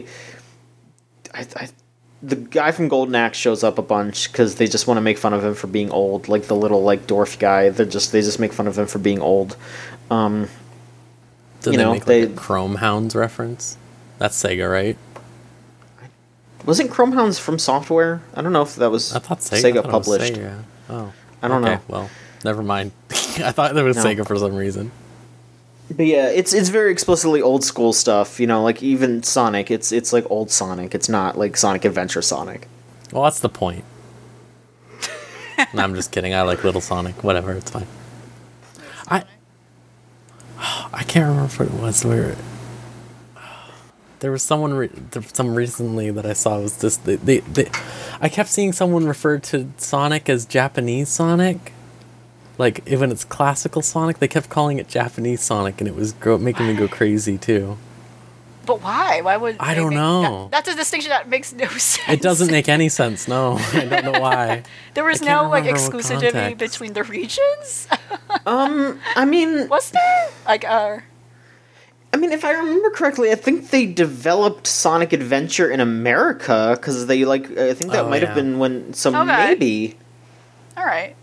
[1.33, 1.67] I, I
[2.23, 5.17] the guy from Golden Axe shows up a bunch because they just want to make
[5.17, 7.69] fun of him for being old, like the little like dwarf guy.
[7.69, 9.55] They just they just make fun of him for being old.
[10.11, 10.49] Um,
[11.61, 13.77] Did You they know, make like a they- Chrome Hounds reference?
[14.19, 14.97] That's Sega, right?
[16.65, 18.21] wasn't Chrome Hounds FromSoftware?
[18.35, 20.33] I don't know if that was I thought Sega, Sega I thought it was published.
[20.33, 20.63] Sega.
[20.89, 21.81] Oh, I don't okay, know.
[21.87, 22.09] Well,
[22.45, 22.91] never mind.
[23.09, 24.03] I thought there was No.
[24.03, 24.91] Sega for some reason.
[25.89, 28.39] But yeah, it's it's very explicitly old school stuff.
[28.39, 30.93] You know, like even Sonic, it's it's like old Sonic.
[30.93, 32.67] It's not like Sonic Adventure Sonic.
[33.11, 33.83] Well, that's the point.
[35.73, 36.35] no, I'm just kidding.
[36.35, 37.23] I like Little Sonic.
[37.23, 37.87] Whatever, it's fine.
[39.07, 39.23] I
[40.59, 42.05] I can't remember what it was.
[42.05, 42.35] Where
[44.19, 44.89] there was someone re-
[45.33, 46.97] some recently that I saw was this.
[46.97, 47.69] They, they, they
[48.21, 51.73] I kept seeing someone refer to Sonic as Japanese Sonic.
[52.57, 56.37] Like even it's classical Sonic, they kept calling it Japanese Sonic, and it was gro-
[56.37, 57.77] making me go crazy too.
[58.65, 59.21] But why?
[59.21, 60.49] Why would I don't make- know.
[60.51, 62.07] that- that's a distinction that makes no sense.
[62.09, 63.27] It doesn't make any sense.
[63.27, 64.63] No, I don't know why.
[64.93, 67.87] There was no like exclusivity between the regions.
[68.45, 70.29] Um, I mean, Was there?
[70.45, 70.99] Like, uh,
[72.11, 77.06] I mean, if I remember correctly, I think they developed Sonic Adventure in America because
[77.06, 77.45] they like.
[77.57, 78.27] I think that Oh, might yeah.
[78.30, 78.94] have been when.
[78.94, 79.26] So Okay.
[79.26, 79.98] maybe
[80.76, 81.15] all right.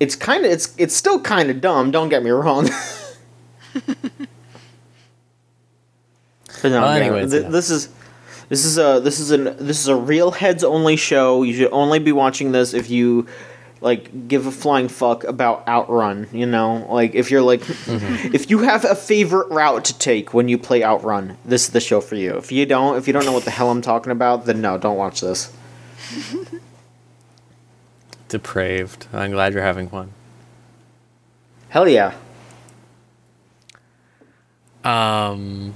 [0.00, 1.90] it's kind of it's it's still kind of dumb.
[1.90, 2.64] Don't get me wrong.
[3.74, 3.84] but
[6.64, 7.48] no, Well, yeah, anyways, th- yeah.
[7.50, 7.88] this is
[8.48, 11.42] this is a this is an this is a real heads only show.
[11.42, 13.26] You should only be watching this if you
[13.80, 16.28] like give a flying fuck about Outrun.
[16.32, 18.34] You know, like if you're like Mm-hmm.
[18.34, 21.80] if you have a favorite route to take when you play Outrun, this is the
[21.80, 22.36] show for you.
[22.36, 24.78] If you don't, if you don't know what the hell I'm talking about, then no,
[24.78, 25.52] don't watch this.
[28.28, 29.06] Depraved.
[29.12, 30.10] I'm glad you're having fun.
[31.68, 32.14] Hell yeah.
[34.84, 35.74] Um.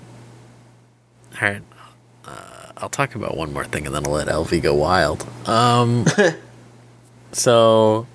[1.40, 1.62] All right.
[2.24, 5.26] Uh, I'll talk about one more thing and then I'll let Elvie go wild.
[5.46, 6.06] Um.
[7.32, 8.06] so,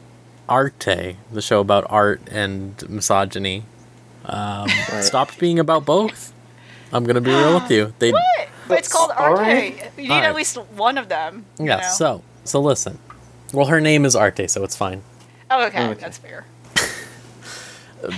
[0.50, 3.64] Arte, the show about art and misogyny,
[4.26, 5.04] um, Right.
[5.04, 6.34] stopped being about both.
[6.92, 7.94] I'm gonna be real with you.
[8.00, 8.50] They What?
[8.68, 9.42] But it's called Arte.
[9.42, 9.92] right.
[9.98, 10.26] You need All right.
[10.30, 11.46] at least one of them.
[11.60, 11.78] you yeah.
[11.78, 11.90] know?
[11.90, 12.98] So so listen.
[13.54, 15.04] Well, her name is Arte, so it's fine.
[15.52, 15.88] Oh, okay.
[15.90, 16.00] Okay.
[16.02, 16.46] That's fair.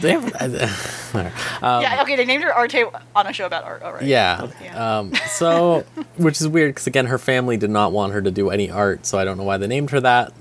[0.01, 0.25] They have,
[1.63, 2.01] um, yeah.
[2.01, 2.17] Okay.
[2.17, 2.83] They named her Arte
[3.15, 3.83] on a show about art.
[3.83, 4.03] All right.
[4.03, 4.49] Yeah.
[4.61, 4.97] Yeah.
[4.99, 5.85] Um, so,
[6.17, 9.05] which is weird because again, her family did not want her to do any art,
[9.05, 10.33] so I don't know why they named her that.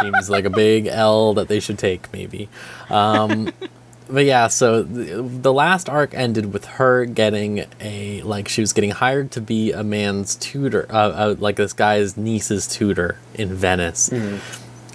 [0.00, 2.48] Seems like a big L that they should take, maybe.
[2.90, 3.50] Um,
[4.08, 8.72] but yeah, so the, the last arc ended with her getting a like she was
[8.72, 13.54] getting hired to be a man's tutor, uh, uh, like this guy's niece's tutor in
[13.54, 14.08] Venice.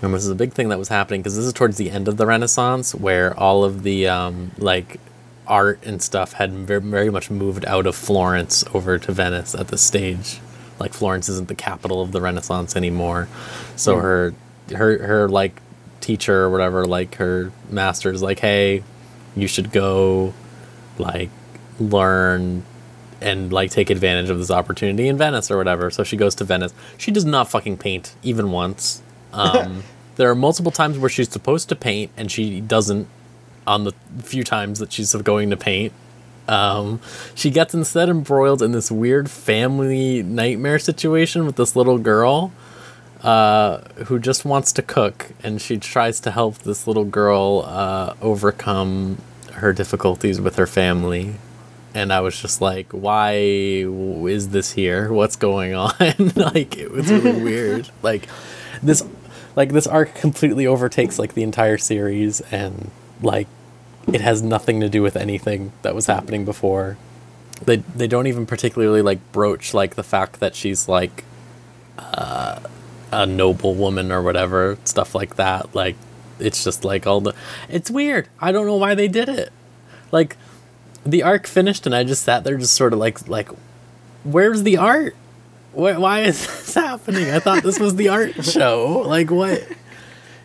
[0.01, 2.07] And this is a big thing that was happening because this is towards the end
[2.07, 4.99] of the Renaissance, where all of the um, like
[5.45, 9.67] art and stuff had very, very much moved out of Florence over to Venice at
[9.67, 10.39] this stage.
[10.79, 13.27] Like Florence isn't the capital of the Renaissance anymore,
[13.75, 14.33] so her
[14.73, 15.61] her her like
[16.01, 18.83] teacher or whatever, like her master is like, hey,
[19.35, 20.33] you should go,
[20.97, 21.29] like
[21.79, 22.63] learn
[23.21, 25.89] and like take advantage of this opportunity in Venice or whatever.
[25.91, 26.73] So she goes to Venice.
[26.97, 29.01] She does not fucking paint even once.
[29.31, 29.83] Um,
[30.15, 33.07] there are multiple times where she's supposed to paint and she doesn't.
[33.67, 33.93] On the
[34.23, 35.93] few times that she's going to paint,
[36.47, 36.99] um,
[37.35, 42.51] she gets instead embroiled in this weird family nightmare situation with this little girl
[43.21, 48.15] uh, who just wants to cook, and she tries to help this little girl uh,
[48.21, 49.17] overcome
[49.53, 51.35] her difficulties with her family.
[51.93, 55.11] And I was just like, why is this here?
[55.11, 55.91] What's going on?
[56.35, 57.89] like, it was really weird.
[58.01, 58.27] Like,
[58.81, 59.03] this,
[59.55, 62.89] like this arc completely overtakes like the entire series, and
[63.21, 63.47] like,
[64.11, 66.97] it has nothing to do with anything that was happening before.
[67.63, 71.23] They they don't even particularly like broach like the fact that she's like
[73.11, 75.95] a noble woman or whatever stuff like that like
[76.41, 77.33] it's just like all the
[77.69, 78.27] it's weird.
[78.39, 79.51] I don't know why they did it.
[80.11, 80.37] Like
[81.05, 83.49] the arc finished and i just sat there just sort of like like
[84.23, 85.15] where's the art?
[85.73, 87.29] Why, why is this happening?
[87.29, 89.03] I thought this was the art show.
[89.05, 89.67] Like what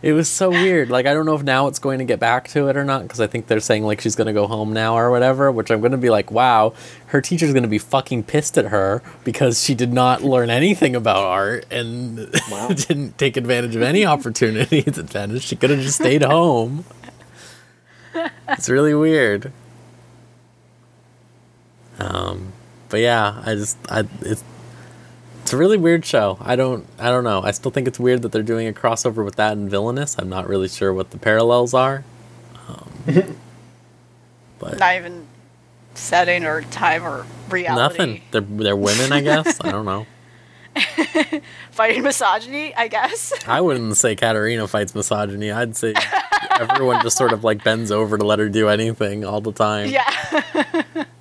[0.06, 2.46] it was so weird like i don't know if now it's going to get back
[2.46, 4.72] to it or not because i think they're saying like she's going to go home
[4.72, 6.72] now or whatever which i'm going to be like wow
[7.08, 10.94] her teacher's going to be fucking pissed at her because she did not learn anything
[10.94, 12.68] about art and Wow.
[12.74, 15.42] didn't take advantage of any opportunities Venice.
[15.42, 16.84] She could have just stayed home.
[18.48, 19.52] It's really weird.
[21.98, 22.52] Um,
[22.88, 24.44] but yeah, I just I it's
[25.46, 26.38] it's a really weird show.
[26.40, 27.40] I don't I don't know.
[27.40, 30.16] I still think it's weird that they're doing a crossover with that and Villainess.
[30.18, 32.02] I'm not really sure what the parallels are.
[32.66, 33.36] Um,
[34.58, 35.28] but Not even
[35.94, 37.80] setting or time or reality.
[37.80, 38.22] nothing.
[38.32, 39.60] They're they're women, I guess.
[39.60, 40.04] I don't know.
[41.70, 43.32] fighting misogyny, I guess.
[43.46, 45.52] I wouldn't say Katarina fights misogyny.
[45.52, 45.94] I'd say
[46.58, 49.90] everyone just sort of like bends over to let her do anything all the time.
[49.92, 51.04] Yeah.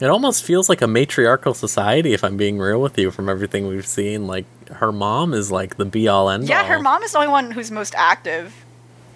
[0.00, 3.66] It almost feels like a matriarchal society, if I'm being real with you, from everything
[3.66, 4.26] we've seen.
[4.26, 6.48] Like her mom is like the be all end all.
[6.48, 8.64] yeah, her mom is the only one who's most active.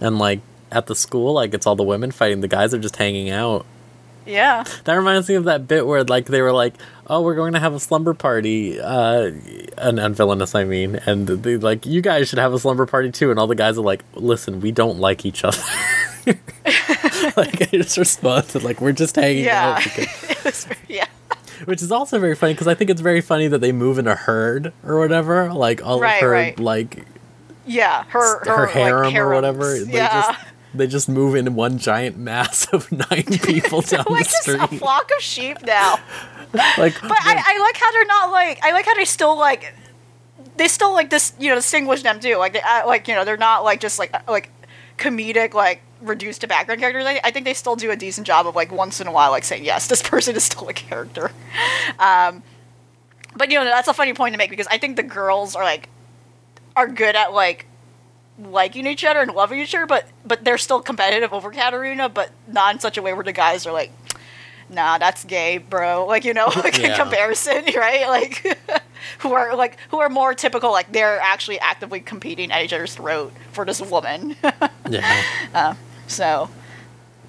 [0.00, 0.40] And like
[0.72, 2.40] at the school, like it's all the women fighting.
[2.40, 3.64] The guys are just hanging out.
[4.26, 4.64] Yeah.
[4.84, 6.74] That reminds me of that bit where like they were like,
[7.06, 9.32] "Oh, we're going to have a slumber party," uh,
[9.78, 13.10] and, and Villainess, I mean, and they like, "You guys should have a slumber party
[13.10, 15.58] too," and all the guys are like, "Listen, we don't like each other."
[17.36, 19.76] like I just responded like, "We're just hanging Yeah.
[19.76, 21.06] out," because, very- yeah.
[21.64, 24.06] which is also very funny because I think it's very funny that they move in
[24.06, 26.58] a herd or whatever, like all Right, of her right.
[26.58, 27.04] like
[27.66, 28.04] Yeah.
[28.08, 29.64] Her her, her like, harem or whatever.
[29.72, 29.86] harems.
[29.88, 30.08] They Yeah.
[30.32, 30.40] just
[30.74, 34.68] they just move in one giant mass of nine people down like the just a
[34.78, 35.98] flock of sheep now.
[36.54, 39.74] Like, But I, I like how they're not like I like how they still like
[40.56, 43.24] they still like this you know distinguish them too like they uh, like you know
[43.24, 44.50] they're not like just like uh, like
[44.98, 47.04] comedic like reduced to background characters.
[47.06, 49.30] I, I think they still do a decent job of like once in a while
[49.30, 51.30] like saying yes this person is still a character.
[51.98, 52.42] Um,
[53.36, 55.64] but you know that's a funny point to make because I think the girls are
[55.64, 55.88] like
[56.76, 57.66] are good at like
[58.38, 62.30] liking each other and loving each other, but but they're still competitive over Katarina, but
[62.46, 63.92] not in such a way where the guys are like,
[64.68, 66.06] nah, that's gay, bro.
[66.06, 68.08] Like you know, like in comparison, right?
[68.08, 68.58] Like
[69.20, 72.94] who are like who are more typical, like they're actually actively competing at each other's
[72.94, 74.36] throat for this woman.
[74.88, 75.74] yeah.
[76.06, 76.48] so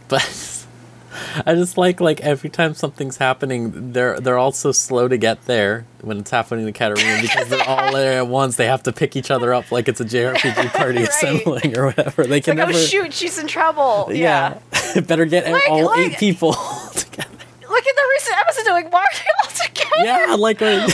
[0.08, 0.66] but
[1.46, 5.46] I just like like every time something's happening, they're they're all so slow to get
[5.46, 8.56] there when it's happening to Katarina because they're all there at once.
[8.56, 11.08] They have to pick each other up like it's a JRPG party Right.
[11.10, 12.24] assembling or whatever.
[12.26, 12.78] They can like, never.
[12.80, 14.10] oh shoot, she's in trouble.
[14.12, 14.58] Yeah.
[14.96, 16.54] Yeah, better get Like- all like- eight people
[16.94, 17.30] together.
[17.70, 18.70] Look at the recent episode.
[18.72, 20.04] Like, why are they all together?
[20.30, 20.88] Yeah, like uh,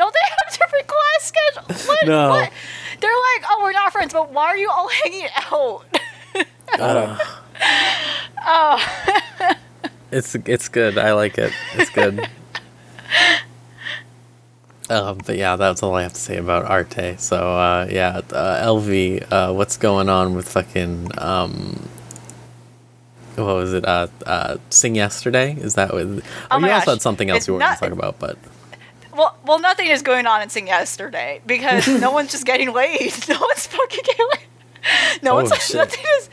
[0.00, 1.86] Don't they have different class schedules?
[1.86, 2.06] What?
[2.06, 2.28] No.
[2.30, 2.50] What?
[3.02, 5.84] They're like, oh, we're not friends, but why are you all hanging out?
[8.38, 9.54] uh,
[10.10, 10.96] it's it's good.
[10.96, 11.52] I like it.
[11.74, 12.26] It's good.
[14.88, 17.16] Um, but yeah, that's all I have to say about Arte.
[17.18, 21.88] So uh, yeah, uh, Elvie, uh, what's going on with fucking um,
[23.36, 23.84] what was it?
[23.86, 25.56] Uh, uh, Sing yesterday?
[25.60, 26.06] Is that what?
[26.06, 26.20] Oh,
[26.50, 28.38] Oh you my also had something else It's you wanted not- to talk about, but
[29.20, 33.12] Well, well, nothing is going on in Sing yesterday because no one's just getting laid.
[33.28, 34.46] No one's fucking getting laid.
[35.22, 35.76] No Oh, one's shit.
[35.76, 36.30] nothing is.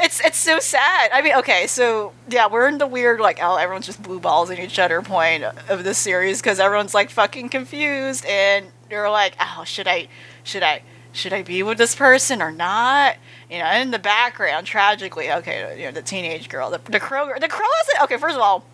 [0.00, 1.10] It's it's so sad.
[1.12, 4.50] I mean, okay, so yeah, we're in the weird like oh everyone's just blue balls
[4.50, 9.36] in each other point of this series because everyone's like fucking confused and they're like
[9.40, 10.08] oh should I
[10.42, 10.82] should I
[11.12, 13.16] should I be with this person or not?
[13.48, 17.26] You know, in the background, tragically, okay, you know the teenage girl, the the crow,
[17.26, 18.02] girl the crow hasn't.
[18.02, 18.64] Okay, first of all,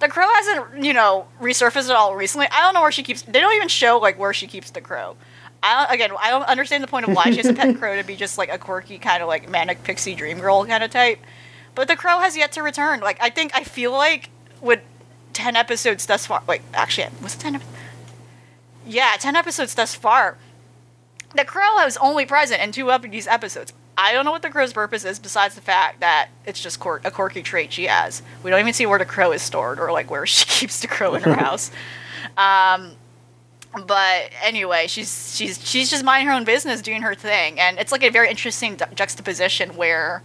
[0.00, 2.46] the crow hasn't, you know, resurfaced at all recently.
[2.50, 3.22] I don't know where she keeps.
[3.22, 5.16] They don't even show like where she keeps the crow.
[5.62, 7.96] I don't, again, I don't understand the point of why she has a pet crow
[7.96, 10.90] to be just like a quirky kind of like manic pixie dream girl kind of
[10.90, 11.18] type.
[11.74, 13.00] But the crow has yet to return.
[13.00, 14.30] Like I think I feel like
[14.60, 14.80] with
[15.32, 16.42] ten episodes thus far.
[16.46, 17.56] Wait, actually, was it ten?
[17.56, 17.62] ep-
[18.86, 20.36] Yeah, ten episodes thus far.
[21.34, 23.72] The crow was only present in two of these episodes.
[24.00, 27.10] I don't know what the crow's purpose is besides the fact that it's just a
[27.10, 28.22] quirky trait she has.
[28.44, 30.86] We don't even see where the crow is stored or like where she keeps the
[30.86, 31.72] crow in her house.
[32.36, 32.92] Um,
[33.84, 37.90] but anyway, she's she's she's just minding her own business, doing her thing, and it's
[37.90, 40.22] like a very interesting ju- juxtaposition where,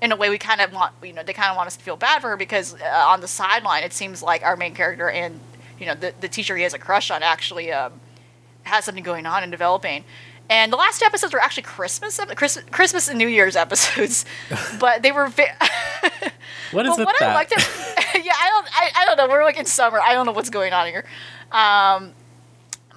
[0.00, 1.82] in a way, we kind of want you know they kind of want us to
[1.84, 5.10] feel bad for her because uh, on the sideline it seems like our main character
[5.10, 5.38] and
[5.78, 8.00] you know the the teacher he has a crush on actually um,
[8.62, 10.04] has something going on and developing.
[10.50, 14.24] And the last two episodes were actually Christmas, ep- Christmas, Christmas and New Year's episodes,
[14.80, 15.28] but they were.
[15.28, 15.44] Vi-
[16.72, 17.30] what is but with what that?
[17.30, 17.58] I liked it,
[18.24, 19.28] yeah, I don't, I, I don't know.
[19.28, 20.00] We're like in summer.
[20.00, 21.04] I don't know what's going on here.
[21.52, 22.12] Um,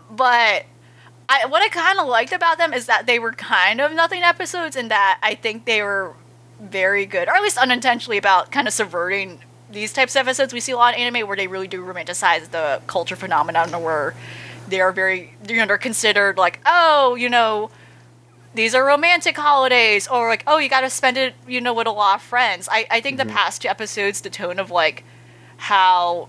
[0.09, 0.65] but
[1.27, 4.23] I, what I kind of liked about them is that they were kind of nothing
[4.23, 6.13] episodes, and that I think they were
[6.61, 10.53] very good, or at least unintentionally, about kind of subverting these types of episodes.
[10.53, 14.15] We see a lot in anime where they really do romanticize the culture phenomenon, where
[14.71, 17.69] they are very, you know, they're considered like, oh, you know,
[18.55, 21.87] these are romantic holidays, or like, oh, you got to spend it, you know, with
[21.87, 22.67] a lot of friends.
[22.71, 25.03] I, I think the past two episodes, the tone of like
[25.57, 26.27] how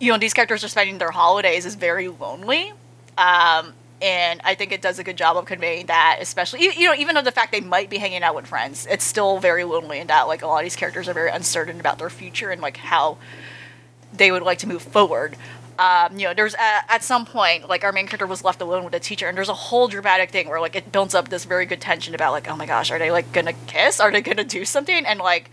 [0.00, 2.72] you know these characters are spending their holidays is very lonely.
[3.18, 6.86] Um, and i think it does a good job of conveying that especially you, you
[6.86, 9.64] know even though the fact they might be hanging out with friends it's still very
[9.64, 12.50] lonely in that like a lot of these characters are very uncertain about their future
[12.50, 13.16] and like how
[14.12, 15.36] they would like to move forward
[15.78, 18.84] um, you know there's a, at some point like our main character was left alone
[18.84, 21.44] with a teacher and there's a whole dramatic thing where like it builds up this
[21.44, 24.20] very good tension about like oh my gosh are they like gonna kiss are they
[24.20, 25.50] gonna do something and like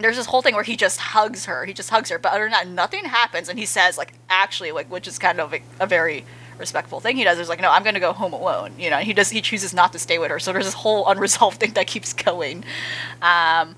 [0.00, 1.64] there's this whole thing where he just hugs her.
[1.64, 3.48] He just hugs her, but other than that, nothing happens.
[3.48, 6.24] And he says, like, actually, like, which is kind of a, a very
[6.58, 7.38] respectful thing he does.
[7.38, 8.72] Is like, no, I'm to go home alone.
[8.78, 9.30] You know, he does.
[9.30, 10.38] He chooses not to stay with her.
[10.38, 12.64] So there's this whole unresolved thing that keeps going.
[13.20, 13.76] Um,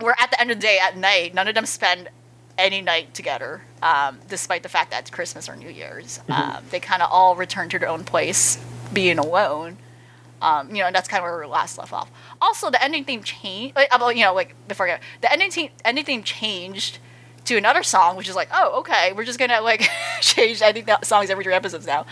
[0.00, 2.08] where at the end of the day, at night, none of them spend
[2.56, 6.20] any night together, um, despite the fact that it's Christmas or New Year's.
[6.28, 8.58] Um, they kind of all return to their own place,
[8.92, 9.78] being alone.
[10.40, 12.10] Um, you know, and that's kind of where we last left off.
[12.40, 13.74] Also, the ending theme changed.
[13.74, 16.98] Like, about you know, like before I go, the ending theme ending theme changed
[17.46, 19.88] to another song, which is like, oh, okay, we're just gonna like
[20.20, 22.06] change ending th- songs every three episodes now.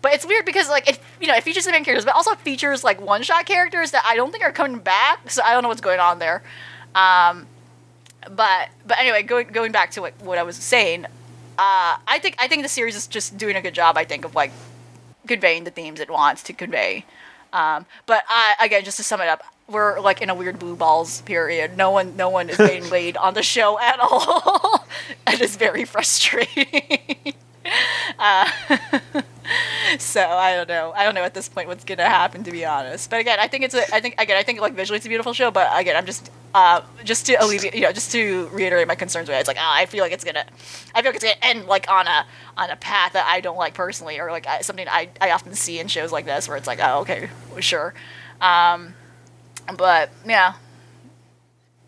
[0.00, 2.34] But it's weird because like it, you know, it features the main characters, but also
[2.36, 5.30] features like one shot characters that I don't think are coming back.
[5.30, 6.42] So I don't know what's going on there.
[6.94, 7.46] Um,
[8.30, 12.36] but but anyway, going going back to what, what I was saying, uh, I think
[12.38, 13.96] I think the series is just doing a good job.
[13.96, 14.52] I think of like
[15.26, 17.04] conveying the themes it wants to convey.
[17.52, 20.76] Um, but I, again, just to sum it up, we're like in a weird blue
[20.76, 21.76] balls period.
[21.76, 24.86] No one, no one is getting laid on the show at all.
[25.26, 27.34] it is very frustrating.
[28.18, 28.50] uh,
[29.98, 30.92] so I don't know.
[30.94, 33.10] I don't know at this point what's gonna happen, to be honest.
[33.10, 33.94] But again, I think it's a.
[33.94, 35.50] I think again, I think like visually it's a beautiful show.
[35.50, 39.28] But again, I'm just, uh, just to alleviate, you know, just to reiterate my concerns
[39.28, 39.32] it.
[39.32, 40.44] It's like, ah, I feel like it's gonna,
[40.94, 43.56] I feel like it's gonna end like on a on a path that I don't
[43.56, 46.56] like personally, or like I, something I I often see in shows like this where
[46.56, 47.28] it's like, oh, okay,
[47.60, 47.94] sure.
[48.40, 48.94] Um,
[49.76, 50.54] but yeah,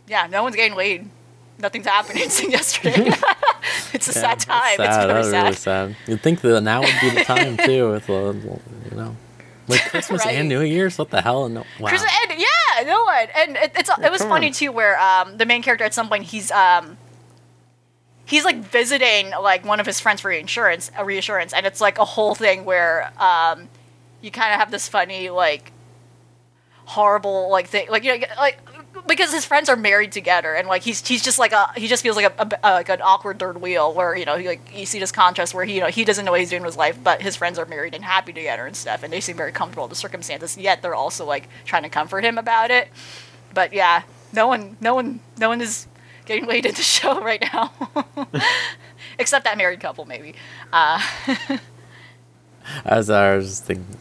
[0.06, 1.10] yeah, no one's getting laid.
[1.58, 2.94] Nothing's happening since yesterday.
[3.92, 4.76] it's a Yeah, sad time.
[4.76, 5.42] That's It's very sad.
[5.42, 5.96] really sad.
[6.06, 9.16] You'd think that now would be the time too, with uh, you know,
[9.66, 10.36] like Christmas Right.
[10.36, 10.96] and New Year's.
[10.98, 11.48] What the hell?
[11.48, 11.88] No, wow.
[11.88, 14.52] Christmas, and yeah, no one, and it, it's it was funny on.
[14.52, 16.96] too, where um the main character at some point he's um
[18.24, 21.98] he's like visiting like one of his friends for reassurance, a reassurance, and it's like
[21.98, 23.68] a whole thing where um
[24.20, 25.72] you kind of have this funny like
[26.84, 28.58] horrible like thing like you know like
[29.08, 32.02] because his friends are married together and like he's he's just like a he just
[32.02, 34.86] feels like a, a, like an awkward third wheel where you know he, like you
[34.86, 36.76] see this contrast where he you know he doesn't know what he's doing with his
[36.76, 39.50] life but his friends are married and happy together and stuff and they seem very
[39.50, 42.88] comfortable with the circumstances yet they're also like trying to comfort him about it.
[43.54, 44.02] But yeah
[44.32, 45.88] no one no one no one is
[46.26, 47.72] getting laid in the show right now.
[49.18, 50.34] Except that married couple maybe.
[50.72, 51.02] Uh
[52.84, 53.96] As I was thinking,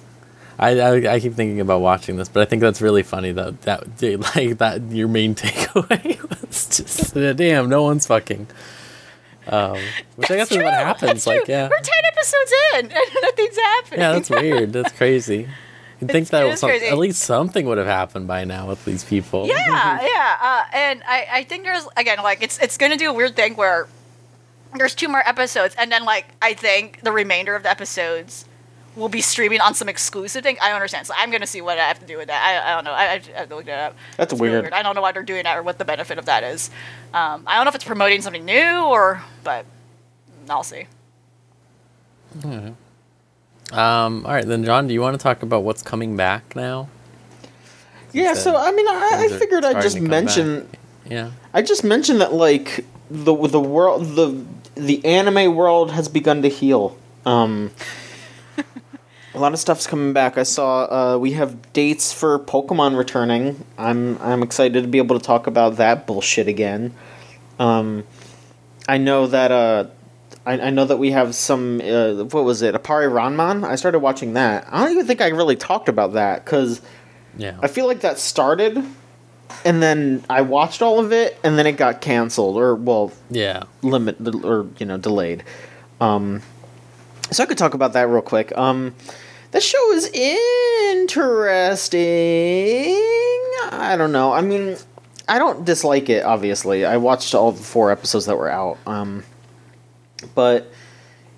[0.60, 3.62] I, I I keep thinking about watching this, but I think that's really funny that
[3.62, 4.02] that
[4.36, 8.48] like that your main takeaway was just damn, no one's fucking.
[9.48, 9.78] Um,
[10.18, 11.02] which I guess That's is what happens.
[11.24, 11.54] that's Like true.
[11.54, 14.74] yeah, we're 10 episodes in and nothing's happening yeah, that's weird.
[14.74, 15.48] That's crazy.
[16.02, 18.84] You'd think It's- that was some, at least something would have happened by now with
[18.84, 19.48] these people.
[19.48, 23.14] Yeah, yeah, uh, and I, I think there's again like it's it's gonna do a
[23.14, 23.88] weird thing where
[24.76, 28.44] there's two more episodes, and then like I think the remainder of the episodes
[28.98, 30.58] will be streaming on some exclusive thing.
[30.62, 32.44] I don't understand, so I'm gonna see what I have to do with that.
[32.44, 32.92] I, I don't know.
[32.92, 33.96] I, I have to look that up.
[34.18, 34.74] That's It's really weird.
[34.74, 36.70] I don't know why they're doing that or what the benefit of that is.
[37.14, 39.66] Um, I don't know if it's promoting something new or, but
[40.50, 40.88] I'll see.
[43.72, 44.26] Um.
[44.26, 44.88] All right, then, John.
[44.88, 46.90] Do you want to talk about what's coming back now?
[48.14, 50.62] Yeah, so I mean, I, I figured I'd just to mention.
[50.62, 50.80] back.
[51.10, 51.32] Yeah.
[51.54, 54.44] I just mentioned that like the the world the
[54.76, 56.98] the anime world has begun to heal.
[57.26, 57.72] Um,
[59.38, 60.38] a lot of stuff's coming back.
[60.38, 63.64] I saw uh, we have dates for Pokemon returning.
[63.78, 66.94] I'm I'm excited to be able to talk about that bullshit again.
[67.60, 68.04] Um,
[68.90, 69.88] I know that uh,
[70.46, 73.64] I, I know that we have some uh, what was it Appare-Ranman?
[73.64, 74.68] I started watching that.
[74.72, 76.82] I don't even think I really talked about that because.
[77.40, 77.56] Yeah.
[77.62, 78.84] I feel like that started,
[79.64, 83.66] and then I watched all of it, and then it got canceled or well, yeah.
[83.84, 85.44] limit or you know delayed.
[86.02, 86.42] Um,
[87.30, 88.58] so I could talk about that real quick.
[88.58, 88.96] Um,
[89.52, 91.28] that show is interesting.
[93.72, 94.32] I don't know.
[94.34, 94.78] I mean,
[95.28, 96.24] I don't dislike it.
[96.24, 98.78] Obviously, I watched all the four episodes that were out.
[98.86, 99.24] Um,
[100.36, 100.72] but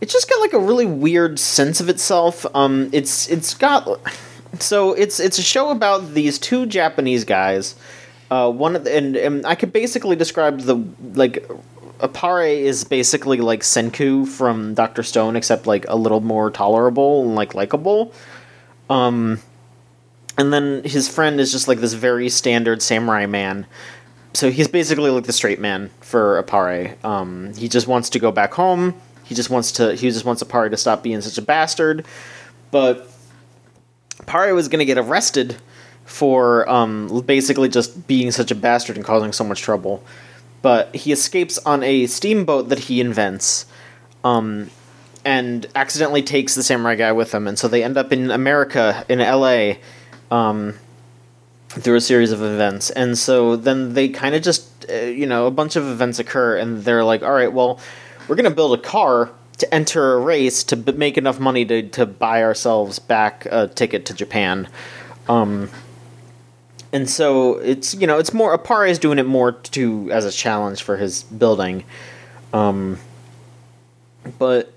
[0.01, 2.45] it just got like a really weird sense of itself.
[2.55, 3.87] Um, it's it's got
[4.59, 7.75] so it's it's a show about these two Japanese guys.
[8.31, 10.75] Uh, one of the, and, and I could basically describe the
[11.15, 11.49] like
[11.99, 17.35] Appare is basically like Senku from Doctor Stone, except like a little more tolerable and
[17.35, 18.13] like likable.
[18.89, 19.39] Um,
[20.37, 23.65] and then his friend is just like this very standard samurai man.
[24.33, 27.03] So he's basically like the straight man for Appare.
[27.03, 28.93] Um, he just wants to go back home.
[29.25, 29.95] He just wants to.
[29.95, 32.05] He just wants Appare to stop being such a bastard.
[32.71, 33.09] But
[34.17, 35.57] Apare was going to get arrested
[36.05, 40.03] for um, basically just being such a bastard and causing so much trouble.
[40.61, 43.65] But he escapes on a steamboat that he invents,
[44.23, 44.69] um,
[45.23, 49.05] and accidentally takes the samurai guy with him, and so they end up in America,
[49.07, 49.79] in L.A.
[50.31, 50.75] Um,
[51.69, 55.47] through a series of events, and so then they kind of just uh, you know
[55.47, 57.79] a bunch of events occur, and they're like, all right, well,
[58.27, 59.29] we're gonna build a car
[59.59, 63.67] to enter a race to b- make enough money to to buy ourselves back a
[63.67, 64.67] ticket to Japan.
[65.27, 65.69] Um,
[66.91, 70.31] and so it's you know it's more Appare is doing it more to as a
[70.31, 71.83] challenge for his building,
[72.53, 72.97] um,
[74.37, 74.73] but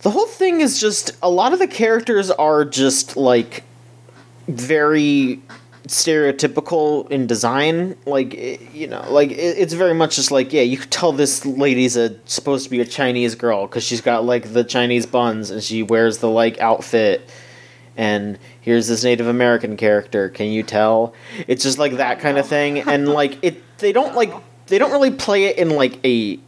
[0.00, 3.62] the whole thing is just a lot of the characters are just like
[4.48, 5.40] very
[5.86, 7.96] stereotypical in design.
[8.04, 11.96] Like you know like it's very much just like yeah you could tell this lady's
[11.96, 15.62] a supposed to be a chinese girl because she's got like the chinese buns and
[15.62, 17.28] she wears the like outfit
[17.96, 21.14] and here's this native american character can you tell
[21.48, 24.32] it's just like that kind of thing and like it they don't like
[24.66, 26.38] they don't really play it in like a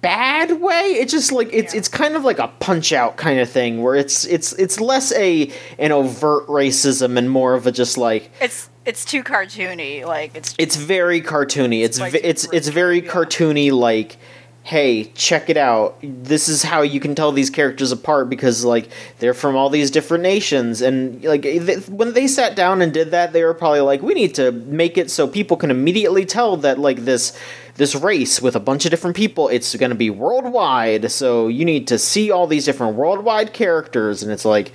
[0.00, 1.78] bad way it's just like it's Yeah.
[1.78, 5.12] it's kind of like a punch out kind of thing where it's it's it's less
[5.12, 10.06] a an overt racism and more of a just like It's it's too cartoony.
[10.06, 14.16] Like it's it's very cartoony it's like ve- it's it's very cartoony like
[14.62, 15.96] hey check it out.
[16.02, 18.88] This is how you can tell these characters apart because like
[19.18, 20.82] they're from all these different nations.
[20.82, 21.44] And like
[21.88, 24.98] when they sat down and did that they were probably like we need to make
[24.98, 27.36] it so people can immediately tell that like this
[27.76, 31.10] this race with a bunch of different people it's going to be worldwide.
[31.10, 34.22] So you need to see all these different worldwide characters.
[34.22, 34.72] And it's like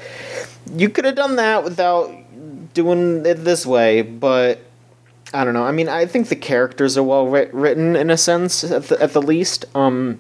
[0.76, 2.12] you could have done that without
[2.74, 4.60] doing it this way but
[5.36, 5.66] I don't know.
[5.66, 9.02] I mean, I think the characters are well writ- written in a sense, at the,
[9.02, 9.66] at the least.
[9.76, 10.20] Um,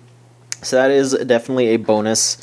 [0.61, 2.37] so that is definitely a bonus.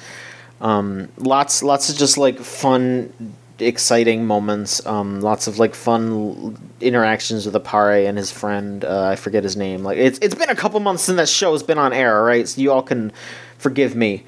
[0.60, 3.12] Um, lots, lots of just like fun,
[3.58, 4.84] exciting moments.
[4.86, 8.84] Um, lots of like fun interactions with Appare and his friend.
[8.84, 9.82] Uh, I forget his name.
[9.82, 12.48] Like it's it's been a couple months since that show's been on air, right?
[12.48, 13.12] So you all can
[13.58, 14.24] forgive me.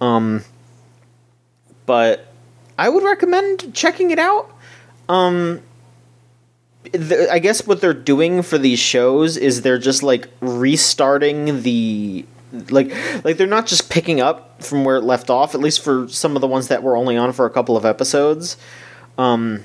[0.00, 0.42] Um,
[1.86, 2.28] but
[2.78, 4.50] I would recommend checking it out.
[5.08, 5.60] Um,
[6.92, 12.26] I guess what they're doing for these shows is they're just like restarting the
[12.68, 12.92] like
[13.24, 16.36] like they're not just picking up from where it left off at least for some
[16.36, 18.56] of the ones that were only on for a couple of episodes.
[19.16, 19.64] Um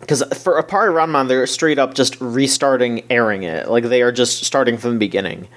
[0.00, 3.68] because for a part Appare-Ranman they're straight up just restarting airing it.
[3.68, 5.48] Like they are just starting from the beginning.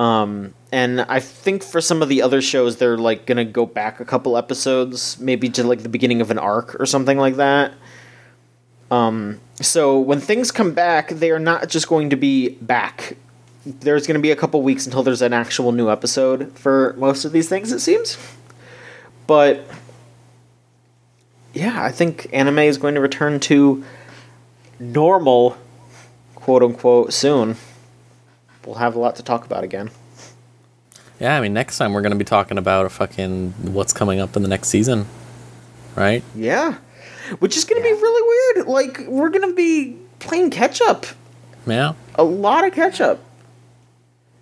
[0.00, 4.00] Um and I think for some of the other shows they're like gonna go back
[4.00, 7.72] a couple episodes maybe to like the beginning of an arc or something like that.
[8.92, 13.16] Um, so when things come back, they are not just going to be back.
[13.64, 17.24] There's going to be a couple weeks until there's an actual new episode for most
[17.24, 18.18] of these things, it seems.
[19.26, 19.64] But
[21.52, 23.84] yeah, I think anime is going to return to
[24.78, 25.56] normal,
[26.34, 27.56] quote unquote, soon.
[28.64, 29.90] We'll have a lot to talk about again.
[31.20, 34.34] Yeah, I mean, next time we're going to be talking about fucking what's coming up
[34.34, 35.06] in the next season,
[35.94, 36.24] right?
[36.34, 36.78] Yeah.
[37.38, 38.68] Which is going to be really weird.
[38.68, 41.06] Like, we're going to be playing catch up.
[41.66, 41.92] Yeah.
[42.16, 43.20] a lot of catch up.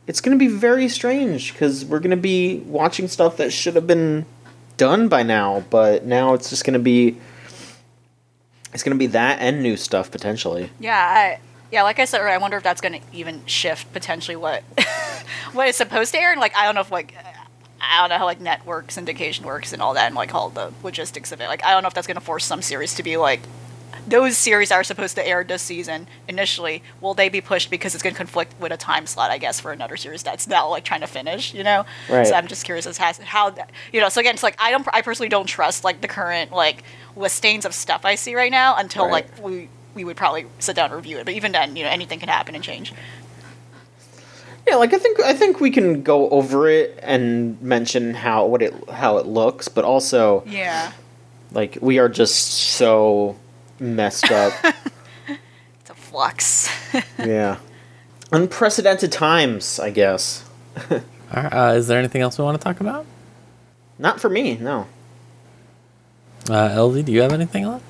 [0.06, 3.74] It's going to be very strange because we're going to be watching stuff that should
[3.76, 4.26] have been
[4.76, 7.18] done by now, but now it's just going to be.
[8.72, 10.70] It's going to be that and new stuff potentially.
[10.80, 11.40] yeah, I
[11.70, 14.62] yeah, like I said, I wonder if that's going to even shift potentially what
[15.52, 16.32] what is supposed to air.
[16.32, 17.14] And like, I don't know if like
[17.81, 20.73] I don't know how like network syndication works and all that, and like all the
[20.82, 21.48] logistics of it.
[21.48, 23.40] Like, I don't know if that's going to force some series to be like
[24.07, 26.82] those series are supposed to air this season initially.
[27.01, 29.31] Will they be pushed because it's going to conflict with a time slot?
[29.31, 31.52] I guess for another series that's now like trying to finish.
[31.55, 32.27] You know, Right.
[32.27, 34.09] so I'm just curious as how, how that you know.
[34.09, 36.82] So again, it's like I don't I personally don't trust like the current like
[37.16, 39.12] listings of stuff I see right now until Right.
[39.39, 41.24] like we we would probably sit down and review it.
[41.24, 42.93] But even then, you know, anything can happen and change.
[44.68, 48.62] Yeah, like I think I think we can go over it and mention how what
[48.62, 50.92] it how it looks, but also Yeah,
[51.52, 53.36] like we are just so
[53.78, 54.52] messed up.
[55.28, 56.68] it's a flux.
[57.18, 57.56] yeah.
[58.32, 60.44] Unprecedented times, I guess.
[60.90, 61.00] All
[61.34, 63.06] right, uh, is there anything else we want to talk about?
[63.98, 64.86] Not for me, no.
[66.48, 67.80] Uh, Elvie, do you have anything on?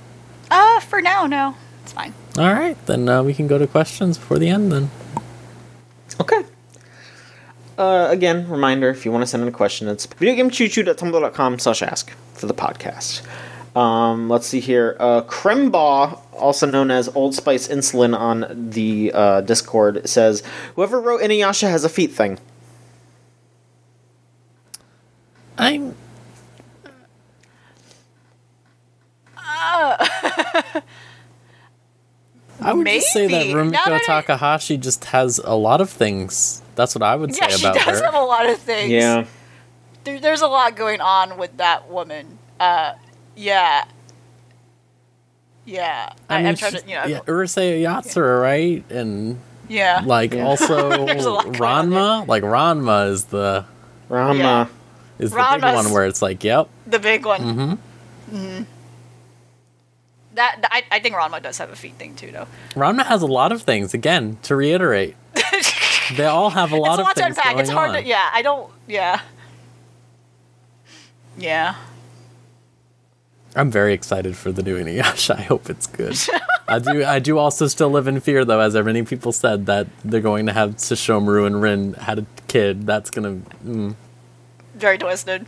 [0.50, 2.12] uh, for now, no, it's fine.
[2.38, 4.72] All right, then uh, we can go to questions before the end.
[4.72, 4.90] Then.
[6.20, 6.42] Okay.
[7.80, 12.10] Uh, again, reminder, if you want to send in a question, it's videogamechoochoo.tumblr.com slash ask
[12.34, 13.22] for the podcast.
[13.74, 14.98] Um, let's see here.
[15.00, 20.42] Uh, Krembaugh, also known as Old Spice Insulin on the uh, Discord, says,
[20.74, 22.38] Whoever wrote Inuyasha has a feet thing.
[25.56, 25.94] I'm.
[32.62, 35.88] I would just say that Rumiko Now that I- Takahashi just has a lot of
[35.88, 36.60] things.
[36.76, 38.04] That's what I would say Yeah, she does her.
[38.04, 38.90] have a lot of things.
[38.90, 39.26] Yeah.
[40.04, 42.38] there, there's a lot going on with that woman.
[42.58, 42.94] Uh,
[43.36, 43.84] yeah.
[45.66, 48.84] Yeah, I, I am trying to, you know, yeah, Urusei Yatsura, right?
[48.90, 49.38] And
[49.68, 50.44] yeah, like Yeah.
[50.46, 52.26] also There's a lot going on Ranma.
[52.26, 53.66] Like Ranma is the
[54.08, 54.38] Rama.
[54.38, 54.66] Yeah.
[55.18, 57.76] is the big one where it's like, yep, the big one.
[58.32, 58.62] mm-hmm.
[60.34, 62.46] That I, I think Ranma does have a feet thing too, though.
[62.74, 63.92] Ranma has a lot of things.
[63.94, 65.16] Again, to reiterate,
[66.16, 67.58] they all have a lot it's a of lot to things unpack.
[67.58, 67.96] It's hard on.
[67.96, 68.28] to, yeah.
[68.32, 69.20] I don't, yeah,
[71.38, 71.74] yeah.
[73.56, 75.36] I'm very excited for the new Inuyasha.
[75.36, 76.16] I hope it's good.
[76.68, 77.04] I do.
[77.04, 80.46] I do also still live in fear, though, as many people said that they're going
[80.46, 82.86] to have Sesshomaru and Rin had a kid.
[82.86, 83.40] That's gonna.
[83.64, 83.96] Mm,
[84.76, 85.46] very twisted.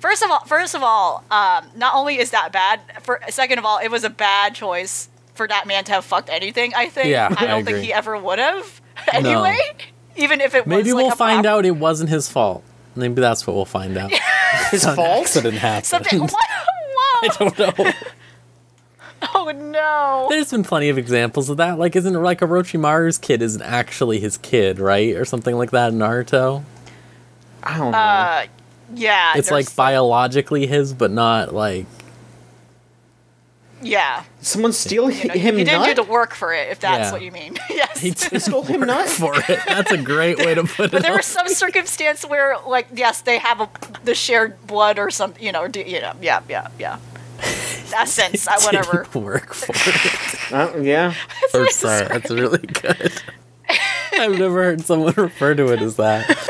[0.00, 2.80] First of all, first of all, um, not only is that bad.
[3.02, 6.28] For second of all, it was a bad choice for that man to have fucked
[6.28, 6.74] anything.
[6.74, 7.08] I think.
[7.08, 7.72] Yeah, I I don't agree.
[7.72, 8.82] think he ever would have.
[9.12, 9.58] Anyway,
[10.16, 12.62] even if it was maybe like we'll a find prop- out it wasn't his fault.
[12.96, 14.12] Maybe that's what we'll find out.
[14.70, 15.22] His An fault?
[15.22, 15.86] accident happened.
[15.86, 16.20] something.
[16.20, 16.32] What?
[16.40, 17.92] I don't know.
[19.34, 20.26] Oh no!
[20.28, 21.78] There's been plenty of examples of that.
[21.78, 25.92] Like, isn't it like Orochimaru's kid isn't actually his kid, right, or something like that
[25.92, 26.62] in Naruto?
[27.62, 27.98] I don't know.
[27.98, 28.44] Uh,
[28.94, 29.32] yeah.
[29.36, 31.86] It's like biologically his, but not like.
[33.82, 34.24] Yeah.
[34.40, 35.96] Someone steal You know, him he didn't nut?
[35.96, 37.12] do the work for it, if that's Yeah.
[37.12, 37.56] what you mean.
[37.70, 37.98] yes.
[38.00, 39.08] He did stole him nut?
[39.08, 39.60] for it.
[39.66, 41.02] That's a great way to put But it.
[41.02, 43.68] there was some circumstance where, like, yes, they have a,
[44.04, 46.98] the shared blood or something, you know, do, you know, yeah, yeah, yeah.
[47.90, 49.04] That sense, I, whatever.
[49.04, 50.52] Didn't work for it.
[50.52, 51.14] Uh, yeah.
[51.52, 52.08] I'm sorry.
[52.08, 53.12] That's really good.
[54.12, 56.48] I've never heard someone refer to it as that.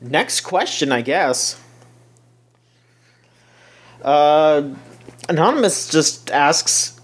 [0.00, 1.60] Next question, I guess.
[4.02, 4.70] Uh,
[5.28, 6.98] Anonymous just asks,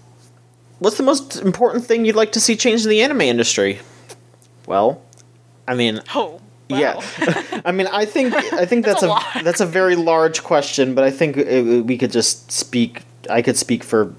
[0.79, 3.79] "What's the most important thing you'd like to see change in the anime industry?"
[4.65, 5.01] Well,
[5.67, 6.41] I mean, Oh.
[6.69, 6.79] Wow.
[6.79, 10.43] yeah, I mean, I think I think That's that's, a a, that's a very large
[10.43, 13.03] question, but I think it, we could just speak.
[13.29, 14.13] I could speak for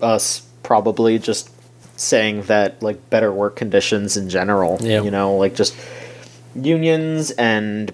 [0.00, 1.50] us, probably just
[1.98, 4.78] saying that like better work conditions in general.
[4.80, 5.02] Yeah.
[5.02, 5.76] You know, like just
[6.54, 7.92] unions and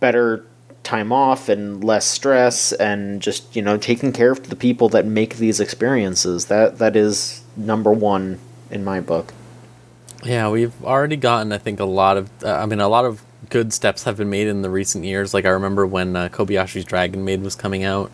[0.00, 0.44] better
[0.82, 5.06] time off and less stress and just you know taking care of the people that
[5.06, 8.38] make these experiences that that is number one
[8.70, 9.32] in my book
[10.24, 12.30] Yeah, we've already gotten, I think, a lot of.
[12.42, 15.34] Uh, I mean, a lot of good steps have been made in the recent years.
[15.34, 18.10] Like I remember when uh, Kobayashi's Dragon Maid was coming out,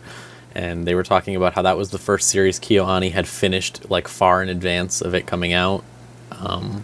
[0.53, 4.09] and they were talking about how that was the first series KyoAni had finished like
[4.09, 5.83] far in advance of it coming out.
[6.31, 6.83] Um,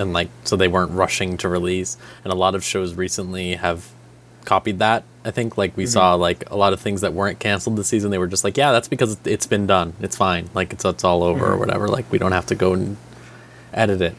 [0.00, 1.98] And like, so they weren't rushing to release.
[2.24, 3.92] And a lot of shows recently have
[4.48, 5.04] copied that.
[5.24, 8.10] I think like we saw like a lot of things that weren't canceled this season.
[8.10, 9.92] They were just like, yeah, that's because it's been done.
[10.00, 10.48] It's fine.
[10.54, 11.86] Like it's it's all over or whatever.
[11.88, 12.96] Like we don't have to go and
[13.72, 14.14] edit it.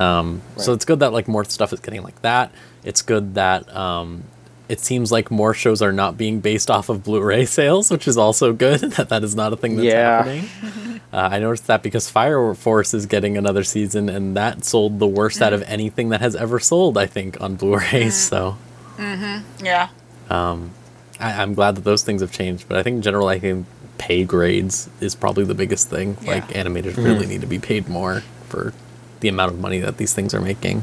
[0.00, 2.52] Um, So it's good that like more stuff is getting like that.
[2.84, 4.22] It's good that um,
[4.68, 8.16] it seems like more shows are not being based off of Blu-ray sales, which is
[8.16, 8.80] also good.
[8.96, 10.22] that that is not a thing that's Yeah.
[10.22, 10.48] happening.
[11.12, 15.08] Uh, I noticed that because Fire Force is getting another season, and that sold the
[15.08, 16.96] worst out of anything that has ever sold.
[16.96, 18.14] I think on Blu-rays.
[18.14, 18.56] So
[19.00, 19.64] Mm-hmm.
[19.64, 19.88] Yeah.
[20.28, 20.70] Um,
[21.18, 22.68] I, I'm glad that those things have changed.
[22.68, 23.66] But I think in general, I think
[23.98, 26.16] pay grades is probably the biggest thing.
[26.22, 26.34] Yeah.
[26.34, 27.30] Like animators really mm.
[27.30, 28.72] need to be paid more for
[29.20, 30.82] the amount of money that these things are making.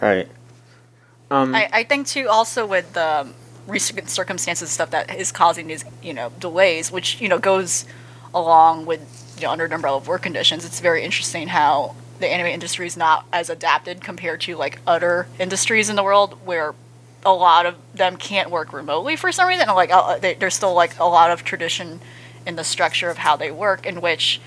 [0.00, 0.28] right
[1.30, 3.28] um I, I think too also with the
[3.66, 7.84] recent circumstances and stuff that is causing these you know delays which you know goes
[8.34, 12.28] along with you know under an umbrella of work conditions it's very interesting how the
[12.28, 16.74] anime industry is not as adapted compared to like other industries in the world where
[17.24, 20.74] a lot of them can't work remotely for some reason like uh, they, there's still
[20.74, 22.00] like a lot of tradition
[22.46, 24.40] in the structure of how they work in which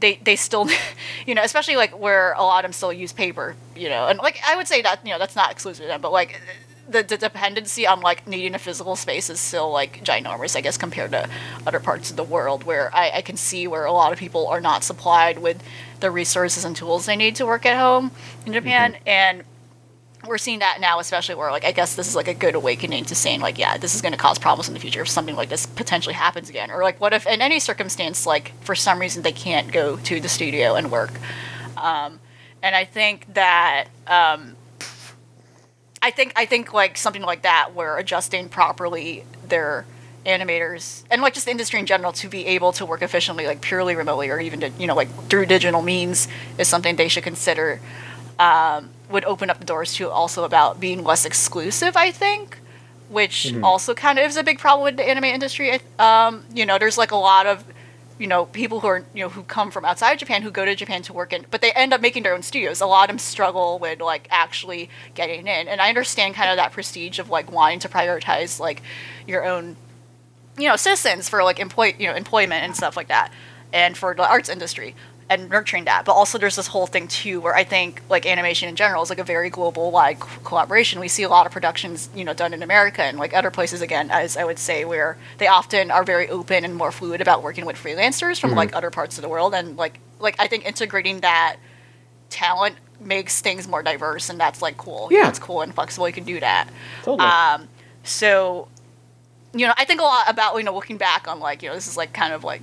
[0.00, 0.68] they they still
[1.26, 4.18] you know especially like where a lot of them still use paper you know and
[4.18, 6.40] like i would say that you know that's not exclusive to them but like
[6.90, 10.78] the, the dependency on like needing a physical space is still like ginormous i guess
[10.78, 11.28] compared to
[11.66, 14.46] other parts of the world where i, I can see where a lot of people
[14.48, 15.62] are not supplied with
[16.00, 18.10] the resources and tools they need to work at home
[18.46, 19.44] in japan and
[20.28, 23.04] we're seeing that now, especially where like I guess this is like a good awakening
[23.06, 25.36] to saying like, yeah, this is going to cause problems in the future if something
[25.36, 29.00] like this potentially happens again, or like what if in any circumstance like for some
[29.00, 31.12] reason they can't go to the studio and work,
[31.76, 32.20] um,
[32.62, 34.56] and I think that um,
[36.02, 39.86] I think I think like something like that where adjusting properly their
[40.26, 43.60] animators and like just the industry in general to be able to work efficiently like
[43.60, 46.28] purely remotely or even to, you know like through digital means
[46.58, 47.80] is something they should consider.
[48.38, 52.58] Um, would open up the doors to also about being less exclusive i think
[53.08, 55.80] which also kind of is a big problem with the anime industry.
[55.98, 57.64] Um, you know there's like a lot of
[58.18, 60.64] you know people who are you know who come from outside of Japan who go
[60.64, 62.80] to Japan to work in, but they end up making their own studios.
[62.80, 66.56] A lot of them struggle with like actually getting in, and I understand kind of
[66.56, 68.82] that prestige of like wanting to prioritize like
[69.26, 69.76] your own
[70.58, 73.32] you know citizens for like employ you know employment and stuff like that,
[73.72, 74.94] and for the arts industry
[75.30, 76.04] and nurturing that.
[76.04, 79.10] But also there's this whole thing too where I think like animation in general is
[79.10, 81.00] like a very global wide co- collaboration.
[81.00, 83.80] We see a lot of productions you know done in America and like other places
[83.82, 87.42] again as I would say where they often are very open and more fluid about
[87.42, 90.64] working with freelancers from like other parts of the world and like like I think
[90.66, 91.56] integrating that
[92.30, 95.08] talent makes things more diverse and that's like cool.
[95.10, 95.28] You know, Yeah.
[95.28, 96.08] it's cool and flexible.
[96.08, 96.68] You can do that.
[97.04, 97.28] Totally.
[97.28, 97.68] Um,
[98.02, 98.68] so,
[99.52, 101.74] you know, I think a lot about you know looking back on like you know
[101.74, 102.62] this is like kind of like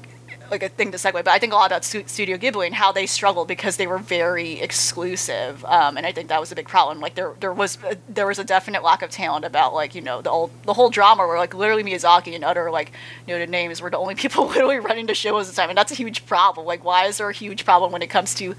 [0.51, 2.91] like a thing to segue, but I think a lot about Studio Ghibli and how
[2.91, 6.67] they struggled because they were very exclusive, um, and I think that was a big
[6.67, 6.99] problem.
[6.99, 10.01] Like there there was a, there was a definite lack of talent about like you
[10.01, 12.91] know the old the whole drama where like literally Miyazaki and other like
[13.27, 15.91] noted names were the only people literally running the shows at the time, and that's
[15.91, 16.65] a huge problem.
[16.65, 18.55] Like why is there a huge problem when it comes to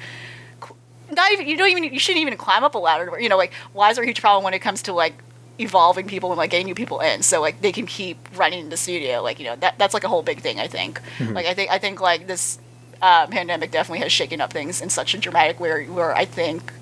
[1.11, 3.19] not even you don't even you shouldn't even climb up a ladder.
[3.21, 5.15] You know, like why is there a huge problem when it comes to like
[5.59, 7.23] evolving people and like getting new people in.
[7.23, 9.23] So like they can keep running the studio.
[9.23, 11.01] Like you know that that's like a whole big thing i think.
[11.21, 12.59] Like i think i think like this
[13.03, 16.73] uh, pandemic definitely has shaken up things in such a dramatic way where i think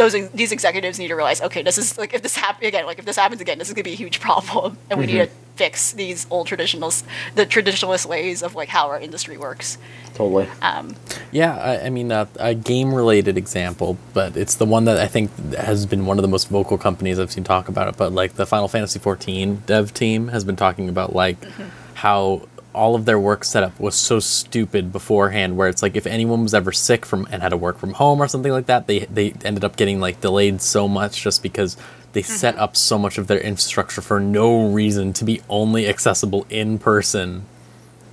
[0.00, 2.98] those these executives need to realize okay this is like if this happen again like
[2.98, 5.18] if this happens again this is going to be a huge problem and we need
[5.18, 7.02] to fix these old traditionals
[7.34, 9.76] the traditionalist ways of like how our industry works
[10.14, 10.48] totally.
[10.62, 10.96] um,
[11.32, 15.06] Yeah, I, I mean, uh, a game related example, but it's the one that I
[15.06, 17.96] think has been one of the most vocal companies I've seen talk about it.
[17.96, 21.38] But like the Final Fantasy XIV dev team has been talking about like
[21.94, 26.42] how all of their work setup was so stupid beforehand where it's like if anyone
[26.42, 29.00] was ever sick from and had to work from home or something like that they
[29.00, 31.76] they ended up getting like delayed so much just because
[32.12, 32.62] they set mm-hmm.
[32.64, 37.44] up so much of their infrastructure for no reason to be only accessible in person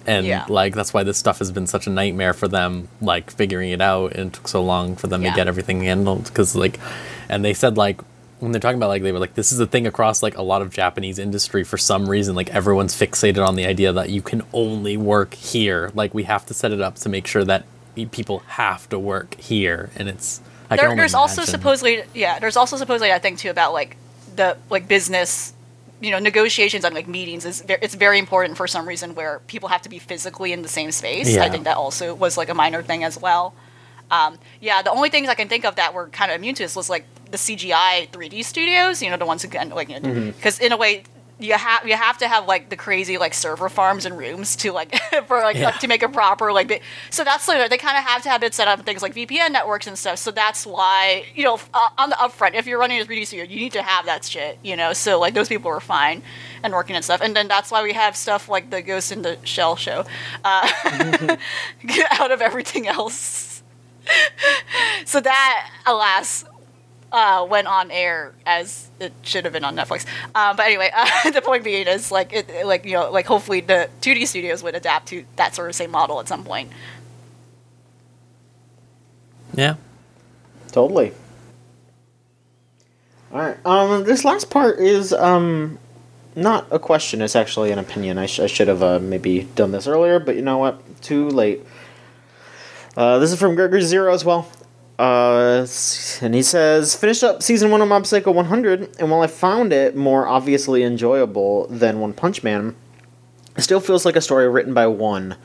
[0.07, 0.45] and Yeah.
[0.49, 3.81] like that's why this stuff has been such a nightmare for them like figuring it
[3.81, 5.31] out and it took so long for them Yeah.
[5.31, 6.79] to get everything handled because like
[7.29, 8.01] and they said like
[8.39, 10.41] when they're talking about like they were like this is a thing across like a
[10.41, 14.21] lot of japanese industry for some reason like everyone's fixated on the idea that you
[14.21, 15.91] can only work here.
[15.93, 17.65] Like we have to set it up to make sure that
[18.11, 19.89] people have to work here.
[19.95, 23.71] And it's I there, there's also supposedly yeah there's also supposedly i thing too about
[23.71, 23.95] like
[24.35, 25.53] the like business
[26.01, 29.39] you know negotiations and like meetings is ve- it's very important for some reason where
[29.47, 31.37] people have to be physically in the same space.
[31.37, 33.53] I think that also was like a minor thing as well
[34.11, 36.63] um, yeah the only things i can think of that were kind of immune to
[36.63, 40.65] this was like the cgi 3d studios you know the ones again like because know,
[40.65, 41.03] in a way
[41.39, 44.71] you have you have to have like the crazy like server farms and rooms to
[44.71, 44.95] like
[45.27, 45.69] for like Yeah.
[45.69, 46.81] to make a proper like
[47.11, 49.13] so that's like they kind of have to have it set up with things like
[49.13, 50.17] VPN networks and stuff.
[50.17, 53.45] So that's why you know uh, on the upfront, if you're running a 3D studio,
[53.45, 54.57] you need to have that shit.
[54.63, 56.23] You know, so like those people were fine
[56.63, 57.21] and working and stuff.
[57.21, 60.05] And then that's why we have stuff like the Ghost in the Shell show
[60.43, 61.37] uh,
[61.85, 63.56] get out of everything else.
[65.05, 66.45] So that alas
[67.11, 70.05] uh, went on air as it should have been on Netflix.
[70.35, 73.25] Um, but anyway, uh, the point being is like it, it- like you know, like
[73.25, 76.71] hopefully the 2D studios would adapt to that sort of same model at some point.
[79.53, 79.75] yeah
[80.71, 81.13] Totally.
[83.31, 83.57] All right.
[83.65, 85.79] Um, this last part is um,
[86.35, 87.21] not a question.
[87.21, 88.17] It's actually an opinion.
[88.17, 91.01] I, sh- I should have uh, maybe done this earlier, but you know what?
[91.01, 91.61] Too late.
[92.97, 94.49] Uh, this is from Gregory Zero as well.
[94.97, 95.67] Uh,
[96.21, 99.71] and he says, finished up season one of Mob Psycho 100, and while I found
[99.71, 102.75] it more obviously enjoyable than One Punch Man,
[103.55, 105.35] it still feels like a story written by one.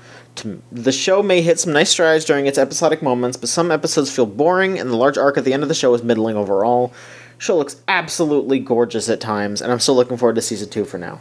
[0.72, 4.24] The show may hit some nice strides during its episodic moments, but some episodes feel
[4.24, 6.88] boring, and the large arc at the end of the show is middling overall.
[7.36, 10.86] The Show looks absolutely gorgeous at times, and I'm still looking forward to season two
[10.86, 11.20] for now.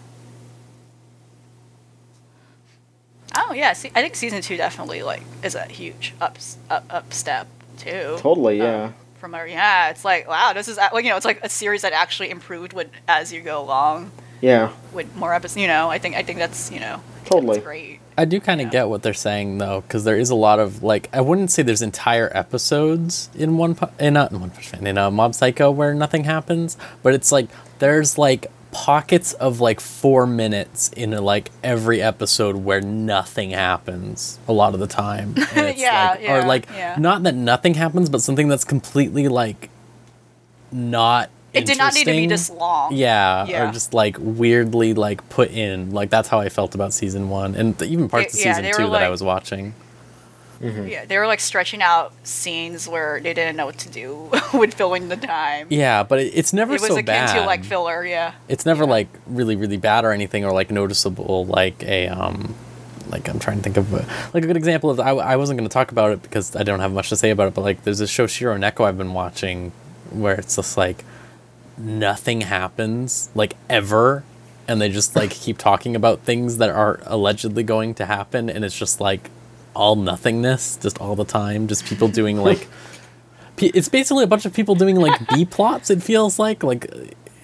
[3.36, 6.38] Oh yeah, see, I think season two definitely like is a huge up
[6.70, 7.48] up, up step
[7.78, 8.16] too.
[8.20, 8.92] Totally, Uh, yeah.
[9.20, 11.82] from our yeah, it's like wow, this is like you know, it's like a series
[11.84, 15.62] that actually improved with as you go along Yeah, with more episodes.
[15.62, 17.56] You know, I think I think that's you know Totally.
[17.56, 18.00] that's great.
[18.18, 18.72] I do kind of Yeah.
[18.72, 21.64] get what they're saying though, because there is a lot of like I wouldn't say
[21.64, 25.34] there's entire episodes in one pu- in a in one Punch Man, in a Mob
[25.36, 27.48] Psycho where nothing happens, but it's like
[27.80, 34.54] there's like pockets of like four minutes in like every episode where nothing happens a
[34.54, 35.36] lot of the time.
[35.56, 36.96] Yeah, like, or like yeah.
[36.98, 39.70] not that nothing happens, but something that's completely like
[40.72, 41.30] not.
[41.54, 42.94] It did not need to be this long.
[42.96, 43.68] Yeah, Yeah.
[43.70, 45.92] or just like weirdly like put in.
[45.92, 48.86] Like that's how I felt about season one, and even parts They- of season two
[48.86, 49.74] were, that I was watching.
[50.62, 54.74] Yeah, they were like stretching out scenes where they didn't know what to do with
[54.74, 55.68] filling the time.
[55.70, 57.40] Yeah, but it, it's never it was so akin bad.
[57.40, 58.06] to like filler.
[58.06, 58.34] Yeah.
[58.48, 58.90] it's never yeah.
[58.92, 62.56] like really really bad or anything, or like noticeable like a um
[63.10, 65.58] like I'm trying to think of a, like a good example of I, I wasn't
[65.58, 67.62] going to talk about it because I don't have much to say about it, but
[67.62, 69.72] like there's this show Shiro Neko I've been watching
[70.12, 71.04] where it's just like
[71.78, 74.24] nothing happens like ever
[74.68, 78.64] and they just like keep talking about things that are allegedly going to happen and
[78.64, 79.30] it's just like
[79.74, 82.68] all nothingness just all the time just people doing like
[83.58, 86.92] it's basically a bunch of people doing like b plots it feels like like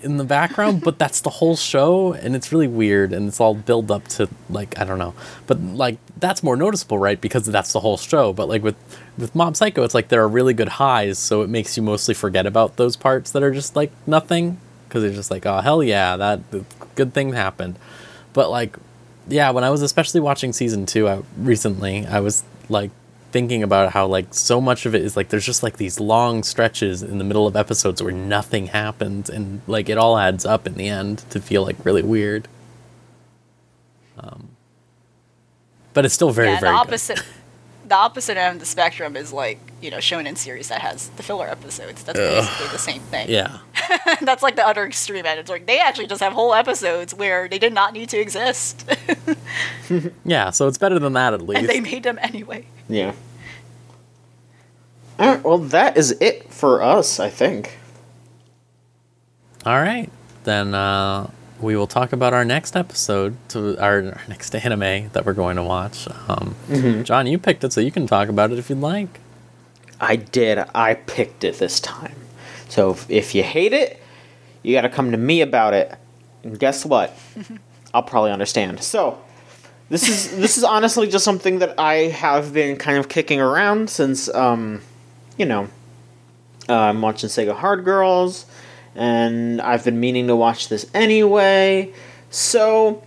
[0.03, 3.55] in the background but that's the whole show and it's really weird and it's all
[3.55, 5.13] build up to like i don't know.
[5.47, 8.75] But like that's more noticeable right because that's the whole show but like with
[9.17, 12.13] with mob psycho it's like there are really good highs so it makes you mostly
[12.13, 15.83] forget about those parts that are just like nothing because it's just like oh hell
[15.83, 16.63] yeah that, that
[16.97, 17.79] good thing happened.
[18.33, 18.75] But like
[19.27, 22.91] yeah when i was especially watching season two I, recently i was like
[23.31, 26.43] thinking about how like so much of it is like there's just like these long
[26.43, 30.65] stretches in the middle of episodes where nothing happens and like it all adds up
[30.65, 32.47] in the end to feel like really weird
[34.17, 34.49] um
[35.97, 36.87] but it's still very yeah, very the good.
[36.87, 37.23] opposite.
[37.87, 41.23] The opposite end of the spectrum is like you know shonen series that has the
[41.23, 42.03] filler episodes.
[42.03, 42.43] That's Ugh.
[42.43, 43.29] basically the same thing.
[43.29, 43.57] yeah
[44.21, 45.39] That's like the other extreme end.
[45.39, 48.89] It's like they actually just have whole episodes where they did not need to exist,
[50.25, 52.65] yeah so it's better than that at least and they made them anyway.
[52.89, 53.13] Yeah.
[55.19, 57.77] All right, well, that is it for us, I think.
[59.65, 60.09] all right
[60.43, 61.29] then uh
[61.59, 65.55] we will talk about our next episode to our, our next anime that we're going
[65.57, 66.55] to watch um
[67.03, 69.19] john you picked it so you can talk about it if you'd like
[69.99, 70.59] I did.
[70.75, 72.15] I picked it this time.
[72.69, 74.01] So if, if you hate it,
[74.63, 75.95] you got to come to me about it.
[76.43, 77.17] And guess what?
[77.93, 78.83] I'll probably understand.
[78.83, 79.21] So
[79.89, 83.89] this is this is honestly just something that I have been kind of kicking around
[83.89, 84.81] since um,
[85.37, 85.69] you know,
[86.67, 88.45] uh, I'm watching Sega Hard Girls,
[88.95, 91.93] and I've been meaning to watch this anyway.
[92.29, 93.03] So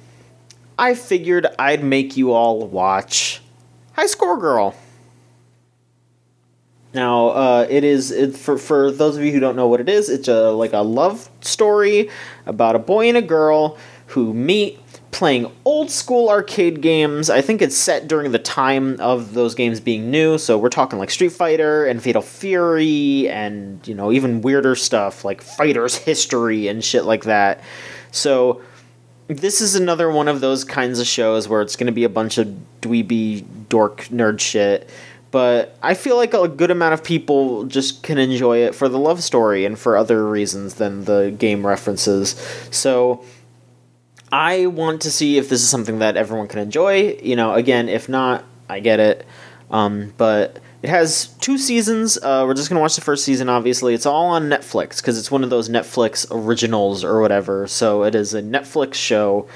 [0.78, 3.42] I figured I'd make you all watch
[3.92, 4.74] High Score Girl.
[6.92, 9.88] Now, uh, it is it, for for those of you who don't know what it
[9.88, 10.08] is.
[10.08, 12.10] It's a like a love story
[12.46, 14.78] about a boy and a girl who meet
[15.12, 17.30] playing old school arcade games.
[17.30, 20.36] I think it's set during the time of those games being new.
[20.38, 25.24] So we're talking like Street Fighter and Fatal Fury, and you know even weirder stuff
[25.24, 27.62] like Fighters History and shit like that.
[28.10, 28.62] So
[29.28, 32.08] this is another one of those kinds of shows where it's going to be a
[32.08, 32.52] bunch of
[32.82, 34.90] dweeby dork nerd shit
[35.30, 38.98] but i feel like a good amount of people just can enjoy it for the
[38.98, 42.30] love story and for other reasons than the game references.
[42.70, 43.24] So
[44.32, 47.18] i want to see if this is something that everyone can enjoy.
[47.22, 49.26] You know again if not i get it.
[49.70, 52.18] Um, but it has two seasons.
[52.18, 53.94] Uh, we're just going to watch the first season obviously.
[53.94, 57.66] It's all on netflix because it's one of those netflix originals or whatever.
[57.66, 59.48] So it is a netflix show.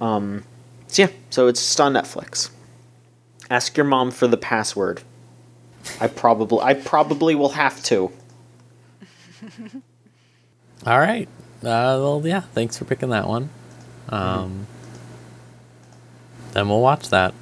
[0.00, 0.44] Um,
[0.86, 1.08] so yeah.
[1.30, 2.50] So it's just on netflix.
[3.50, 5.02] Ask your mom for the password
[6.00, 8.10] i probably i probably will have to
[10.86, 11.28] All right.
[11.60, 12.40] Uh, well, yeah.
[12.40, 13.50] Thanks for picking that one.
[14.08, 14.66] Um,
[16.52, 17.34] Then we'll watch that.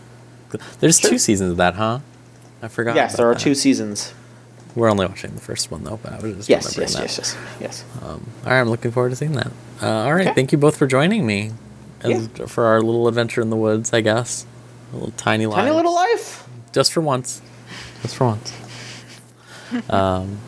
[0.80, 1.10] There's Sure.
[1.10, 2.00] two seasons of that, huh?
[2.62, 2.96] I forgot.
[2.96, 3.40] yes there are that.
[3.42, 4.14] two seasons
[4.74, 7.36] We're only watching the first one though, but I was just yes remembering yes that.
[7.36, 9.52] yes yes yes Um, all right, I'm looking forward to seeing that.
[9.82, 10.34] Uh, all right, Okay.
[10.34, 11.52] thank you both for joining me
[12.02, 12.46] as, Yeah.
[12.46, 13.92] for our little adventure in the woods.
[13.92, 14.46] I guess
[14.92, 17.42] a little tiny life, tiny little life just for once,
[18.02, 18.52] just for once.
[19.90, 20.38] um,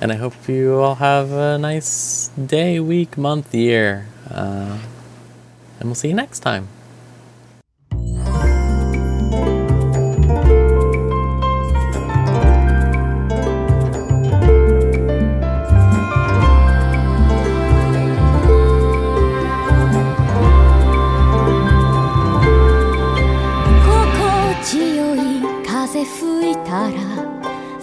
[0.00, 4.78] and I hope you all have a nice day, week, month, year, uh,
[5.80, 6.68] and we'll see you next time.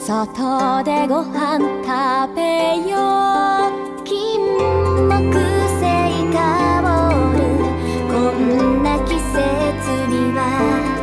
[0.05, 2.93] 外でご飯食べよ
[3.71, 4.03] う。
[4.03, 4.37] 金
[5.09, 5.33] 木
[5.79, 5.83] 犀
[6.31, 6.37] 香
[7.33, 7.41] る。
[8.07, 9.33] こんな季節
[10.07, 10.94] には。